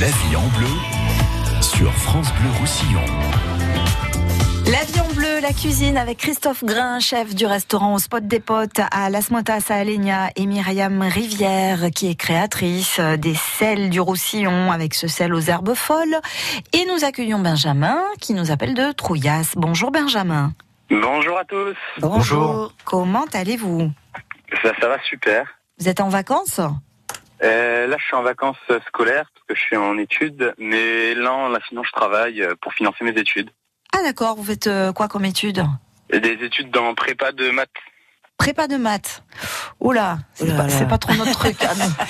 La 0.00 0.06
vie 0.06 0.34
en 0.34 0.46
bleu 0.56 0.66
sur 1.60 1.92
France 1.92 2.32
Bleu 2.40 2.48
Roussillon. 2.58 3.04
La 4.64 4.82
vie 4.84 5.00
en 5.00 5.12
bleu, 5.14 5.40
la 5.42 5.52
cuisine 5.52 5.98
avec 5.98 6.16
Christophe 6.16 6.64
Grain, 6.64 7.00
chef 7.00 7.34
du 7.34 7.44
restaurant 7.44 7.92
au 7.92 7.98
Spot 7.98 8.26
des 8.26 8.40
Potes 8.40 8.80
à 8.92 9.10
Las 9.10 9.30
Motas 9.30 9.66
à 9.68 9.74
Alenia 9.74 10.30
et 10.36 10.46
Myriam 10.46 11.02
Rivière 11.02 11.90
qui 11.94 12.08
est 12.08 12.14
créatrice 12.14 12.98
des 13.18 13.34
sels 13.34 13.90
du 13.90 14.00
Roussillon 14.00 14.72
avec 14.72 14.94
ce 14.94 15.06
sel 15.06 15.34
aux 15.34 15.40
herbes 15.40 15.74
folles. 15.74 16.18
Et 16.72 16.86
nous 16.86 17.04
accueillons 17.04 17.40
Benjamin 17.40 17.98
qui 18.22 18.32
nous 18.32 18.50
appelle 18.50 18.72
de 18.72 18.90
Trouillas. 18.92 19.52
Bonjour 19.54 19.90
Benjamin. 19.90 20.54
Bonjour 20.88 21.36
à 21.36 21.44
tous. 21.44 21.76
Bonjour. 21.98 22.72
Comment 22.86 23.26
allez-vous? 23.34 23.92
Ça, 24.62 24.72
ça 24.80 24.88
va 24.88 24.96
super. 25.02 25.44
Vous 25.78 25.88
êtes 25.88 26.00
en 26.00 26.08
vacances 26.08 26.60
Euh, 27.42 27.86
là, 27.86 27.96
je 27.98 28.04
suis 28.04 28.14
en 28.14 28.22
vacances 28.22 28.56
scolaires 28.86 29.28
parce 29.34 29.46
que 29.48 29.54
je 29.54 29.60
suis 29.60 29.76
en 29.76 29.98
études, 29.98 30.54
mais 30.56 31.14
là, 31.14 31.48
là, 31.48 31.58
sinon, 31.68 31.82
je 31.82 31.92
travaille 31.92 32.42
euh, 32.42 32.54
pour 32.60 32.72
financer 32.72 33.04
mes 33.04 33.10
études. 33.10 33.50
Ah 33.92 34.02
d'accord, 34.02 34.36
vous 34.36 34.44
faites 34.44 34.68
euh, 34.68 34.92
quoi 34.92 35.08
comme 35.08 35.24
études 35.24 35.64
Des 36.10 36.38
études 36.44 36.70
dans 36.70 36.94
prépa 36.94 37.32
de 37.32 37.50
maths. 37.50 37.70
Prépa 38.44 38.68
de 38.68 38.76
maths. 38.76 39.22
Oula, 39.80 40.18
c'est 40.34 40.46
pas, 40.88 40.98
trop 40.98 41.14
notre 41.14 41.32
truc. 41.32 41.56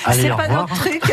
Ah, 0.05 0.13
c'est 0.13 0.29
pas 0.29 0.35
revoir. 0.43 0.61
notre 0.63 0.75
truc. 0.75 1.03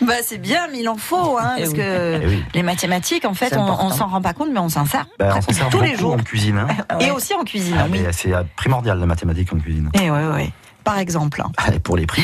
bah 0.00 0.14
c'est 0.22 0.38
bien, 0.38 0.66
mais 0.72 0.80
il 0.80 0.88
en 0.88 0.96
faut, 0.96 1.38
hein, 1.38 1.54
parce 1.58 1.72
que 1.72 2.20
les 2.54 2.62
mathématiques, 2.62 3.24
en 3.24 3.34
fait, 3.34 3.56
on, 3.56 3.60
on 3.86 3.90
s'en 3.90 4.06
rend 4.08 4.20
pas 4.22 4.32
compte, 4.32 4.48
mais 4.52 4.58
on 4.60 4.68
s'en 4.68 4.86
sert 4.86 5.06
Ben, 5.18 5.34
on 5.36 5.40
s'en 5.40 5.52
sert 5.52 5.68
tous 5.68 5.80
les 5.80 5.96
jours. 5.96 6.14
en 6.14 6.18
cuisine. 6.18 6.58
hein. 6.58 6.98
Et 7.00 7.10
aussi 7.10 7.34
en 7.34 7.44
cuisine, 7.44 7.76
Ah, 7.78 7.86
oui. 7.90 8.02
C'est 8.12 8.32
euh, 8.34 8.42
primordial 8.56 8.98
la 8.98 9.06
mathématique 9.06 9.52
en 9.52 9.58
cuisine. 9.58 9.90
Et 9.94 10.10
ouais, 10.10 10.26
ouais. 10.26 10.52
Par 10.84 10.98
exemple. 10.98 11.42
Pour 11.84 11.96
les 11.96 12.06
prix. 12.06 12.22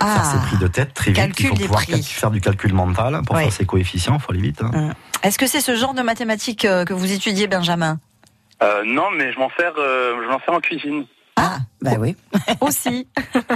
Ah. 0.00 0.14
Faire 0.14 0.24
ses 0.32 0.38
prix 0.48 0.56
de 0.56 0.66
tête 0.68 0.94
très 0.94 1.10
vite. 1.10 1.16
Calcul 1.16 1.44
il 1.46 1.48
faut 1.50 1.54
pouvoir 1.64 1.82
prix. 1.82 2.02
faire 2.02 2.30
du 2.30 2.40
calcul 2.40 2.72
mental 2.72 3.20
pour 3.26 3.36
faire 3.36 3.52
ses 3.52 3.66
coefficients. 3.66 4.14
Il 4.16 4.20
faut 4.20 4.32
aller 4.32 4.40
vite. 4.40 4.62
hein. 4.62 4.90
Est-ce 5.22 5.38
que 5.38 5.46
c'est 5.46 5.60
ce 5.60 5.76
genre 5.76 5.92
de 5.92 6.00
mathématiques 6.02 6.64
euh, 6.64 6.86
que 6.86 6.94
vous 6.94 7.12
étudiez, 7.12 7.46
Benjamin? 7.46 7.98
Euh, 8.62 8.82
non, 8.84 9.10
mais 9.10 9.32
je 9.32 9.38
m'en 9.38 9.50
sers, 9.58 9.72
euh, 9.78 10.16
je 10.22 10.28
m'en 10.28 10.40
sers 10.40 10.54
en 10.54 10.60
cuisine. 10.60 11.06
Ah, 11.36 11.58
bah 11.80 11.92
oui. 11.98 12.16
Aussi. 12.60 13.08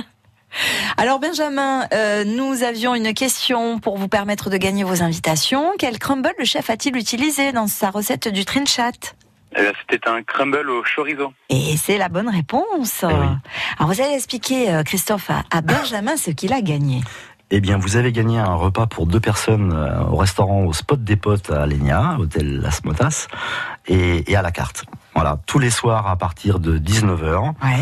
Alors 0.96 1.18
Benjamin, 1.18 1.86
euh, 1.92 2.24
nous 2.24 2.62
avions 2.62 2.94
une 2.94 3.12
question 3.12 3.80
pour 3.80 3.98
vous 3.98 4.09
permettre 4.09 4.50
de 4.50 4.57
gagner 4.57 4.84
vos 4.84 5.02
invitations. 5.02 5.72
Quel 5.78 5.98
crumble 5.98 6.30
le 6.38 6.44
chef 6.44 6.70
a-t-il 6.70 6.96
utilisé 6.96 7.52
dans 7.52 7.66
sa 7.66 7.90
recette 7.90 8.28
du 8.28 8.44
trinchat 8.44 8.92
Eh 9.57 9.62
bien, 9.62 9.72
C'était 9.90 10.09
un 10.09 10.22
crumble 10.22 10.70
au 10.70 10.82
chorizo. 10.84 11.32
Et 11.50 11.76
c'est 11.76 11.98
la 11.98 12.09
bonne 12.09 12.28
réponse. 12.28 13.00
Eh 13.02 13.07
Alors 13.78 13.92
vous 13.92 14.00
allez 14.00 14.14
expliquer, 14.14 14.72
euh, 14.72 14.82
Christophe, 14.84 15.28
à, 15.30 15.42
à 15.50 15.61
Benjamin 15.61 16.16
ce 16.16 16.30
qu'il 16.30 16.52
a 16.52 16.61
gagné. 16.61 17.00
Eh 17.51 17.61
bien, 17.61 17.78
vous 17.78 17.97
avez 17.97 18.11
gagné 18.11 18.38
un 18.38 18.55
repas 18.55 18.86
pour 18.86 19.07
deux 19.07 19.20
personnes 19.20 19.72
euh, 19.72 20.01
au 20.11 20.16
restaurant 20.16 20.64
au 20.64 20.72
Spot 20.72 21.03
des 21.03 21.16
Potes 21.16 21.51
à 21.51 21.66
Lénia, 21.66 22.16
hôtel 22.18 22.61
Las 22.61 22.84
Motas, 22.84 23.28
et, 23.86 24.30
et 24.30 24.36
à 24.36 24.42
la 24.42 24.51
carte. 24.51 24.84
Voilà, 25.14 25.38
tous 25.47 25.59
les 25.59 25.70
soirs 25.70 26.07
à 26.09 26.16
partir 26.16 26.59
de 26.59 26.78
19h. 26.78 27.53
Ouais. 27.62 27.78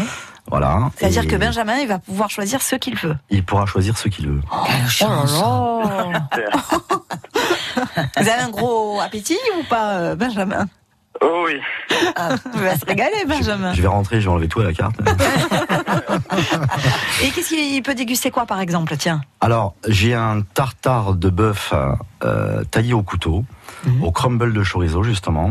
Voilà. 0.50 0.90
C'est-à-dire 0.96 1.26
que 1.26 1.36
Benjamin, 1.36 1.76
il 1.76 1.88
va 1.88 1.98
pouvoir 2.00 2.28
choisir 2.28 2.60
ce 2.60 2.74
qu'il 2.76 2.96
veut. 2.96 3.16
Il 3.30 3.44
pourra 3.44 3.64
choisir 3.64 3.96
ce 3.96 4.08
qu'il 4.08 4.28
veut. 4.28 4.40
Oh 4.50 5.82
là 5.84 6.08
là. 6.12 6.28
Vous 8.16 8.28
avez 8.28 8.42
un 8.42 8.50
gros 8.50 9.00
appétit 9.00 9.38
ou 9.58 9.62
pas, 9.64 9.92
euh, 9.94 10.16
Benjamin? 10.16 10.66
Oh 11.20 11.44
oui. 11.46 11.60
Il 12.54 12.60
va 12.60 12.76
se 12.76 12.84
régaler, 12.84 13.24
Benjamin. 13.26 13.74
Je 13.74 13.82
vais 13.82 13.88
rentrer, 13.88 14.20
je 14.20 14.26
vais 14.26 14.32
enlever 14.32 14.48
tout 14.48 14.60
à 14.60 14.64
la 14.64 14.72
carte. 14.72 14.96
Et 17.22 17.30
qu'est-ce 17.30 17.50
qu'il 17.50 17.82
peut 17.82 17.94
déguster 17.94 18.30
quoi, 18.30 18.46
par 18.46 18.60
exemple 18.60 18.96
Tiens? 18.96 19.20
Alors, 19.40 19.74
j'ai 19.86 20.14
un 20.14 20.40
tartare 20.40 21.14
de 21.14 21.30
bœuf 21.30 21.72
euh, 22.24 22.64
taillé 22.70 22.94
au 22.94 23.02
couteau, 23.02 23.44
au 24.00 24.12
crumble 24.12 24.52
de 24.52 24.62
chorizo 24.62 25.02
justement, 25.02 25.50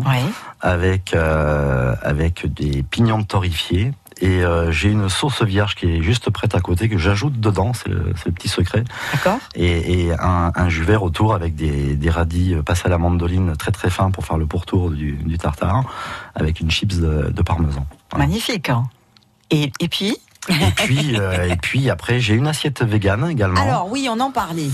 avec 0.61 1.13
euh, 1.13 1.95
avec 2.01 2.51
des 2.51 2.83
pignons 2.83 3.23
torréfiés. 3.23 3.91
Et 4.21 4.43
euh, 4.43 4.71
j'ai 4.71 4.89
une 4.89 5.09
sauce 5.09 5.41
vierge 5.41 5.75
qui 5.75 5.87
est 5.87 6.01
juste 6.03 6.29
prête 6.29 6.53
à 6.53 6.59
côté 6.59 6.87
que 6.89 6.97
j'ajoute 6.97 7.39
dedans, 7.39 7.73
c'est 7.73 7.89
le, 7.89 8.13
petit 8.31 8.47
secret. 8.47 8.83
D'accord. 9.13 9.39
Et, 9.55 10.05
et 10.05 10.13
un, 10.13 10.51
un 10.55 10.69
jus 10.69 10.83
vert 10.83 11.01
autour 11.03 11.33
avec 11.33 11.55
des, 11.55 11.95
des 11.95 12.09
radis 12.09 12.53
euh, 12.53 12.61
passés 12.61 12.83
à 12.85 12.89
la 12.89 12.97
mandoline 12.99 13.55
très 13.57 13.71
très 13.71 13.89
fins 13.89 14.11
pour 14.11 14.25
faire 14.25 14.37
le 14.37 14.45
pourtour 14.45 14.91
du, 14.91 15.13
du 15.13 15.37
tartare, 15.37 15.83
avec 16.35 16.59
une 16.59 16.69
chips 16.69 16.97
de, 16.97 17.31
de 17.31 17.41
parmesan. 17.41 17.85
Magnifique. 18.15 18.69
hein. 18.69 18.83
Et, 19.49 19.71
et 19.79 19.87
puis? 19.87 20.15
Et 20.49 20.71
puis, 20.75 21.19
euh, 21.19 21.49
et 21.49 21.55
puis 21.55 21.89
après, 21.89 22.19
j'ai 22.19 22.33
une 22.33 22.47
assiette 22.47 22.83
végane 22.83 23.29
également. 23.29 23.61
Alors 23.61 23.91
oui, 23.91 24.07
on 24.09 24.19
en 24.19 24.31
parlait. 24.31 24.69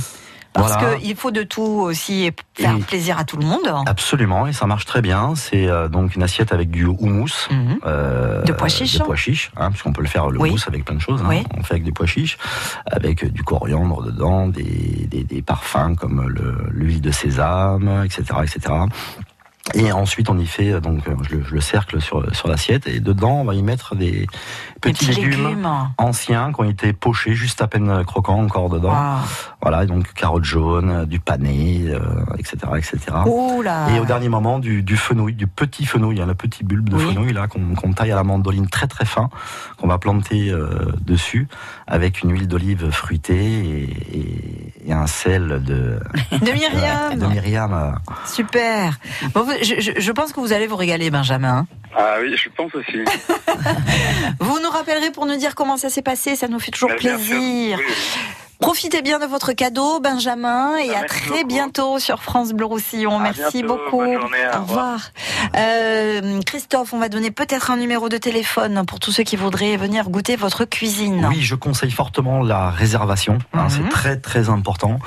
Parce 0.57 0.73
Voilà. 0.81 0.97
qu'il 0.97 1.15
faut 1.15 1.29
de 1.31 1.43
tout 1.43 1.61
aussi 1.61 2.25
et 2.25 2.33
faire 2.55 2.75
Et- 2.75 2.79
plaisir 2.81 3.19
à 3.19 3.23
tout 3.25 3.37
le 3.37 3.45
monde. 3.45 3.69
Absolument, 3.85 4.47
et 4.47 4.53
ça 4.53 4.65
marche 4.65 4.85
très 4.85 5.01
bien. 5.01 5.35
C'est 5.35 5.67
euh, 5.67 5.87
donc 5.87 6.15
une 6.15 6.23
assiette 6.23 6.51
avec 6.51 6.71
du 6.71 6.85
houmous. 6.85 7.47
euh, 7.85 8.39
Mhm. 8.39 8.45
De 8.45 8.51
pois 8.53 8.67
chiches. 8.67 8.97
De 8.97 9.03
pois 9.03 9.15
chiches, 9.15 9.51
hein, 9.55 9.69
puisqu'on 9.69 9.93
peut 9.93 10.01
le 10.01 10.07
faire 10.07 10.29
le 10.29 10.39
Oui. 10.39 10.49
houmous 10.49 10.63
avec 10.67 10.83
plein 10.83 10.95
de 10.95 11.01
choses. 11.01 11.21
hein. 11.21 11.27
Oui. 11.29 11.43
On 11.55 11.61
fait 11.63 11.75
avec 11.75 11.83
des 11.83 11.91
pois 11.91 12.07
chiches, 12.07 12.37
avec 12.91 13.23
euh, 13.23 13.29
du 13.29 13.43
coriandre 13.43 14.01
dedans, 14.03 14.47
des, 14.47 15.07
des, 15.11 15.23
des 15.23 15.41
parfums 15.43 15.95
comme 15.95 16.27
le- 16.27 16.67
l'huile 16.71 17.01
de 17.01 17.11
sésame, 17.11 18.03
etc., 18.05 18.23
etc. 18.43 18.73
Et 19.73 19.91
ensuite, 19.91 20.29
on 20.29 20.37
y 20.39 20.45
fait 20.45 20.71
euh, 20.71 20.79
donc 20.79 21.05
euh, 21.09 21.15
je 21.29 21.35
le, 21.35 21.43
je 21.43 21.53
le 21.53 21.59
cercle 21.59 21.99
sur 21.99 22.33
sur 22.33 22.47
l'assiette 22.47 22.87
et 22.87 23.01
dedans, 23.01 23.41
on 23.41 23.43
va 23.43 23.53
y 23.53 23.61
mettre 23.61 23.95
des 23.95 24.25
petits, 24.79 25.07
petits 25.07 25.21
légumes, 25.21 25.43
légumes. 25.49 25.69
anciens 25.97 26.53
qui 26.53 26.61
ont 26.61 26.69
été 26.69 26.93
pochés 26.93 27.33
juste 27.33 27.61
à 27.61 27.67
peine 27.67 28.05
croquants 28.05 28.39
encore 28.41 28.69
dedans. 28.69 28.93
Ah. 28.93 29.19
Voilà, 29.59 29.87
donc 29.87 30.13
carottes 30.13 30.43
jaunes, 30.43 31.05
du 31.05 31.19
pané, 31.19 31.85
euh, 31.87 31.99
etc., 32.37 32.57
etc. 32.77 32.99
Oh. 33.25 33.63
Et 33.93 33.99
au 33.99 34.05
dernier 34.05 34.29
moment, 34.29 34.59
du, 34.59 34.83
du 34.83 34.95
fenouil, 34.95 35.33
du 35.33 35.47
petit 35.47 35.83
fenouil, 35.85 36.21
hein, 36.21 36.27
le 36.27 36.35
petit 36.35 36.63
bulbe 36.63 36.89
de 36.89 36.95
Oui. 36.95 37.05
fenouil 37.13 37.33
là 37.33 37.47
qu'on 37.47 37.93
taille 37.93 38.11
à 38.11 38.15
la 38.15 38.23
mandoline 38.23 38.67
très 38.69 38.85
très 38.85 39.05
fin, 39.05 39.29
qu'on 39.79 39.87
va 39.87 39.97
planter 39.97 40.51
euh, 40.51 40.91
dessus 41.01 41.47
avec 41.87 42.21
une 42.21 42.31
huile 42.33 42.47
d'olive 42.47 42.91
fruitée 42.91 43.33
et, 43.35 44.17
et- 44.19 44.73
et 44.89 44.93
un 44.93 45.07
sel 45.07 45.61
de 45.65 45.99
De 46.39 46.51
Myriam. 46.51 47.17
de 47.19 47.25
Myriam. 47.25 47.73
euh, 47.73 47.91
Super. 48.25 48.93
Bon, 49.33 49.45
je, 49.63 49.81
je- 49.81 49.99
je 49.99 50.11
pense 50.11 50.33
que 50.33 50.39
vous 50.39 50.53
allez 50.53 50.67
vous 50.67 50.77
régaler, 50.77 51.09
Benjamin. 51.09 51.65
Ah 51.97 52.17
oui, 52.21 52.35
je 52.37 52.47
pense 52.55 52.73
aussi. 52.75 52.99
Vous 54.39 54.59
nous 54.61 54.69
rappellerez 54.69 55.09
pour 55.11 55.25
nous 55.25 55.35
dire 55.37 55.55
comment 55.55 55.77
ça 55.77 55.89
s'est 55.89 56.01
passé. 56.03 56.35
Ça 56.35 56.47
nous 56.47 56.59
fait 56.59 56.69
toujours 56.71 56.89
Bah, 56.89 56.95
bien 56.99 57.17
sûr. 57.17 57.27
plaisir. 57.37 57.79
Oui. 57.79 57.93
Profitez 58.59 59.03
bien 59.03 59.19
de 59.19 59.25
votre 59.25 59.53
cadeau, 59.53 59.99
Benjamin, 59.99 60.77
et 60.77 60.89
Ah, 60.95 61.01
à 61.01 61.03
très 61.03 61.29
beaucoup. 61.29 61.47
bientôt 61.47 61.99
sur 61.99 62.23
France 62.23 62.53
Bleu 62.53 62.65
Roussillon. 62.65 63.19
À 63.19 63.23
Merci 63.23 63.61
bientôt, 63.61 63.67
beaucoup. 63.85 64.03
journée, 64.03 64.37
au 64.53 64.57
au 64.57 64.61
revoir. 64.61 64.99
Euh, 65.55 66.41
Christophe, 66.45 66.91
on 66.91 66.97
va 66.97 67.07
donner 67.07 67.29
peut-être 67.29 67.69
un 67.69 67.77
numéro 67.77 68.09
de 68.09 68.17
téléphone 68.17 68.83
pour 68.87 68.99
tous 68.99 69.11
ceux 69.11 69.23
qui 69.23 69.35
voudraient 69.35 69.77
venir 69.77 70.09
goûter 70.09 70.35
votre 70.35 70.65
cuisine. 70.65 71.27
Oui, 71.29 71.41
je 71.43 71.53
conseille 71.55 71.91
fortement 71.91 72.41
la 72.41 72.71
réservation. 72.71 73.37
hein, 73.53 73.63
Mhm. 73.65 73.69
C'est 73.69 73.89
très 73.89 74.17
très 74.19 74.49
important. 74.49 74.99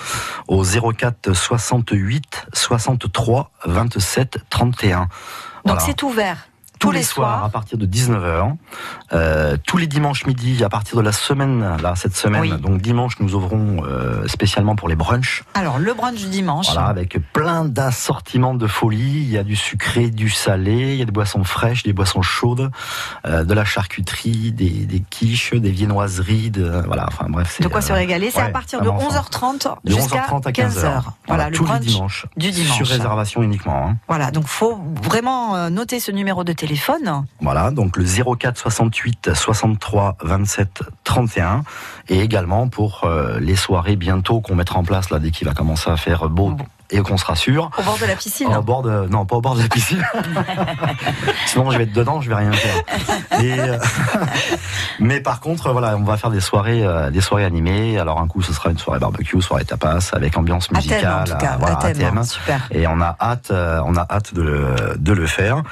Au 0.46 0.62
04 0.64 1.32
68 1.34 2.46
63 2.52 3.50
27 3.66 4.38
31. 4.48 4.98
Donc 5.00 5.08
Voilà. 5.64 5.80
c'est 5.80 6.02
ouvert 6.04 6.46
tous, 6.80 6.90
les, 6.90 6.98
les 7.00 7.04
soirs, 7.04 7.44
à 7.44 7.48
partir 7.50 7.78
de 7.78 7.86
19h, 7.86 8.56
euh, 9.12 9.56
tous 9.66 9.76
les 9.76 9.86
dimanches 9.86 10.26
midi 10.26 10.64
à 10.64 10.68
partir 10.68 10.96
de 10.96 11.02
la 11.02 11.12
semaine, 11.12 11.76
là 11.82 11.94
cette 11.94 12.16
semaine, 12.16 12.40
Oui. 12.40 12.52
donc 12.58 12.80
dimanche 12.80 13.20
nous 13.20 13.34
ouvrons 13.34 13.84
euh, 13.84 14.26
spécialement 14.26 14.74
pour 14.76 14.88
les 14.88 14.96
brunchs. 14.96 15.44
Alors 15.54 15.78
le 15.78 15.92
brunch 15.94 16.16
du 16.18 16.28
dimanche. 16.28 16.72
Voilà, 16.72 16.88
avec 16.88 17.18
plein 17.32 17.64
d'assortiments 17.66 18.54
de 18.54 18.66
folie. 18.66 19.20
Il 19.20 19.30
y 19.30 19.36
a 19.38 19.42
du 19.44 19.56
sucré, 19.56 20.10
du 20.10 20.30
salé, 20.30 20.94
il 20.94 20.96
y 20.96 21.02
a 21.02 21.04
des 21.04 21.12
boissons 21.12 21.44
fraîches, 21.44 21.82
des 21.82 21.92
boissons 21.92 22.22
chaudes, 22.22 22.70
euh, 23.26 23.44
de 23.44 23.52
la 23.54 23.64
charcuterie, 23.66 24.50
des, 24.52 24.70
des 24.70 25.00
quiches, 25.00 25.52
des 25.54 25.70
viennoiseries, 25.70 26.50
de, 26.50 26.82
voilà, 26.86 27.04
enfin 27.08 27.26
bref. 27.28 27.54
c'est, 27.58 27.62
De 27.62 27.68
quoi 27.68 27.82
se 27.82 27.92
régaler. 27.92 28.30
C'est 28.30 28.40
à 28.40 28.48
partir 28.48 28.80
de 28.80 28.88
vraiment, 28.88 29.10
11h30 29.10 29.76
de 29.84 29.90
jusqu'à 29.92 30.26
11h30 30.26 30.48
à 30.48 30.50
15h. 30.50 30.80
15h. 30.80 31.02
Voilà, 31.28 31.50
le 31.50 31.58
brunch 31.58 32.26
du 32.38 32.50
dimanche. 32.50 32.78
Sur 32.78 32.86
réservation 32.86 33.42
uniquement. 33.42 33.86
hein. 33.88 33.96
Voilà, 34.08 34.30
donc 34.30 34.46
faut 34.46 34.80
vraiment 35.02 35.68
noter 35.68 36.00
ce 36.00 36.10
numéro 36.10 36.42
de 36.42 36.52
téléphone. 36.54 36.69
Voilà, 37.40 37.70
donc 37.70 37.96
le 37.96 38.04
04 38.04 38.56
68 38.56 39.34
63 39.34 40.16
27 40.22 40.82
31 41.04 41.62
et 42.08 42.20
également 42.20 42.68
pour 42.68 43.04
euh, 43.04 43.38
les 43.40 43.56
soirées 43.56 43.96
bientôt 43.96 44.40
qu'on 44.40 44.54
mettra 44.54 44.78
en 44.78 44.84
place 44.84 45.10
là 45.10 45.18
dès 45.18 45.30
qu'il 45.30 45.46
va 45.46 45.54
commencer 45.54 45.90
à 45.90 45.96
faire 45.96 46.28
beau 46.28 46.56
et 46.90 47.00
qu'on 47.02 47.16
se 47.16 47.24
rassure. 47.24 47.70
Au 47.78 47.82
bord 47.82 47.98
de 47.98 48.06
la 48.06 48.16
piscine. 48.16 48.48
Au 48.48 48.62
bord 48.62 48.82
de, 48.82 49.06
non, 49.08 49.24
pas 49.24 49.36
au 49.36 49.40
bord 49.40 49.54
de 49.54 49.62
la 49.62 49.68
piscine. 49.68 50.04
Sinon, 51.46 51.70
je 51.70 51.78
vais 51.78 51.84
être 51.84 51.92
dedans, 51.92 52.20
je 52.20 52.28
vais 52.28 52.34
rien 52.34 52.52
faire. 52.52 52.82
Et, 53.40 53.58
euh, 53.58 53.78
mais 54.98 55.20
par 55.20 55.40
contre, 55.40 55.70
voilà, 55.72 55.96
on 55.96 56.02
va 56.02 56.16
faire 56.16 56.30
des 56.30 56.40
soirées, 56.40 56.84
euh, 56.84 57.10
des 57.10 57.20
soirées 57.20 57.44
animées. 57.44 57.98
Alors 57.98 58.20
un 58.20 58.26
coup, 58.26 58.42
ce 58.42 58.52
sera 58.52 58.70
une 58.70 58.78
soirée 58.78 58.98
barbecue, 58.98 59.40
soirée 59.40 59.64
tapas, 59.64 60.10
avec 60.12 60.36
ambiance 60.36 60.64
À 60.64 60.68
thème, 60.68 60.76
en 60.78 60.82
musicale. 60.82 61.24
tout 61.26 61.36
cas, 61.36 61.56
voilà, 61.58 61.78
à 61.78 61.92
thème, 61.92 61.96
thème. 61.96 62.24
super. 62.24 62.66
Et 62.70 62.86
on 62.86 63.00
a 63.00 63.16
hâte, 63.20 63.50
euh, 63.50 63.80
on 63.84 63.96
a 63.96 64.06
hâte 64.10 64.34
de 64.34 64.42
le, 64.42 64.74
de 64.98 65.12
le 65.12 65.26
faire. 65.26 65.62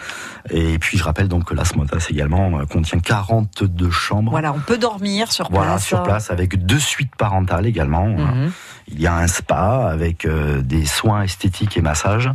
Et 0.50 0.78
puis, 0.78 0.98
je 0.98 1.04
rappelle 1.04 1.28
donc 1.28 1.44
que 1.44 1.54
la 1.54 1.64
Smotas 1.64 2.06
également 2.10 2.58
euh, 2.60 2.64
contient 2.64 2.98
42 3.00 3.90
chambres. 3.90 4.30
Voilà, 4.30 4.52
on 4.52 4.60
peut 4.60 4.78
dormir 4.78 5.30
sur 5.32 5.50
Voilà, 5.50 5.72
place. 5.72 5.84
sur 5.86 6.02
place, 6.02 6.30
avec 6.30 6.64
deux 6.64 6.78
suites 6.78 7.14
parentales 7.16 7.66
également. 7.66 8.06
Mhm. 8.08 8.52
Il 8.90 9.00
y 9.00 9.06
a 9.06 9.14
un 9.16 9.26
spa 9.26 9.88
avec 9.90 10.24
euh, 10.24 10.62
des 10.62 10.86
soins 10.86 11.22
esthétiques 11.22 11.76
et 11.76 11.82
massages. 11.82 12.30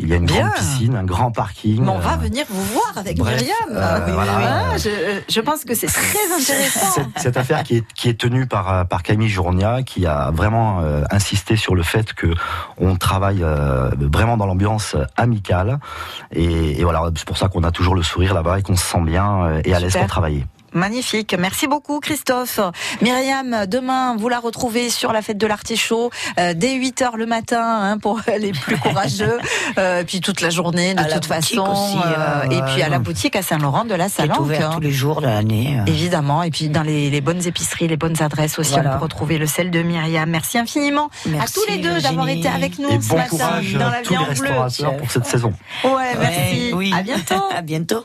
Il 0.00 0.08
y 0.08 0.12
a 0.12 0.16
une 0.16 0.24
Bien. 0.26 0.40
grande 0.46 0.54
piscine, 0.54 0.96
un 0.96 1.04
grand 1.04 1.30
parking. 1.30 1.82
Mais 1.82 1.88
on 1.90 1.98
va 1.98 2.14
euh, 2.14 2.16
venir 2.16 2.44
vous 2.48 2.62
voir 2.64 2.92
avec 2.96 3.16
bref, 3.18 3.34
Myriam. 3.40 3.56
euh, 3.70 3.98
Oui, 4.06 4.12
voilà. 4.14 4.32
oui, 4.72 4.78
je, 4.78 5.20
je 5.32 5.40
pense 5.40 5.64
que 5.64 5.74
c'est 5.74 5.86
très 5.86 6.00
intéressant. 6.40 6.90
cette, 6.94 7.06
cette 7.18 7.36
affaire 7.36 7.62
qui 7.62 7.76
est, 7.76 7.92
qui 7.94 8.08
est 8.08 8.18
tenue 8.18 8.46
par, 8.46 8.72
euh, 8.72 8.84
par 8.84 9.02
Camille 9.02 9.28
Journia, 9.28 9.82
qui 9.82 10.06
a 10.06 10.30
vraiment 10.30 10.80
euh, 10.80 11.02
insisté 11.10 11.56
sur 11.56 11.74
le 11.74 11.82
fait 11.82 12.12
que 12.14 12.28
on 12.78 12.96
travaille 12.96 13.42
euh, 13.42 13.90
vraiment 13.98 14.36
dans 14.36 14.46
l'ambiance 14.46 14.96
amicale. 15.16 15.78
Et, 16.32 16.80
et 16.80 16.84
voilà, 16.84 17.02
c'est 17.14 17.26
pour 17.26 17.36
ça 17.38 17.48
qu'on 17.48 17.62
a 17.64 17.70
toujours 17.70 17.94
le 17.94 18.02
sourire 18.02 18.34
là-bas 18.34 18.58
et 18.58 18.62
qu'on 18.62 18.76
se 18.76 18.84
sent 18.84 19.02
bien 19.02 19.60
et 19.64 19.74
à 19.74 19.80
l'aise 19.80 19.96
pour 19.96 20.06
travailler. 20.06 20.46
Magnifique. 20.72 21.34
Merci 21.38 21.66
beaucoup, 21.66 22.00
Christophe. 22.00 22.60
Myriam, 23.00 23.66
demain, 23.66 24.16
vous 24.16 24.28
la 24.28 24.38
retrouvez 24.38 24.90
sur 24.90 25.12
la 25.12 25.22
fête 25.22 25.38
de 25.38 25.46
l'artichaut, 25.46 26.10
euh, 26.38 26.54
dès 26.54 26.74
8 26.74 27.02
heures 27.02 27.16
le 27.16 27.26
matin, 27.26 27.62
hein, 27.62 27.98
pour 27.98 28.20
les 28.38 28.52
plus 28.52 28.76
courageux, 28.78 29.38
euh, 29.78 30.04
puis 30.04 30.20
toute 30.20 30.40
la 30.40 30.50
journée, 30.50 30.94
de 30.94 31.00
À 31.00 31.04
toute 31.04 31.26
façon. 31.26 31.60
aussi, 31.60 31.96
euh, 31.96 32.46
euh, 32.46 32.50
et 32.50 32.62
puis 32.72 32.82
à 32.82 32.88
la 32.88 32.98
boutique 32.98 33.36
à 33.36 33.42
Saint-Laurent 33.42 33.84
de 33.84 33.94
la 33.94 34.06
Qui 34.06 34.12
est 34.22 34.26
Salanque. 34.26 34.40
ouvert 34.40 34.70
hein. 34.70 34.74
tous 34.74 34.80
les 34.80 34.92
jours 34.92 35.20
de 35.20 35.26
l'année. 35.26 35.78
euh. 35.80 35.84
Évidemment, 35.86 36.42
et 36.42 36.50
puis 36.50 36.68
dans 36.68 36.82
les, 36.82 37.10
les 37.10 37.20
bonnes 37.20 37.46
épiceries, 37.46 37.88
les 37.88 37.96
bonnes 37.96 38.20
adresses 38.22 38.58
aussi, 38.58 38.72
Voilà. 38.72 38.90
on 38.94 38.98
peut 38.98 39.04
retrouver 39.04 39.38
le 39.38 39.46
sel 39.46 39.70
de 39.70 39.82
Myriam. 39.82 40.28
Merci 40.30 40.58
infiniment 40.58 41.10
Merci, 41.26 41.58
à 41.58 41.60
tous 41.62 41.70
les 41.72 41.78
deux 41.78 42.00
d'avoir 42.00 42.28
été 42.28 42.48
avec 42.48 42.78
nous 42.78 42.88
Et 42.90 43.00
ce 43.00 43.08
bon 43.08 43.16
matin 43.16 43.28
courage 43.30 43.72
dans 43.74 43.90
la 43.90 44.02
vie 44.02 44.16
en 44.16 44.22
bleu. 44.22 44.28
restaurateurs 44.30 44.96
pour 44.96 45.10
cette 45.10 45.26
saison. 45.26 45.52
Ouais, 45.84 45.90
merci. 46.18 46.68
Ouais, 46.68 46.72
oui. 46.74 46.92
À 46.96 47.02
bientôt. 47.02 47.34
à 47.56 47.62
bientôt. 47.62 48.04